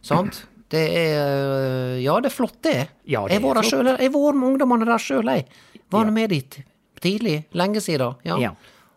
sant? 0.01 0.47
Det 0.73 0.89
er 0.89 1.99
Ja, 2.01 2.19
det 2.21 2.33
er 2.33 2.35
flott, 2.35 2.63
det. 2.65 2.89
Ja, 3.05 3.27
det 3.29 3.37
jeg 3.37 3.45
er 3.45 3.99
jeg 4.01 4.13
var 4.13 4.33
med 4.33 4.49
ungdommene 4.55 4.87
der 4.89 4.97
sjøl, 4.99 5.29
jeg. 5.29 5.45
Var 5.93 6.05
Ja. 6.07 6.11
med 6.11 6.31
dit 6.31 6.63
tidlig, 7.03 7.45
lenge 7.53 7.81
siden. 7.83 8.15
Ja. 8.25 8.39
Ja. 8.39 8.51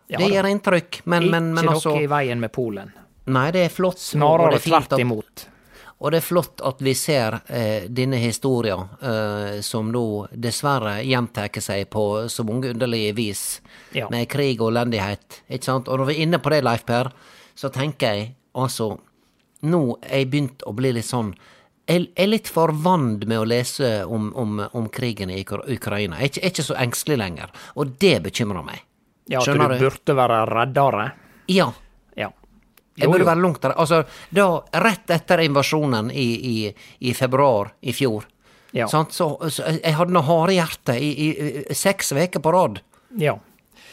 Ja 0.08 0.18
det 0.22 0.28
gjør 0.30 0.46
inntrykk, 0.52 1.00
men, 1.04 1.30
men, 1.30 1.50
men 1.54 1.64
Ikke 1.64 1.74
altså 1.74 1.90
noe 1.96 2.04
i 2.04 2.08
veien 2.10 2.40
med 2.40 2.52
Polen. 2.54 2.92
Nei, 3.26 3.50
det 3.50 3.64
er 3.66 3.72
flott. 3.74 3.98
Snarere 3.98 4.52
det 4.54 4.60
er 4.60 4.68
tvert 4.68 5.00
imot. 5.02 5.46
Og 5.98 6.12
det 6.12 6.18
er 6.20 6.26
flott 6.26 6.60
at 6.68 6.82
vi 6.84 6.92
ser 6.94 7.38
eh, 7.48 7.86
denne 7.88 8.18
historia, 8.20 8.76
eh, 9.00 9.60
som 9.64 9.88
nå 9.90 10.04
dessverre 10.30 10.98
gjentar 11.02 11.48
seg 11.64 11.88
på 11.90 12.04
så 12.30 12.44
mange 12.44 12.70
underlige 12.74 13.14
vis, 13.16 13.42
Ja. 13.96 14.06
med 14.10 14.28
krig 14.28 14.60
og 14.60 14.74
elendighet. 14.74 15.40
Ikke 15.48 15.64
sant? 15.64 15.88
Og 15.88 15.98
når 15.98 16.10
vi 16.10 16.16
er 16.18 16.22
inne 16.26 16.38
på 16.38 16.52
det, 16.52 16.62
Leif 16.64 16.84
Per, 16.84 17.10
så 17.56 17.70
tenker 17.72 18.12
jeg 18.14 18.34
altså 18.54 18.98
Nå 19.66 19.96
er 20.04 20.18
jeg 20.20 20.30
begynt 20.30 20.62
å 20.68 20.74
bli 20.76 20.90
litt 20.92 21.06
sånn 21.08 21.30
Jeg 21.88 22.10
er 22.14 22.26
litt 22.28 22.46
for 22.52 22.68
vant 22.76 23.24
med 23.26 23.38
å 23.40 23.46
lese 23.48 24.04
om, 24.04 24.28
om, 24.36 24.58
om 24.76 24.88
krigen 24.92 25.30
i 25.32 25.40
Ukraina. 25.46 26.18
Jeg 26.20 26.22
er 26.22 26.28
ikke, 26.28 26.40
jeg 26.42 26.44
er 26.50 26.52
ikke 26.52 26.66
så 26.66 26.76
engstelig 26.82 27.16
lenger, 27.18 27.52
og 27.74 27.96
det 28.02 28.18
bekymrer 28.26 28.62
meg. 28.66 28.82
Ja, 29.28 29.38
at 29.40 29.44
Skjønner 29.48 29.68
du 29.74 29.78
du? 29.78 29.84
burde 29.88 30.16
være 30.16 30.40
reddere. 30.46 31.10
Ja, 31.48 31.72
Ja. 32.16 32.30
Jeg 32.96 33.04
Jo, 33.04 33.10
burde 33.12 33.24
jo. 33.24 33.28
være 33.28 33.42
langt 33.42 33.60
der. 33.60 33.72
Altså, 33.76 34.04
da, 34.32 34.44
rett 34.80 35.10
etter 35.10 35.38
invasjonen 35.44 36.10
i, 36.10 36.28
i, 36.50 36.74
i 37.00 37.12
februar 37.12 37.72
i 37.82 37.92
fjor, 37.92 38.24
Ja. 38.72 38.86
sant, 38.88 39.12
så, 39.12 39.36
så 39.50 39.66
jeg 39.82 39.94
hadde 39.94 40.12
noe 40.12 40.22
harehjerte 40.24 40.94
i, 40.98 41.10
i, 41.26 41.28
i 41.70 41.74
seks 41.76 42.12
uker 42.12 42.40
på 42.40 42.52
rad. 42.54 42.80
Ja. 43.20 43.34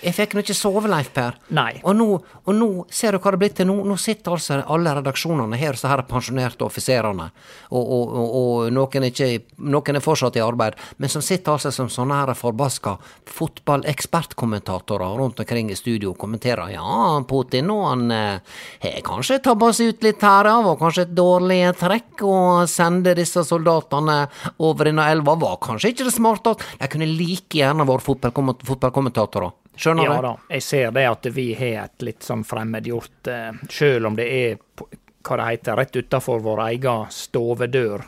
Jeg 0.03 0.15
fikk 0.17 0.33
nå 0.35 0.43
ikke 0.43 0.55
sove, 0.57 0.89
Leif 0.91 1.11
Per. 1.15 1.37
Nei. 1.55 1.79
Og 1.87 1.95
nå, 1.95 2.07
og 2.43 2.55
nå 2.57 2.67
ser 2.91 3.15
du 3.15 3.21
hva 3.21 3.31
det 3.31 3.37
er 3.37 3.41
blitt 3.43 3.55
til. 3.59 3.67
Nå, 3.69 3.77
nå 3.87 3.95
sitter 4.01 4.35
altså 4.35 4.59
alle 4.61 4.95
redaksjonene 4.99 5.59
her, 5.59 5.77
så 5.79 5.89
her 5.91 6.03
er 6.03 6.09
pensjonerte 6.09 6.65
offiserene, 6.65 7.29
og, 7.71 7.93
og, 7.97 8.13
og, 8.23 8.71
noen, 8.73 9.07
er 9.07 9.13
ikke, 9.13 9.57
noen 9.63 9.99
er 9.99 10.03
fortsatt 10.03 10.39
i 10.39 10.43
arbeid, 10.43 10.75
men 10.99 11.11
som 11.11 11.23
sitter 11.23 11.55
altså 11.55 11.71
som 11.73 11.91
sånne 11.91 12.19
her 12.19 12.33
forbaska 12.37 12.97
fotballekspertkommentatorer 13.33 15.15
rundt 15.21 15.39
omkring 15.43 15.71
i 15.71 15.79
studio 15.79 16.11
og 16.13 16.19
kommenterer. 16.21 16.73
Ja, 16.75 17.21
Putin 17.29 17.69
nå, 17.71 17.79
han 17.87 18.05
eh, 18.13 18.59
har 18.83 19.01
kanskje 19.07 19.39
tabba 19.45 19.71
seg 19.75 19.93
ut 19.93 20.07
litt 20.07 20.23
her, 20.25 20.51
ja, 20.51 20.59
var 20.65 20.79
kanskje 20.81 21.07
et 21.07 21.15
dårlig 21.17 21.61
trekk 21.79 22.25
å 22.27 22.37
sende 22.69 23.15
disse 23.17 23.45
soldatene 23.47 24.23
over 24.63 24.91
denne 24.91 25.09
elva, 25.13 25.37
var 25.39 25.59
kanskje 25.63 25.93
ikke 25.93 26.09
det 26.09 26.15
smarteste. 26.17 26.71
De 26.79 26.89
kunne 26.91 27.07
like 27.07 27.57
gjerne 27.57 27.87
vært 27.87 28.05
fotballkomment- 28.05 28.65
fotballkommentatorer. 28.67 29.62
Skjønner 29.75 30.05
Ja 30.05 30.15
du? 30.15 30.27
da, 30.27 30.33
jeg 30.53 30.63
ser 30.63 30.91
det 30.93 31.07
at 31.09 31.25
vi 31.33 31.47
har 31.57 31.87
et 31.87 32.05
litt 32.05 32.23
sånn 32.23 32.43
fremmedgjort 32.45 33.29
eh, 33.31 33.51
Sjøl 33.69 34.05
om 34.05 34.15
det 34.19 34.27
er 34.29 34.59
hva 35.23 35.37
det 35.39 35.47
heter, 35.47 35.77
rett 35.79 35.95
utafor 35.95 36.41
vår 36.43 36.61
egen 36.67 37.05
stovedør. 37.09 38.03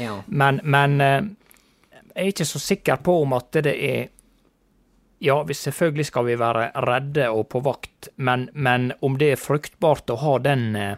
Ja. 0.00 0.16
Men, 0.26 0.60
men 0.64 1.00
eh, 1.04 1.26
jeg 2.14 2.24
er 2.24 2.32
ikke 2.32 2.46
så 2.48 2.60
sikker 2.62 3.02
på 3.04 3.18
om 3.24 3.34
at 3.36 3.60
det 3.64 3.74
er 3.74 4.08
Ja, 5.24 5.38
selvfølgelig 5.46 6.04
skal 6.10 6.26
vi 6.26 6.34
være 6.36 6.66
redde 6.84 7.28
og 7.32 7.46
på 7.48 7.60
vakt, 7.64 8.08
men, 8.16 8.48
men 8.52 8.92
om 9.00 9.14
det 9.18 9.30
er 9.32 9.40
fruktbart 9.40 10.10
å 10.12 10.18
ha 10.20 10.34
den, 10.42 10.74
eh, 10.76 10.96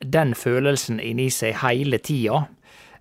den 0.00 0.32
følelsen 0.38 1.00
inni 1.00 1.26
seg 1.34 1.58
hele 1.60 1.98
tida, 1.98 2.46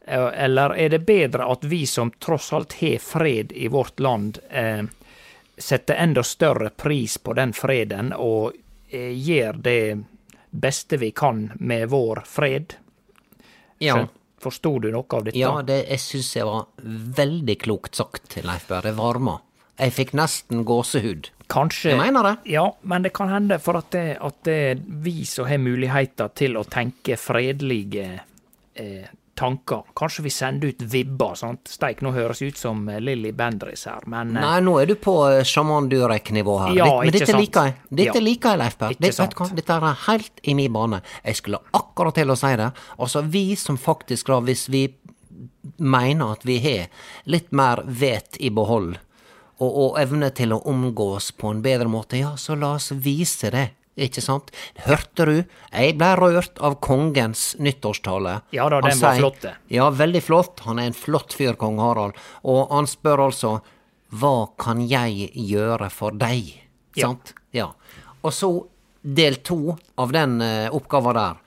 eh, 0.06 0.28
eller 0.46 0.76
er 0.76 0.90
det 0.90 1.06
bedre 1.08 1.48
at 1.48 1.64
vi 1.64 1.86
som 1.88 2.12
tross 2.20 2.50
alt 2.54 2.76
har 2.82 2.98
fred 3.00 3.54
i 3.56 3.70
vårt 3.72 4.00
land, 4.04 4.42
eh, 4.50 4.84
setter 5.58 5.96
enda 5.96 6.24
større 6.24 6.70
pris 6.70 7.18
på 7.18 7.34
den 7.34 7.54
freden 7.54 8.14
og 8.14 8.54
eh, 8.90 9.14
gjør 9.14 9.58
det 9.66 9.82
beste 10.52 10.98
vi 10.98 11.12
kan 11.12 11.52
med 11.60 11.90
vår 11.90 12.24
fred? 12.26 12.78
Ja. 13.84 14.06
Forsto 14.42 14.78
du 14.80 14.92
noe 14.94 15.06
av 15.18 15.26
dette? 15.26 15.40
Ja, 15.40 15.56
det 15.66 15.82
jeg 15.88 16.02
syns 16.02 16.36
jeg 16.36 16.46
var 16.46 16.68
veldig 17.18 17.58
klokt 17.62 17.98
sagt, 17.98 18.38
Leif 18.46 18.68
Berr. 18.70 18.86
Det 18.86 18.94
varma. 18.98 19.40
Jeg 19.78 19.94
fikk 19.94 20.14
nesten 20.18 20.64
gåsehud. 20.66 21.32
Kanskje 21.48 21.94
Jeg 21.94 22.00
mener 22.00 22.26
det. 22.26 22.36
Ja, 22.52 22.66
men 22.82 23.06
det 23.06 23.14
kan 23.16 23.30
hende 23.32 23.60
for 23.62 23.78
at 23.80 23.92
det, 23.94 24.18
at 24.22 24.42
det 24.46 24.82
vi 25.06 25.22
som 25.26 25.48
har 25.48 25.62
muligheter 25.62 26.34
til 26.36 26.58
å 26.58 26.66
tenke 26.68 27.18
fredelige 27.18 28.08
eh, 28.74 29.08
tanker. 29.38 29.84
Kanskje 29.98 30.24
vi 30.26 30.32
sender 30.34 30.72
ut 30.74 30.82
vibber, 30.92 31.36
sant. 31.40 31.70
Steik, 31.72 32.02
nå 32.06 32.12
høres 32.16 32.42
ut 32.42 32.58
som 32.58 32.82
eh, 32.90 32.98
Lilly 33.04 33.32
Bendriss 33.38 33.86
her, 33.90 34.04
men 34.10 34.34
eh, 34.36 34.42
Nei, 34.44 34.60
nå 34.66 34.74
er 34.82 34.90
du 34.90 34.96
på 35.02 35.14
eh, 35.30 35.44
sjaman 35.48 35.88
Durek-nivå 35.92 36.58
her. 36.66 36.76
Ja, 36.80 36.86
Ditt- 36.90 37.04
men 37.06 37.16
dette 37.18 37.32
sant. 37.32 37.42
liker 37.46 37.70
jeg. 37.70 37.76
Dette 38.02 38.18
Ja. 38.22 38.26
liker 38.28 38.50
jeg, 38.56 38.62
Leif 38.64 38.78
Berr. 38.82 38.98
Dette? 39.00 39.54
Dette 39.62 39.78
er 39.78 40.00
helt 40.08 40.42
i 40.44 40.58
min 40.58 40.74
bane. 40.74 41.02
Jeg 41.24 41.40
skulle 41.42 41.62
akkurat 41.78 42.18
til 42.18 42.34
å 42.34 42.38
si 42.40 42.56
det. 42.60 42.72
Altså, 42.98 43.22
vi 43.38 43.46
som 43.56 43.78
faktisk, 43.78 44.28
da, 44.34 44.40
hvis 44.42 44.68
vi 44.74 44.88
mener 45.78 46.32
at 46.34 46.46
vi 46.48 46.58
har 46.64 46.88
litt 47.30 47.52
mer 47.52 47.84
vet 47.86 48.38
i 48.40 48.50
behold, 48.50 48.98
og, 49.60 49.72
og 49.84 49.96
evne 50.02 50.30
til 50.38 50.54
å 50.54 50.60
omgås 50.70 51.32
på 51.38 51.50
en 51.54 51.62
bedre 51.66 51.90
måte, 51.90 52.20
ja, 52.22 52.36
så 52.38 52.54
la 52.58 52.76
oss 52.78 52.92
vise 52.94 53.50
det. 53.54 53.68
Ikke 53.98 54.22
sant? 54.22 54.52
Hørte 54.86 55.26
du? 55.26 55.36
Jeg 55.74 55.96
ble 55.98 56.10
rørt 56.20 56.60
av 56.62 56.76
kongens 56.86 57.56
nyttårstale. 57.58 58.36
Ja 58.54 58.68
da, 58.70 58.80
Han 58.84 58.92
den 58.92 59.00
var 59.02 59.16
sier- 59.16 59.24
flott, 59.24 59.42
det. 59.42 59.54
Ja, 59.74 59.90
veldig 59.90 60.22
flott. 60.24 60.60
Han 60.68 60.80
er 60.80 60.92
en 60.92 60.94
flott 60.94 61.34
fyr, 61.34 61.56
kong 61.58 61.80
Harald. 61.82 62.14
Og 62.46 62.70
han 62.72 62.86
spør 62.86 63.26
altså 63.26 63.56
hva 64.14 64.36
kan 64.58 64.86
jeg 64.88 65.32
gjøre 65.34 65.90
for 65.92 66.12
deg? 66.12 66.54
Ja. 66.96 67.08
Sant? 67.10 67.34
Ja. 67.52 67.72
Og 68.24 68.32
så 68.34 68.52
del 69.04 69.36
to 69.46 69.78
av 69.98 70.12
den 70.16 70.40
uh, 70.42 70.70
oppgava 70.76 71.14
der. 71.18 71.42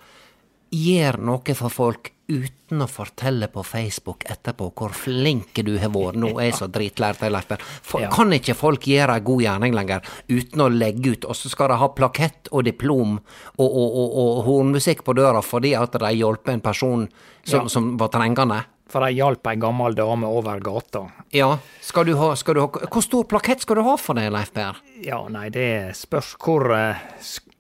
Gjør 0.71 1.19
noe 1.31 1.55
for 1.59 1.73
folk 1.73 2.13
uten 2.31 2.85
å 2.85 2.87
fortelle 2.89 3.49
på 3.51 3.65
Facebook 3.67 4.25
etterpå 4.31 4.71
hvor 4.79 4.95
flink 4.95 5.59
du 5.67 5.73
har 5.83 5.91
vært. 5.91 6.19
Nå 6.23 6.31
er 6.39 6.51
jeg 6.51 6.59
så 6.61 6.69
dritlært, 6.71 7.21
Leif 7.27 7.51
Ja. 7.99 8.09
Kan 8.15 8.33
ikke 8.33 8.55
folk 8.55 8.87
gjøre 8.87 9.19
ei 9.19 9.25
god 9.27 9.43
gjerning 9.43 9.75
lenger 9.75 10.07
uten 10.31 10.63
å 10.65 10.69
legge 10.71 11.17
ut, 11.17 11.25
og 11.27 11.35
så 11.37 11.51
skal 11.51 11.69
de 11.75 11.81
ha 11.83 11.89
plakett 11.89 12.49
og 12.53 12.65
diplom 12.65 13.19
og, 13.59 13.69
og, 13.69 13.89
og, 13.91 14.19
og 14.23 14.45
hornmusikk 14.47 15.03
på 15.05 15.17
døra 15.19 15.43
fordi 15.43 15.75
at 15.75 15.99
de 15.99 16.13
hjelper 16.15 16.53
en 16.57 16.65
person 16.65 17.09
som, 17.43 17.65
Ja. 17.65 17.69
som 17.69 17.97
var 17.99 18.09
trengende? 18.15 18.63
For 18.91 19.07
de 19.07 19.15
hjalp 19.21 19.47
ei 19.47 19.55
gammel 19.61 19.95
dame 19.95 20.27
over 20.27 20.59
gata. 20.59 21.05
Ja, 21.31 21.53
skal 21.81 22.09
du 22.09 22.17
ha, 22.19 22.33
skal 22.35 22.57
du 22.59 22.61
ha 22.65 22.67
Hvor 22.91 23.05
stor 23.07 23.25
plakett 23.31 23.63
skal 23.63 23.79
du 23.79 23.85
ha 23.87 23.95
for 24.01 24.19
det, 24.19 24.25
Leif 24.35 24.51
Per? 24.57 24.81
Ja, 25.07 25.21
nei, 25.31 25.49
det 25.55 25.95
spørs 25.99 26.33
hvor 26.43 26.67
eh, 26.75 26.99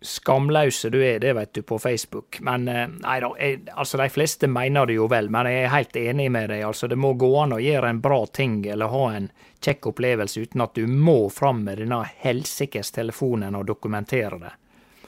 skamløse 0.00 0.90
du 0.90 0.98
er, 1.04 1.18
det 1.20 1.32
vet 1.36 1.52
du 1.54 1.62
på 1.62 1.78
Facebook. 1.78 2.38
Men 2.40 2.68
eh, 2.68 2.86
nei 2.88 3.18
da, 3.20 3.30
jeg, 3.38 3.60
altså 3.74 4.00
de 4.00 4.08
fleste 4.12 4.48
mener 4.48 4.88
det 4.88 4.96
jo 4.96 5.08
vel, 5.10 5.28
men 5.32 5.48
jeg 5.50 5.64
er 5.64 5.74
helt 5.74 5.96
enig 6.00 6.30
med 6.32 6.48
deg. 6.52 6.64
Altså, 6.68 6.88
det 6.88 6.98
må 7.00 7.12
gå 7.20 7.30
an 7.42 7.56
å 7.56 7.60
gjøre 7.60 7.92
en 7.92 8.00
bra 8.00 8.22
ting 8.26 8.60
eller 8.66 8.92
ha 8.92 9.04
en 9.16 9.28
kjekk 9.60 9.90
opplevelse 9.92 10.46
uten 10.46 10.64
at 10.64 10.74
du 10.78 10.86
må 10.88 11.18
fram 11.32 11.64
med 11.66 11.82
denne 11.82 12.00
helsikes 12.24 12.94
telefonen 12.96 13.58
og 13.58 13.68
dokumentere 13.68 14.40
det. 14.40 14.54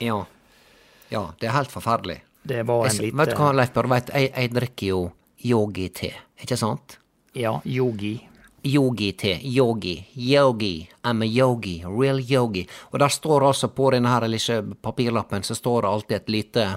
Ja. 0.05 0.21
Ja, 1.09 1.27
det 1.39 1.49
er 1.49 1.57
helt 1.57 1.73
forferdelig. 1.73 2.21
Det 2.43 2.63
var 2.67 2.85
en 2.85 2.91
Jeg, 2.91 3.07
lite 3.07 3.17
vet 3.17 3.33
du 3.33 3.39
hva, 3.39 3.51
Leif 3.55 3.73
Børre, 3.73 4.01
jeg, 4.13 4.29
jeg 4.33 4.51
drikker 4.53 4.87
jo 4.87 5.01
yogi-te, 5.43 6.11
ikke 6.43 6.57
sant? 6.59 6.97
Ja, 7.37 7.57
yogi. 7.65 8.17
Yogi-te, 8.63 9.39
yogi, 9.43 10.07
yogi, 10.15 10.89
I'm 11.03 11.21
a 11.21 11.25
yogi, 11.25 11.83
real 11.85 12.19
yogi. 12.31 12.67
Og 12.91 12.99
der 12.99 13.07
står 13.07 13.47
altså 13.47 13.67
på 13.67 13.89
denne 13.91 14.09
her 14.09 14.27
lille 14.27 14.75
papirlappen, 14.81 15.43
så 15.43 15.55
står 15.55 15.81
det 15.81 15.89
alltid 15.89 16.15
et 16.15 16.29
lite 16.29 16.67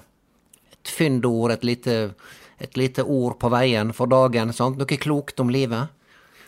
et 0.86 0.88
fyndord, 0.90 1.52
et 1.52 1.64
lite, 1.64 2.14
et 2.58 2.76
lite 2.76 3.02
ord 3.02 3.38
på 3.38 3.50
veien 3.50 3.92
for 3.92 4.06
dagen, 4.06 4.52
sant? 4.52 4.78
Noe 4.78 4.98
klokt 4.98 5.40
om 5.40 5.50
livet. 5.50 5.88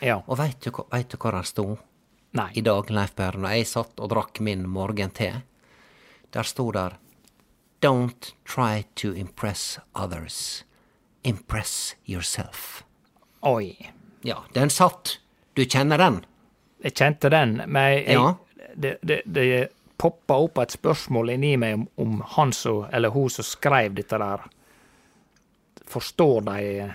Ja. 0.01 0.21
Og 0.27 0.39
veit 0.39 0.63
du, 0.63 0.71
vet 0.93 1.11
du 1.11 1.19
hva 1.19 1.35
der 1.35 1.47
sto 1.47 1.67
Nei. 2.39 2.51
i 2.55 2.63
dag, 2.63 2.91
Leif 2.91 3.15
Berr, 3.19 3.39
når 3.39 3.57
jeg 3.57 3.67
satt 3.67 3.99
og 3.99 4.11
drakk 4.13 4.41
min 4.41 4.67
morgente? 4.71 5.43
Der 6.35 6.47
sto 6.47 6.71
der 6.73 6.99
Don't 7.81 8.33
try 8.45 8.85
to 8.97 9.13
impress 9.15 9.79
others. 9.95 10.65
Impress 11.23 11.95
yourself. 12.07 12.83
Oi. 13.43 13.77
Ja, 14.27 14.43
den 14.55 14.71
satt. 14.71 15.21
Du 15.59 15.65
kjenner 15.67 15.99
den? 15.99 16.21
Jeg 16.87 16.95
kjente 17.01 17.31
den, 17.35 17.57
men 17.67 17.89
jeg, 17.97 18.15
Ja. 18.15 18.29
det, 18.79 18.93
det, 19.03 19.23
det 19.27 19.49
poppa 19.99 20.37
opp 20.39 20.61
et 20.63 20.71
spørsmål 20.77 21.33
inni 21.35 21.57
meg 21.59 21.75
om, 21.75 21.89
om 21.99 22.21
han 22.37 22.53
som, 22.55 22.85
eller 22.95 23.11
hun 23.11 23.27
som 23.35 23.43
skrev 23.47 23.97
dette 23.99 24.21
der, 24.23 24.45
forstår 25.89 26.45
de 26.47 26.93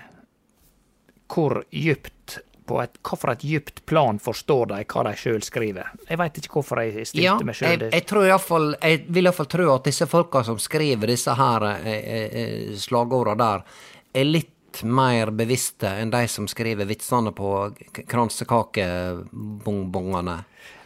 hvor 1.34 1.60
dypt 1.72 2.38
på 2.64 2.78
et, 2.80 2.94
hva 3.04 3.16
for 3.20 3.32
et 3.34 3.42
dypt 3.44 3.82
plan 3.88 4.16
forstår 4.22 4.70
de 4.70 4.78
hva 4.88 5.02
de 5.10 5.12
sjøl 5.20 5.42
skriver? 5.44 5.90
Jeg 6.08 6.20
veit 6.20 6.38
ikke 6.40 6.54
hvorfor 6.56 6.80
jeg 6.80 7.04
stilte 7.10 7.24
Ja, 7.26 7.34
meg 7.44 7.58
sjøl 7.58 7.74
jeg, 7.74 7.90
jeg 7.92 8.06
tror 8.08 8.24
i 8.24 8.30
hvert 8.32 8.46
fall, 8.46 8.70
jeg 8.80 9.02
vil 9.12 9.28
iallfall 9.28 9.50
tro 9.52 9.66
at 9.74 9.90
disse 9.90 10.08
folka 10.08 10.44
som 10.46 10.60
skriver 10.62 11.12
disse 11.12 11.34
her 11.36 11.66
eh, 11.74 11.90
eh, 11.92 12.72
slagorda 12.80 13.36
der, 13.40 13.66
er 14.14 14.28
litt 14.30 14.53
mer 14.82 15.30
bevisste 15.30 15.88
enn 16.00 16.10
de 16.10 16.28
som 16.28 16.48
skriver 16.50 16.84
vitsene 16.88 17.32
på 17.36 17.70
kransekakebongbongene. 18.10 20.38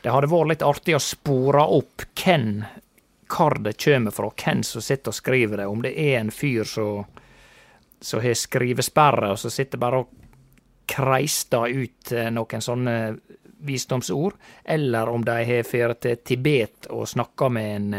Det 0.02 0.10
hadde 0.12 0.30
vært 0.30 0.48
litt 0.52 0.62
artig 0.66 0.96
å 0.96 1.00
spore 1.02 1.62
opp 1.64 2.02
hvem 2.20 2.64
hvor 3.28 3.58
det 3.60 3.84
kommer 3.84 4.10
fra, 4.14 4.30
hvem 4.32 4.62
som 4.64 4.82
sitter 4.82 5.08
og 5.12 5.16
skriver 5.16 5.56
det. 5.60 5.66
Om 5.68 5.82
det 5.84 5.92
er 6.00 6.18
en 6.20 6.30
fyr 6.32 6.64
som 6.64 7.04
som 8.00 8.20
har 8.20 8.34
skrivesperre, 8.34 9.32
og 9.32 9.38
som 9.38 9.50
sitter 9.50 9.78
bare 9.78 10.02
og 10.02 10.10
kreister 10.88 11.68
ut 11.68 12.12
eh, 12.12 12.30
noen 12.32 12.64
sånne 12.64 12.96
visdomsord, 13.66 14.36
eller 14.64 15.10
om 15.10 15.24
de 15.26 15.38
har 15.48 15.66
dratt 15.66 16.04
til 16.04 16.20
Tibet 16.24 16.88
og 16.94 17.08
snakka 17.10 17.48
med 17.52 17.72
en, 17.74 17.96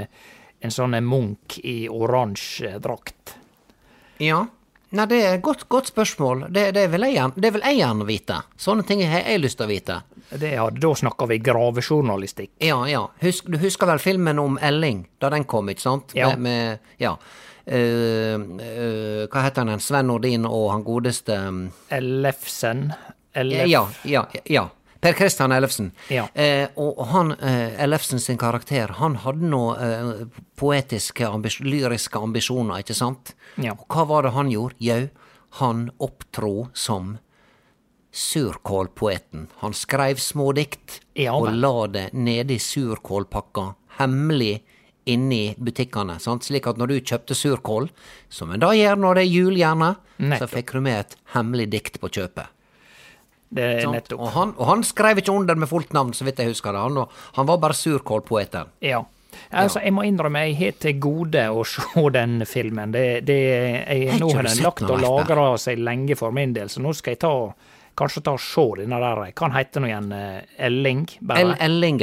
en 0.59 0.73
sånn 0.73 0.95
munk 1.03 1.59
i 1.67 1.83
oransje 1.91 2.77
drakt. 2.79 3.35
Ja. 4.23 4.45
Nei, 4.89 5.05
det 5.05 5.17
er 5.21 5.35
et 5.37 5.43
godt, 5.45 5.67
godt 5.69 5.91
spørsmål. 5.91 6.47
Det, 6.49 6.71
det, 6.73 6.87
vil 6.89 7.05
jeg, 7.11 7.33
det 7.37 7.51
vil 7.53 7.65
jeg 7.65 7.77
gjerne 7.77 8.07
vite. 8.07 8.39
Sånne 8.57 8.85
ting 8.89 9.03
har 9.05 9.21
jeg 9.21 9.43
lyst 9.43 9.59
til 9.59 9.67
å 9.67 9.69
vite. 9.69 9.99
Det 10.29 10.49
hadde, 10.57 10.81
da 10.81 10.93
snakker 10.97 11.29
vi 11.29 11.37
gravejournalistikk. 11.45 12.55
Ja, 12.65 12.79
ja. 12.89 13.03
Husk, 13.21 13.49
du 13.49 13.59
husker 13.61 13.89
vel 13.89 14.01
filmen 14.01 14.41
om 14.41 14.57
Elling, 14.65 15.03
da 15.21 15.29
den 15.33 15.45
kom, 15.49 15.69
ikke 15.69 15.85
sant? 15.85 16.17
Ja. 16.17 16.31
Med, 16.33 16.41
med, 16.47 16.97
ja. 17.01 17.13
Uh, 17.69 18.41
uh, 18.57 19.23
hva 19.29 19.45
heter 19.45 19.67
han, 19.69 19.81
Sven 19.83 20.09
Nordin 20.09 20.47
og 20.49 20.71
han 20.73 20.85
godeste 20.87 21.37
um, 21.37 21.63
Ellefsen. 21.93 22.87
Ellef... 23.37 23.69
Ja, 23.69 23.83
ja, 24.09 24.25
ja. 24.49 24.65
Per 24.99 25.13
Kristian 25.15 25.51
Ellefsen. 25.55 25.91
Ja. 26.11 26.27
Eh, 26.33 26.67
og 26.75 27.05
han, 27.13 27.31
eh, 27.31 27.83
Ellefsen 27.83 28.19
sin 28.19 28.37
karakter, 28.37 28.91
han 28.99 29.15
hadde 29.23 29.47
nå 29.47 29.63
eh, 29.79 30.25
poetiske, 30.59 31.27
ambis 31.27 31.59
lyriske 31.63 32.19
ambisjoner, 32.19 32.83
ikke 32.83 32.97
sant? 32.97 33.33
Ja. 33.55 33.77
Og 33.77 33.87
hva 33.87 34.05
var 34.09 34.27
det 34.27 34.33
han 34.35 34.51
gjorde? 34.51 34.75
Jau, 34.83 35.09
han 35.61 35.89
opptro 36.03 36.69
som 36.73 37.17
surkålpoeten. 38.11 39.47
Han 39.61 39.73
skreiv 39.73 40.19
smådikt 40.19 40.99
Ja, 41.13 41.35
og 41.37 41.53
la 41.53 41.87
det 41.87 42.09
nedi 42.13 42.59
surkålpakka, 42.59 43.73
hemmelig 44.01 44.59
inni 45.09 45.55
butikkene. 45.57 46.19
Sant? 46.19 46.43
Slik 46.45 46.67
at 46.67 46.77
når 46.77 46.91
du 46.91 46.99
kjøpte 46.99 47.37
surkål, 47.37 47.89
som 48.29 48.51
en 48.51 48.61
da 48.61 48.73
gjør 48.75 48.99
når 48.99 49.19
det 49.19 49.25
er 49.25 49.31
jul 49.31 49.57
gjerne, 49.57 49.93
så 50.37 50.49
fikk 50.49 50.75
du 50.75 50.81
med 50.85 51.05
et 51.05 51.19
hemmelig 51.35 51.69
dikt 51.71 51.99
på 52.01 52.11
kjøpet. 52.19 52.51
Det 53.51 53.63
er 53.83 53.87
nettopp. 53.89 54.19
Og 54.21 54.29
han, 54.35 54.51
og 54.57 54.67
han 54.69 54.83
skrev 54.85 55.17
ikke 55.23 55.33
under 55.33 55.55
med 55.57 55.69
fullt 55.71 55.93
navn, 55.97 56.11
så 56.13 56.23
vidt 56.27 56.37
jeg 56.43 56.51
husker 56.51 56.71
det. 56.75 56.83
Han, 56.83 56.93
var- 57.01 57.09
han 57.39 57.47
var 57.49 57.57
bare 57.63 57.73
surkålpoeten. 57.73 58.69
Ja. 58.85 59.01
Altså, 59.55 59.79
jeg 59.81 59.93
må 59.95 60.03
innrømme, 60.05 60.41
jeg 60.49 60.57
har 60.59 60.77
til 60.83 60.99
gode 61.01 61.47
å 61.49 61.63
se 61.73 62.03
den 62.13 62.43
filmen. 62.45 62.91
Det, 62.93 63.25
det, 63.25 63.39
jeg, 63.87 64.19
nå 64.19 64.29
har 64.35 64.43
den 64.49 64.61
lagt 64.65 64.83
og 64.85 64.99
lagra 65.01 65.51
seg 65.61 65.79
lenge 65.81 66.17
for 66.19 66.31
min 66.35 66.53
del, 66.53 66.69
så 66.69 66.81
nå 66.83 66.91
skal 66.97 67.15
jeg 67.15 67.21
ta, 67.23 67.31
kanskje 67.99 68.21
ta 68.25 68.33
og 68.37 68.43
se 68.43 68.65
denne 68.81 68.99
der. 69.01 69.21
Hva 69.39 69.49
heter 69.55 69.81
nå 69.83 69.89
igjen? 69.89 70.11
eh, 70.13 70.65
Elling? 70.69 71.01
El 71.21 71.31
Bare. 71.31 71.57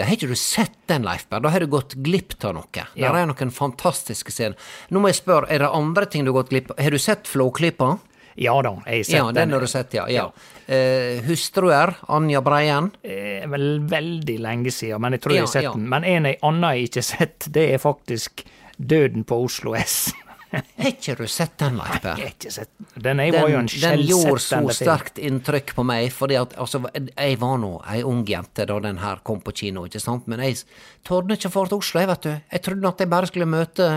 Har 0.06 0.16
ikke 0.16 0.28
du 0.32 0.34
sett 0.40 0.74
den, 0.90 1.06
Leifberg? 1.06 1.44
Da 1.46 1.52
har 1.54 1.60
du 1.62 1.70
gått 1.72 1.94
glipp 2.02 2.34
av 2.44 2.56
noe. 2.58 2.66
Ja. 2.96 3.12
Der 3.12 3.20
er 3.22 3.30
noen 3.30 3.52
fantastiske 3.54 4.32
scener. 4.34 4.58
Nå 4.90 5.00
må 5.04 5.12
jeg 5.12 5.20
spørre, 5.22 5.46
er 5.50 5.62
det 5.62 5.70
andre 5.72 6.06
ting 6.10 6.24
du 6.26 6.32
har 6.32 6.40
gått 6.42 6.50
glipp 6.54 6.72
av? 6.74 6.82
Har 6.82 6.90
du 6.90 6.98
sett 7.02 7.30
Flåklypa? 7.30 7.94
Ja 8.36 8.56
da, 8.62 8.74
jeg 8.84 9.00
har 9.00 9.08
sett 9.08 9.16
Ja, 9.16 9.24
den 9.32 9.54
har 9.56 9.64
du 9.64 9.70
sett, 9.70 9.96
ja. 9.96 10.04
ja. 10.12 10.26
Eh, 10.66 11.22
hustruer, 11.24 11.94
Anja 12.12 12.42
Breien. 12.44 12.90
Eh, 13.02 13.46
vel, 13.48 13.80
veldig 13.88 14.36
lenge 14.44 14.74
siden, 14.74 15.00
men 15.00 15.16
jeg 15.16 15.24
tror 15.24 15.36
jeg 15.36 15.46
har 15.46 15.54
sett 15.54 15.68
ja. 15.68 15.72
den. 15.76 15.88
Men 15.92 16.04
en 16.04 16.28
annen 16.34 16.68
jeg 16.76 16.90
ikke 16.90 17.02
har 17.02 17.10
sett, 17.12 17.48
det 17.54 17.66
er 17.72 17.82
faktisk 17.82 18.44
Døden 18.76 19.24
på 19.24 19.38
Oslo 19.46 19.72
S. 19.78 20.10
Har 20.56 20.88
ikke 20.88 21.16
du 21.18 21.26
sett 21.28 21.56
den, 21.58 21.78
Leif 21.80 22.04
Jeg 22.04 22.12
har 22.12 22.28
ikke 22.30 22.52
sett 22.54 22.70
den. 22.78 23.02
Den 23.02 23.22
var 23.34 23.48
jo 23.50 23.58
en 23.58 23.68
Den, 23.68 24.02
gjorde 24.06 24.42
så 24.44 24.60
sterkt 24.78 25.18
inntrykk 25.18 25.72
på 25.76 25.84
meg, 25.86 26.10
fordi 26.14 26.38
at 26.38 26.54
altså, 26.60 26.84
jeg 26.94 27.40
var 27.42 27.56
nå 27.60 27.72
ei 27.92 28.02
ung 28.06 28.22
jente 28.28 28.64
da 28.68 28.78
den 28.84 29.00
her 29.02 29.20
kom 29.26 29.42
på 29.44 29.54
kino, 29.56 29.84
ikke 29.88 30.00
sant, 30.00 30.28
men 30.30 30.44
jeg 30.44 30.62
torde 31.06 31.36
ikke 31.36 31.50
dra 31.50 31.66
til 31.66 31.80
Oslo, 31.80 32.02
jeg, 32.02 32.10
vet 32.12 32.28
du. 32.28 32.30
Jeg 32.52 32.64
trodde 32.68 32.92
at 32.92 33.02
jeg 33.02 33.12
bare 33.16 33.30
skulle 33.32 33.50
møte 33.50 33.90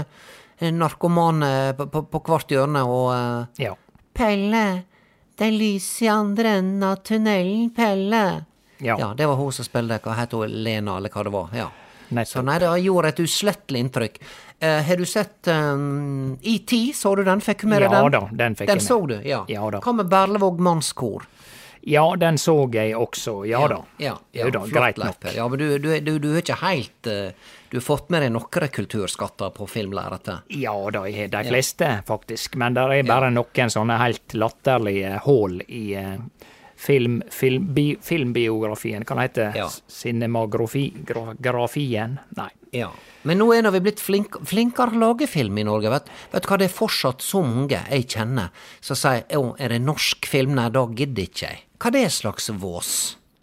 en 0.59 0.81
narkoman 0.81 1.45
eh, 1.45 1.69
på, 1.77 1.87
på, 1.93 2.03
på 2.11 2.23
hvert 2.27 2.57
hjørne 2.57 2.83
og 2.87 3.05
eh, 3.13 3.67
Ja. 3.69 3.75
Pelle, 4.13 4.63
det 5.39 5.47
er 5.47 5.51
lys 5.55 5.89
i 6.03 6.07
andre 6.11 6.57
enden 6.59 6.83
av 6.83 6.95
tunnelen, 7.07 7.69
Pelle. 7.75 8.23
Ja. 8.79 8.95
Ja, 8.99 9.13
det 9.17 9.25
var 9.27 9.35
hun 9.35 9.51
som 9.51 9.65
spilte, 9.67 9.99
hva 10.03 10.15
het 10.19 10.31
hun, 10.35 10.51
Lena, 10.63 10.97
eller 10.97 11.09
hva 11.13 11.23
det 11.27 11.35
var. 11.35 11.53
ja. 11.55 11.69
Nettopp. 12.09 12.31
Så 12.31 12.41
nei, 12.41 12.55
det 12.57 12.69
gjorde 12.81 13.09
et 13.11 13.19
uslettelig 13.21 13.79
inntrykk. 13.85 14.15
Uh, 14.63 14.79
har 14.81 14.97
du 14.97 15.05
sett 15.05 15.47
um, 15.53 16.31
ET, 16.41 16.71
så 16.97 17.11
du 17.15 17.21
den? 17.27 17.41
Fikk 17.45 17.61
du 17.61 17.67
med 17.69 17.83
deg 17.83 17.91
Ja 17.93 17.99
den? 18.01 18.15
da, 18.15 18.21
den 18.39 18.55
fikk 18.57 18.71
jeg 18.71 18.79
Den 18.79 18.85
så 18.87 18.97
du, 19.05 19.13
ja. 19.21 19.43
Ja 19.47 19.67
da. 19.69 19.77
Hva 19.85 19.93
med 19.93 20.09
Berlevåg 20.09 20.57
mannskor? 20.59 21.27
Ja, 21.81 22.15
den 22.15 22.37
så 22.37 22.55
jeg 22.73 22.95
også. 22.97 23.45
Ja, 23.47 23.61
da. 23.67 23.79
Ja, 23.97 24.17
ja, 24.31 24.49
da, 24.49 24.65
greit 24.67 24.97
nok. 24.97 25.29
Ja, 25.35 25.47
men 25.47 25.59
du, 25.59 25.77
du, 25.79 25.89
du, 25.99 26.11
du 26.19 26.29
er 26.33 26.41
ikke 26.41 26.59
helt 26.63 27.07
eh, 27.07 27.31
Du 27.69 27.77
har 27.77 27.85
fått 27.85 28.09
med 28.09 28.23
deg 28.25 28.33
noen 28.33 28.69
kulturskatter 28.73 29.53
på 29.55 29.67
filmlerretet? 29.69 30.49
Ja 30.59 30.73
da, 30.91 31.05
jeg 31.07 31.27
har 31.27 31.33
de 31.37 31.43
fleste, 31.51 31.91
faktisk. 32.07 32.57
Men 32.59 32.77
det 32.77 32.87
er 32.99 33.07
bare 33.07 33.29
noen 33.33 33.73
sånne 33.73 33.99
helt 34.01 34.35
latterlige 34.35 35.19
hull 35.27 35.61
i 35.67 35.83
eh, 35.99 36.17
film, 36.79 37.17
film, 37.33 37.65
bi, 37.75 37.97
filmbiografien. 38.01 39.03
Kan 39.05 39.17
det 39.19 39.25
hete 39.29 39.51
Ja. 39.57 39.67
Cinemografien? 40.49 42.19
Nei. 42.37 42.49
Ja. 42.71 42.91
Men 43.23 43.37
nå 43.41 43.49
er 43.55 43.65
vi 43.73 43.81
blitt 43.83 43.99
flink, 43.99 44.37
flinkere 44.47 44.93
til 44.93 45.01
å 45.01 45.07
lage 45.09 45.27
film 45.27 45.57
i 45.57 45.63
Norge. 45.67 45.89
Vet, 45.91 46.09
vet 46.31 46.43
du 46.45 46.47
hva, 46.51 46.57
det 46.61 46.69
er 46.69 46.75
fortsatt 46.77 47.21
så 47.25 47.41
mange 47.43 47.79
jeg 47.89 48.05
kjenner 48.07 48.49
som 48.79 48.95
sier 48.99 49.25
å, 49.37 49.55
er 49.59 49.69
det 49.73 49.81
norsk 49.83 50.25
film? 50.29 50.55
Nei, 50.55 50.69
da 50.73 50.85
gidder 50.87 51.25
ikke 51.27 51.47
jeg. 51.49 51.63
Hva 51.79 51.87
er 51.91 51.97
det 51.97 52.05
slags 52.15 52.49
vås? 52.61 52.93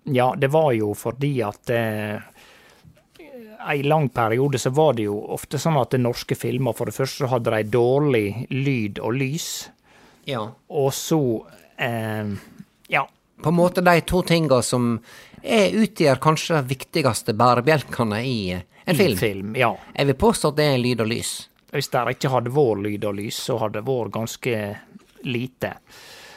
Ja, 0.06 0.30
det 0.38 0.48
var 0.54 0.70
jo 0.76 0.92
fordi 0.94 1.32
at 1.42 1.70
eh, 1.74 2.20
ei 3.66 3.82
lang 3.82 4.08
periode 4.14 4.58
så 4.62 4.70
var 4.70 4.94
det 4.94 5.08
jo 5.08 5.16
ofte 5.34 5.58
sånn 5.58 5.76
at 5.80 5.96
norske 5.98 6.36
filmer 6.38 6.76
for 6.78 6.86
det 6.86 6.94
første 6.96 7.26
hadde 7.32 7.50
de 7.56 7.64
dårlig 7.74 8.46
lyd 8.54 9.00
og 9.02 9.16
lys, 9.18 9.68
Ja. 10.26 10.44
og 10.70 10.92
så 10.94 11.20
eh, 11.78 12.36
Ja. 12.88 13.06
På 13.42 13.52
en 13.52 13.58
måte 13.58 13.84
de 13.84 14.00
to 14.08 14.22
tinga 14.26 14.62
som 14.64 14.94
er, 15.42 15.74
utgjør 15.76 16.22
kanskje 16.22 16.56
de 16.60 16.70
viktigste 16.74 17.34
bærebjelkene 17.36 18.22
i 18.24 18.38
en 18.56 18.64
en 18.86 18.94
i 18.94 18.98
film. 18.98 19.16
film. 19.16 19.56
Ja. 19.56 19.78
Jeg 19.94 20.06
vil 20.06 20.14
påstå 20.14 20.48
at 20.48 20.56
det 20.56 20.64
er 20.64 20.78
lyd 20.78 21.00
og 21.02 21.08
lys. 21.10 21.30
Hvis 21.74 21.88
det 21.90 22.02
ikke 22.14 22.30
hadde 22.30 22.52
vært 22.54 22.84
lyd 22.84 23.06
og 23.08 23.16
lys, 23.18 23.38
så 23.48 23.56
hadde 23.58 23.80
det 23.80 23.88
vært 23.88 24.12
ganske 24.14 24.60
lite. 25.26 25.72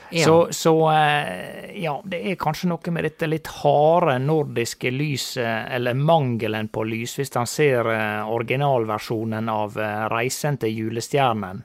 Ja. 0.10 0.26
Så, 0.26 0.38
så 0.58 0.74
eh, 0.90 1.76
ja, 1.84 1.94
det 2.10 2.24
er 2.32 2.40
kanskje 2.42 2.72
noe 2.72 2.94
med 2.96 3.06
dette 3.06 3.30
litt 3.30 3.52
harde 3.60 4.16
nordiske 4.24 4.90
lyset, 4.90 5.70
eller 5.70 5.94
mangelen 5.94 6.72
på 6.74 6.88
lys, 6.90 7.14
hvis 7.20 7.36
man 7.36 7.52
ser 7.52 7.92
eh, 7.94 8.32
originalversjonen 8.34 9.52
av 9.54 9.78
eh, 9.78 10.08
Reisen 10.10 10.58
til 10.58 10.74
julestjernen. 10.74 11.62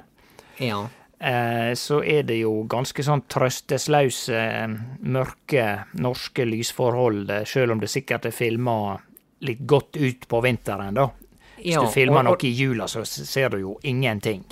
Ja. 0.60 0.84
Eh, 1.24 1.72
så 1.74 2.02
er 2.04 2.22
det 2.28 2.38
jo 2.42 2.64
ganske 2.68 3.02
sånn 3.06 3.22
trøstesløse, 3.32 4.34
eh, 4.34 4.74
mørke 5.00 5.84
norske 5.98 6.44
lysforhold, 6.46 7.26
sjøl 7.46 7.46
selv 7.64 7.72
om 7.72 7.80
det 7.80 7.88
sikkert 7.90 8.26
er 8.28 8.34
filma 8.36 8.98
litt 9.44 9.64
godt 9.66 9.96
ut 9.96 10.28
på 10.28 10.42
vinteren, 10.44 10.94
da. 10.94 11.08
Hvis 11.56 11.72
Ja, 11.74 11.80
du 11.80 11.86
filmer 11.88 12.20
og- 12.20 12.26
og- 12.34 12.42
noe 12.42 12.50
i 12.50 12.52
jula, 12.54 12.84
så 12.86 13.04
ser 13.06 13.48
du 13.50 13.58
jo 13.58 13.78
ingenting. 13.82 14.44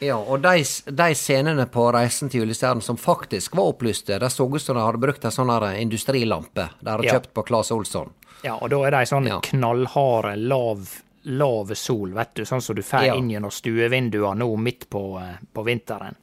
Ja, 0.00 0.16
og 0.18 0.42
de, 0.42 0.58
de 0.58 1.14
scenene 1.14 1.64
på 1.72 1.90
Reisen 1.92 2.28
til 2.28 2.42
julestjernen 2.44 2.82
som 2.82 2.96
faktisk 2.96 3.54
var 3.56 3.72
opplyste, 3.72 4.18
det 4.20 4.28
så 4.32 4.44
ut 4.52 4.60
som 4.60 4.76
de 4.76 4.82
hadde 4.82 4.98
brukt 5.00 5.24
en 5.24 5.30
sånn 5.30 5.48
industrilampe 5.80 6.68
de 6.82 6.90
hadde 6.90 7.04
Ja. 7.04 7.12
kjøpt 7.14 7.32
på 7.32 7.46
Claes 7.46 7.70
Olsson. 7.70 8.10
Ja, 8.44 8.56
og 8.60 8.68
da 8.70 8.82
er 8.84 8.90
de 8.90 8.96
sånn 9.06 9.26
Ja. 9.26 9.40
knallharde, 9.40 10.36
lav, 10.36 11.02
lav 11.26 11.72
sol, 11.74 12.12
vet 12.14 12.34
du, 12.38 12.44
sånn 12.46 12.62
som 12.62 12.76
du 12.76 12.82
får 12.86 13.08
Ja. 13.08 13.14
inn 13.14 13.30
gjennom 13.30 13.50
stuevinduene 13.50 14.38
nå 14.44 14.56
midt 14.56 14.90
på, 14.90 15.18
eh, 15.20 15.38
på 15.52 15.64
vinteren. 15.66 16.14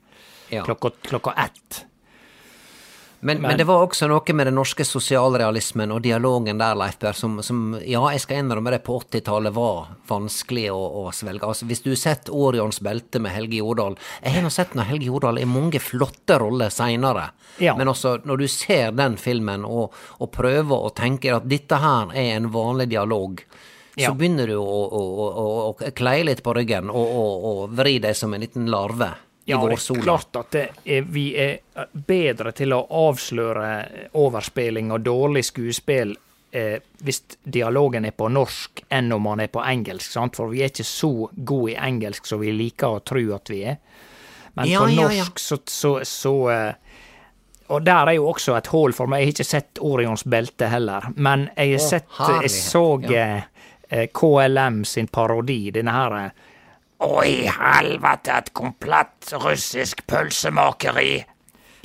Ja. 0.49 0.63
Klokka, 0.63 0.91
klokka 1.01 1.33
ett. 1.37 1.85
Men, 3.25 3.41
men, 3.41 3.57
det 3.57 3.63
var 3.63 3.79
også 3.85 4.07
noe 4.11 4.33
med 4.35 4.49
den 4.49 4.57
norske 4.59 4.83
sosialrealismen 4.83 5.93
og 5.95 6.01
dialogen 6.03 6.57
der, 6.59 6.75
Leif 6.75 6.97
Per, 6.99 7.15
som, 7.15 7.37
som, 7.45 7.61
ja, 7.79 8.01
jeg 8.11 8.19
skal 8.19 8.41
innrømme 8.41 8.73
det, 8.73 8.81
på 8.83 8.97
80-tallet 8.99 9.55
var 9.55 9.93
vanskelig 10.09 10.65
å, 10.73 10.81
å 11.05 11.11
svelge. 11.15 11.47
Altså, 11.47 11.67
hvis 11.69 11.79
du 11.85 11.93
har 11.93 12.01
sett 12.01 12.31
Orions 12.35 12.81
belte 12.83 13.21
med 13.23 13.31
Helge 13.31 13.61
Jordal 13.61 13.95
Jeg 14.19 14.35
har 14.35 14.43
nå 14.43 14.51
sett 14.51 14.75
når 14.75 14.89
Helge 14.91 15.07
Jordal 15.07 15.39
i 15.39 15.47
mange 15.47 15.79
flotte 15.79 16.35
roller 16.43 16.73
seinere, 16.73 17.29
ja. 17.63 17.77
men 17.79 17.87
også 17.93 18.17
når 18.27 18.43
du 18.43 18.47
ser 18.51 18.91
den 18.91 19.15
filmen 19.15 19.63
og, 19.63 19.95
og, 20.19 20.27
prøver 20.35 20.83
å 20.89 20.91
tenke 20.91 21.31
at 21.31 21.47
dette 21.47 21.79
her 21.79 22.11
er 22.11 22.33
en 22.35 22.51
vanlig 22.51 22.89
dialog, 22.91 23.39
ja. 23.95 24.09
så 24.09 24.15
begynner 24.17 24.47
du 24.49 24.57
å, 24.57 24.63
å, 24.63 25.03
å, 25.27 25.45
å 25.69 25.91
kleie 25.95 26.25
litt 26.27 26.43
på 26.43 26.55
ryggen 26.57 26.89
og, 26.89 27.19
og 27.49 27.77
vri 27.77 27.99
deg 28.03 28.17
som 28.17 28.33
en 28.33 28.43
liten 28.43 28.69
larve 28.71 29.13
ja, 29.45 29.59
det 29.67 29.75
er 29.75 30.01
klart 30.01 30.37
at 30.39 30.55
er, 30.55 31.01
vi 31.11 31.33
er 31.35 31.57
bedre 31.91 32.53
til 32.55 32.73
å 32.75 32.79
avsløre 33.09 33.71
overspilling 34.15 34.93
og 34.95 35.03
dårlig 35.03 35.43
skuespill 35.49 36.13
eh, 36.55 36.77
hvis 37.03 37.19
dialogen 37.43 38.07
er 38.07 38.15
på 38.15 38.29
norsk 38.31 38.85
enn 38.87 39.11
om 39.11 39.27
man 39.27 39.43
er 39.43 39.51
på 39.51 39.59
engelsk. 39.59 40.13
Sant? 40.15 40.39
For 40.39 40.53
vi 40.53 40.63
er 40.63 40.71
ikke 40.71 40.87
så 40.87 41.11
gode 41.35 41.73
i 41.73 41.75
engelsk 41.75 42.29
som 42.29 42.39
vi 42.39 42.53
liker 42.55 42.99
å 42.99 43.03
tro 43.03 43.25
at 43.35 43.51
vi 43.51 43.65
er. 43.73 43.81
Men 44.53 44.71
ja, 44.71 44.85
på 44.85 44.93
norsk 44.93 45.11
ja, 45.11 45.25
ja. 45.25 45.43
så, 45.49 45.59
så, 45.67 45.93
så 46.07 46.35
eh, 46.53 46.73
og 47.73 47.83
der 47.83 48.13
er 48.13 48.19
jo 48.19 48.29
også 48.29 48.55
et 48.55 48.69
hull 48.71 48.93
for 48.95 49.11
meg. 49.11 49.23
Jeg 49.23 49.27
har 49.27 49.35
ikke 49.35 49.49
sett 49.49 49.83
Orions 49.83 50.23
belte 50.29 50.67
heller. 50.71 51.09
Men 51.15 51.49
jeg 51.57 51.75
har 51.75 51.83
sett 51.83 52.19
Jeg 52.43 52.51
så 52.53 52.85
eh, 53.09 53.17
eh 53.17 53.49
KLM 53.93 54.83
sin 54.85 55.07
parodi, 55.07 55.71
denne 55.75 55.93
her 55.93 56.17
Oi, 57.03 57.49
helvete, 57.51 58.31
et 58.31 58.53
komplett 58.55 59.33
russisk 59.43 60.05
pølsemakeri! 60.07 61.25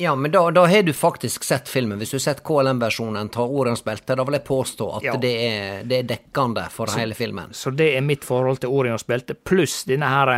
Ja, 0.01 0.15
men 0.15 0.31
da, 0.31 0.51
da, 0.55 0.67
har 0.67 0.83
du 0.83 0.93
faktisk 0.93 1.45
sett 1.45 1.69
filmen. 1.69 1.99
Hvis 1.99 2.11
du 2.11 2.15
har 2.15 2.23
sett 2.23 2.45
KLM-versjonen, 2.47 3.29
ta 3.35 3.43
Orions 3.43 3.83
belte, 3.85 4.15
da 4.15 4.23
vil 4.29 4.37
jeg 4.39 4.45
påstå 4.47 4.87
at 5.01 5.09
ja. 5.09 5.17
det, 5.19 5.33
er, 5.47 5.81
det, 5.83 5.97
er, 5.97 6.07
dekkende 6.13 6.69
for 6.71 6.87
så, 6.87 7.01
hele 7.01 7.19
filmen. 7.19 7.51
Så 7.51 7.73
det 7.75 7.89
er 7.97 8.05
mitt 8.07 8.23
forhold 8.25 8.63
til 8.63 8.71
Orions 8.71 9.03
belte, 9.09 9.35
pluss 9.35 9.81
denne 9.91 10.07
her 10.13 10.33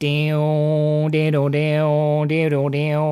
Dio, 0.00 0.46
dio, 1.12 1.44
dio, 1.52 1.90
dio, 2.26 2.62
dio, 2.72 3.04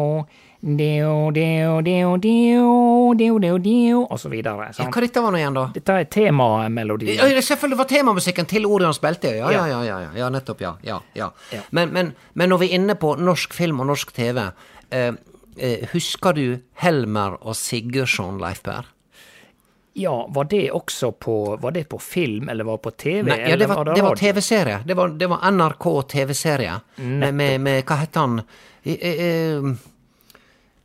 Dio, 0.61 1.31
dio, 1.31 1.81
dio, 1.81 2.17
dio, 2.17 3.15
dio, 3.17 3.39
dio, 3.39 3.59
dio, 3.59 4.01
og 4.05 4.19
så 4.21 4.29
videre. 4.29 4.67
Ja, 4.77 4.91
hva 4.93 5.01
dette 5.01 5.23
var 5.25 5.33
nå 5.33 5.39
igjen, 5.41 5.55
da? 5.57 5.63
Dette 5.73 5.95
er 6.03 6.09
temamelodien. 6.13 7.17
Ja, 7.17 7.45
selvfølgelig 7.47 7.79
var 7.79 7.89
temamusikken 7.89 8.49
til 8.51 8.69
Orions 8.69 9.01
belte. 9.01 9.33
Ja, 9.39 9.49
ja, 9.55 9.63
ja, 9.71 9.79
ja, 9.87 9.97
ja, 10.05 10.11
ja 10.21 10.29
nettopp, 10.29 10.61
ja. 10.61 10.75
ja, 10.85 10.99
ja. 11.17 11.31
Men, 11.73 11.95
men, 11.97 12.11
men, 12.35 12.53
når 12.53 12.61
vi 12.61 12.69
er 12.69 12.77
inne 12.77 12.99
på 13.01 13.15
norsk 13.17 13.57
film 13.57 13.81
og 13.81 13.89
norsk 13.89 14.13
TV, 14.13 14.43
eh, 14.93 15.15
eh, 15.57 15.87
husker 15.95 16.37
du 16.37 16.45
Helmer 16.85 17.39
og 17.41 17.57
Sigurdsson, 17.57 18.37
Leif 18.43 18.61
Per? 18.67 18.91
Ja, 19.97 20.13
var 20.29 20.45
det 20.53 20.67
også 20.77 21.15
på, 21.17 21.39
var 21.63 21.73
det 21.73 21.87
på 21.89 21.99
film, 22.05 22.53
eller 22.53 22.69
var 22.69 22.77
det 22.77 22.85
på 22.85 22.93
TV? 23.01 23.31
Nei, 23.31 23.39
ja, 23.49 23.57
det 23.57 23.71
var, 23.71 23.81
var, 23.89 24.03
var 24.11 24.21
TV-serie. 24.21 24.83
Det, 24.85 24.99
det, 25.17 25.31
var 25.33 25.49
NRK 25.57 25.89
TV-serie. 26.13 26.77
Med, 27.01 27.33
med, 27.33 27.57
med, 27.65 27.81
hva 27.89 27.99
het 28.05 28.21
han? 28.21 28.43
Eh, 28.85 29.09
eh, 29.09 29.73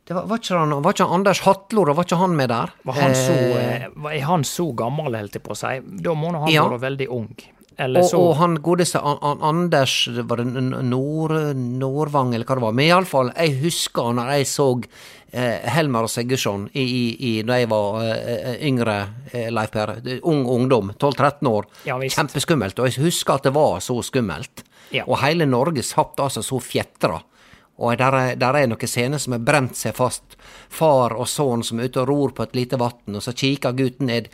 det 0.06 0.14
var, 0.14 0.26
var, 0.30 0.38
ikke 0.38 0.54
han, 0.54 0.72
var 0.84 0.94
ikke 0.94 1.08
Anders 1.16 1.40
Hatlor, 1.42 1.90
var 1.98 2.06
ikke 2.06 2.20
han 2.20 2.36
med 2.38 2.52
der? 2.52 2.70
Var 2.86 2.98
han 3.00 3.14
så, 3.18 3.34
eh, 3.58 3.86
er 3.90 4.24
han 4.28 4.46
så 4.46 4.68
gammel, 4.78 5.16
holdt 5.18 5.34
jeg 5.34 5.42
på 5.42 5.50
å 5.50 5.58
si? 5.58 5.72
Da 5.82 6.14
må 6.14 6.30
han 6.30 6.52
ja. 6.52 6.62
være 6.68 6.78
veldig 6.84 7.08
ung. 7.16 7.32
Og, 7.76 8.06
og, 8.16 8.30
han 8.38 8.54
godeste 8.64 9.02
Anders 9.04 10.06
Var 10.08 10.40
det 10.40 10.62
Nord, 10.88 11.34
Nordvang, 11.56 12.30
eller 12.32 12.48
hva 12.48 12.56
det 12.56 12.64
var? 12.64 12.76
Men 12.78 12.86
iallfall, 12.86 13.32
jeg 13.36 13.58
husker 13.66 14.14
når 14.16 14.30
jeg 14.38 14.48
så 14.48 14.68
eh, 14.78 15.66
Helmer 15.74 16.06
og 16.06 16.12
Sigurdsson 16.12 16.70
i, 16.72 16.86
i, 16.86 17.02
i, 17.28 17.32
da 17.44 17.58
jeg 17.60 17.68
var 17.74 18.00
eh, 18.06 18.54
yngre, 18.64 18.96
eh, 19.28 19.50
Leif 19.52 19.74
Per. 19.74 19.92
Ung 20.22 20.46
ungdom, 20.54 20.94
12-13 20.96 21.50
år. 21.52 21.68
Ja, 21.90 21.98
Kjempeskummelt. 22.00 22.80
Og 22.80 22.88
jeg 22.88 23.04
husker 23.10 23.36
at 23.36 23.50
det 23.50 23.52
var 23.58 23.82
så 23.84 23.98
skummelt. 24.06 24.64
Ja. 24.94 25.04
Og 25.04 25.18
hele 25.20 25.48
Norge 25.50 25.84
satt 25.84 26.16
altså 26.22 26.46
så 26.46 26.62
fjetra 26.62 27.18
og 27.76 27.98
der 28.00 28.14
er, 28.16 28.34
der 28.40 28.56
er 28.56 28.68
noen 28.70 28.88
scener 28.88 29.20
som 29.20 29.36
har 29.36 29.44
brent 29.44 29.76
seg 29.76 29.96
fast. 29.96 30.36
Far 30.72 31.14
og 31.16 31.28
sønn 31.28 31.64
som 31.66 31.80
er 31.80 31.90
ute 31.90 32.02
og 32.02 32.08
ror 32.10 32.36
på 32.36 32.46
et 32.46 32.56
lite 32.56 32.78
vann, 32.80 33.18
og 33.18 33.24
så 33.24 33.34
kikker 33.36 33.76
gutten 33.76 34.08
ned. 34.08 34.30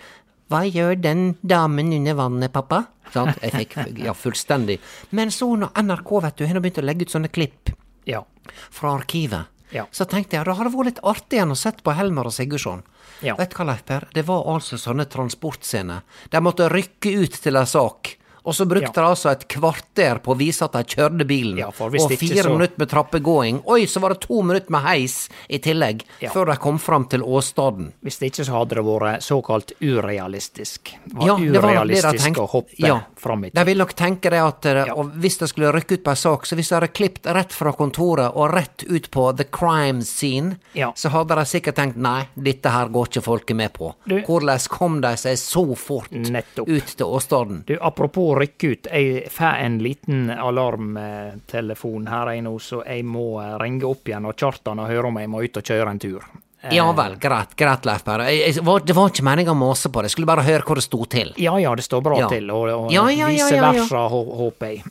Hva 0.52 0.62
gjør 0.68 0.98
den 1.00 1.24
damen 1.40 1.94
under 1.96 2.18
vannet, 2.18 2.52
pappa? 2.54 2.84
Sant? 3.12 3.40
Jeg 3.42 3.54
fikk 3.56 3.76
ja, 4.04 4.14
fullstendig. 4.16 4.78
Men 5.10 5.32
så 5.34 5.48
når 5.56 5.72
NRK 5.80 6.12
vet 6.26 6.38
du, 6.38 6.46
har 6.46 6.60
begynt 6.60 6.82
å 6.82 6.86
legge 6.86 7.08
ut 7.08 7.14
sånne 7.14 7.32
klipp 7.32 7.72
ja. 8.08 8.22
fra 8.70 8.94
arkivet, 8.98 9.50
ja. 9.72 9.86
så 9.90 10.06
tenkte 10.08 10.36
jeg 10.36 10.46
da 10.46 10.54
hadde 10.58 10.70
det 10.70 10.76
vært 10.76 10.90
litt 10.92 11.04
artig 11.08 11.40
igjen 11.40 11.54
å 11.54 11.58
sette 11.58 11.84
på 11.84 11.96
Helmer 11.96 12.28
og 12.28 12.36
Sigurdsson. 12.36 12.84
Ja. 13.24 13.36
Vet 13.38 13.54
du 13.54 13.58
hva, 13.58 13.70
Leif 13.72 13.84
Per? 13.88 14.08
Det 14.14 14.26
var 14.28 14.46
altså 14.54 14.78
sånne 14.80 15.08
transportscener. 15.10 16.04
De 16.30 16.42
måtte 16.44 16.68
rykke 16.70 17.16
ut 17.22 17.38
til 17.42 17.58
ei 17.58 17.68
sak 17.68 18.16
og 18.42 18.54
så 18.56 18.66
brukte 18.66 18.90
ja. 18.90 19.02
de 19.02 19.06
altså 19.06 19.30
et 19.30 19.44
kvarter 19.50 20.18
på 20.22 20.34
å 20.34 20.38
vise 20.38 20.64
at 20.66 20.74
de 20.74 20.96
kjørte 20.96 21.26
bilen, 21.28 21.60
ja, 21.62 21.68
og 21.70 21.94
fire 21.94 22.42
så... 22.42 22.50
minutter 22.50 22.80
med 22.82 22.90
trappegåing. 22.90 23.60
Oi, 23.70 23.86
så 23.86 24.02
var 24.02 24.14
det 24.14 24.24
to 24.26 24.42
minutter 24.42 24.74
med 24.74 24.82
heis 24.86 25.16
i 25.46 25.60
tillegg, 25.62 26.02
ja. 26.22 26.32
før 26.34 26.50
de 26.50 26.56
kom 26.62 26.80
fram 26.82 27.06
til 27.12 27.22
åstaden. 27.22 27.92
Hvis 28.02 28.18
det 28.18 28.32
ikke 28.32 28.46
så 28.48 28.56
hadde 28.58 28.78
det 28.80 28.86
vært 28.86 29.26
såkalt 29.26 29.74
urealistisk. 29.80 30.94
Var 31.12 31.28
ja, 31.28 31.36
det 31.38 31.62
var 31.62 31.76
urealistisk 31.76 32.32
det 32.32 32.42
å 32.42 32.48
hoppe 32.50 32.82
ja. 32.82 32.98
fram 33.20 33.46
i 33.46 33.52
tid. 33.52 33.58
De 33.60 33.66
vil 33.70 33.82
nok 33.84 33.94
tenke 33.98 34.32
det 34.32 34.42
at 34.42 34.70
ja. 34.72 34.86
og 34.96 35.14
hvis 35.22 35.38
de 35.42 35.50
skulle 35.50 35.70
rykke 35.76 36.00
ut 36.00 36.04
på 36.06 36.14
ei 36.14 36.22
sak, 36.24 36.48
så 36.48 36.58
hvis 36.58 36.72
de 36.72 36.78
hadde 36.78 36.90
klippet 36.94 37.30
rett 37.36 37.54
fra 37.54 37.74
kontoret 37.78 38.34
og 38.34 38.50
rett 38.56 38.86
ut 38.88 39.10
på 39.14 39.28
the 39.38 39.46
crime 39.54 40.02
scene, 40.06 40.56
så 40.98 41.12
hadde 41.14 41.38
de 41.38 41.46
sikkert 41.48 41.78
tenkt 41.78 42.00
nei, 42.02 42.26
dette 42.34 42.72
her 42.72 42.90
går 42.92 43.10
ikke 43.10 43.24
folket 43.24 43.58
med 43.58 43.74
på. 43.76 43.92
Du, 44.08 44.18
Hvordan 44.26 44.66
kom 44.72 45.00
de 45.04 45.14
seg 45.20 45.38
så 45.40 45.64
fort 45.78 46.10
nettopp. 46.10 46.68
ut 46.68 46.94
til 46.98 47.06
åstaden? 47.06 47.62
Du, 47.68 47.76
apropos 47.80 48.31
rykke 48.38 48.70
ut. 48.72 48.88
Jeg 48.92 49.26
får 49.32 49.58
en 49.64 49.78
liten 49.82 50.30
alarmtelefon 50.30 52.06
her 52.10 52.32
jeg 52.34 52.46
nå, 52.46 52.54
så 52.62 52.82
jeg 52.86 53.04
må 53.08 53.26
eh, 53.42 53.58
ringe 53.62 53.88
opp 53.88 54.08
igjen 54.08 54.28
og 54.28 54.38
Kjartan 54.38 54.82
og 54.82 54.90
høre 54.90 55.10
om 55.10 55.20
jeg 55.20 55.30
må 55.32 55.42
ut 55.44 55.60
og 55.60 55.70
kjøre 55.72 55.92
en 55.92 56.02
tur. 56.02 56.26
Ja 56.70 56.84
vel, 56.94 57.16
greit, 57.18 57.56
greit 57.58 57.86
Leif 57.88 58.04
Berre. 58.06 58.28
Det 58.30 58.94
var 58.94 59.10
ikke 59.10 59.24
meninga 59.26 59.50
å 59.50 59.58
mase 59.58 59.90
på 59.90 60.02
det, 60.02 60.10
jeg 60.10 60.16
skulle 60.16 60.30
bare 60.30 60.44
høre 60.46 60.62
hvor 60.66 60.78
det 60.78 60.84
sto 60.86 61.02
til. 61.10 61.32
Ja 61.42 61.56
ja, 61.58 61.74
det 61.74 61.82
står 61.82 62.04
bra 62.06 62.20
ja. 62.20 62.28
til, 62.30 62.50
og, 62.54 62.68
og 62.70 62.92
ja, 62.94 63.08
ja, 63.10 63.30
vice 63.32 63.58
versa, 63.58 64.04
håper 64.12 64.70
jeg. 64.70 64.84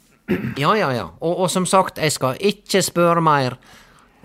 Ja 0.60 0.76
ja 0.80 0.92
ja, 0.96 1.08
og, 1.20 1.32
og, 1.46 1.48
som 1.52 1.66
sagt, 1.68 2.00
jeg 2.00 2.12
skal 2.12 2.38
ikke 2.40 2.84
spørre 2.84 3.24
mer 3.24 3.58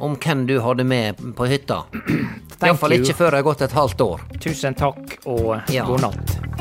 om 0.02 0.18
hvem 0.20 0.44
du 0.46 0.58
hadde 0.60 0.84
med 0.84 1.22
på 1.38 1.48
hytta. 1.50 1.84
Iallfall 2.60 2.98
ikke 2.98 3.16
før 3.16 3.32
det 3.32 3.42
har 3.42 3.48
gått 3.48 3.64
et 3.66 3.78
halvt 3.78 4.06
år. 4.06 4.28
Tusen 4.42 4.76
takk, 4.76 5.18
og 5.24 5.56
god 5.70 6.06
natt. 6.08 6.55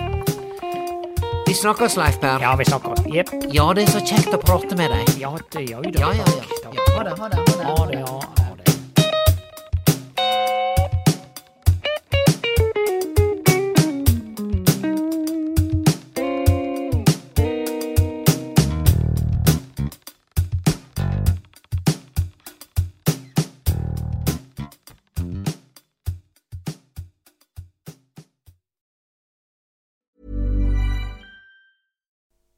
Snakkes, 1.56 1.96
Leif 1.96 2.20
Per. 2.20 2.42
Ja, 2.42 2.56
vi 2.56 2.66
snakkes. 2.66 3.06
Jepp. 3.14 3.30
Ja, 3.54 3.70
det 3.74 3.88
er 3.88 3.94
så 3.96 4.02
kjekt 4.04 4.34
å 4.36 4.40
prate 4.42 4.76
med 4.78 4.92
deg. 4.92 5.16
Ja, 5.22 5.32
det 5.56 5.64
gjør 5.70 5.88
det. 5.88 6.00
Ja, 6.02 6.12
ja, 6.14 6.26
ja. 6.36 6.60
ja. 6.68 6.90
Ha 6.98 7.08
det, 7.08 7.16
ha 7.20 7.30
det. 7.32 7.40
Ha 7.40 7.56
det, 7.56 7.66
ha 7.66 7.86
det 7.92 8.05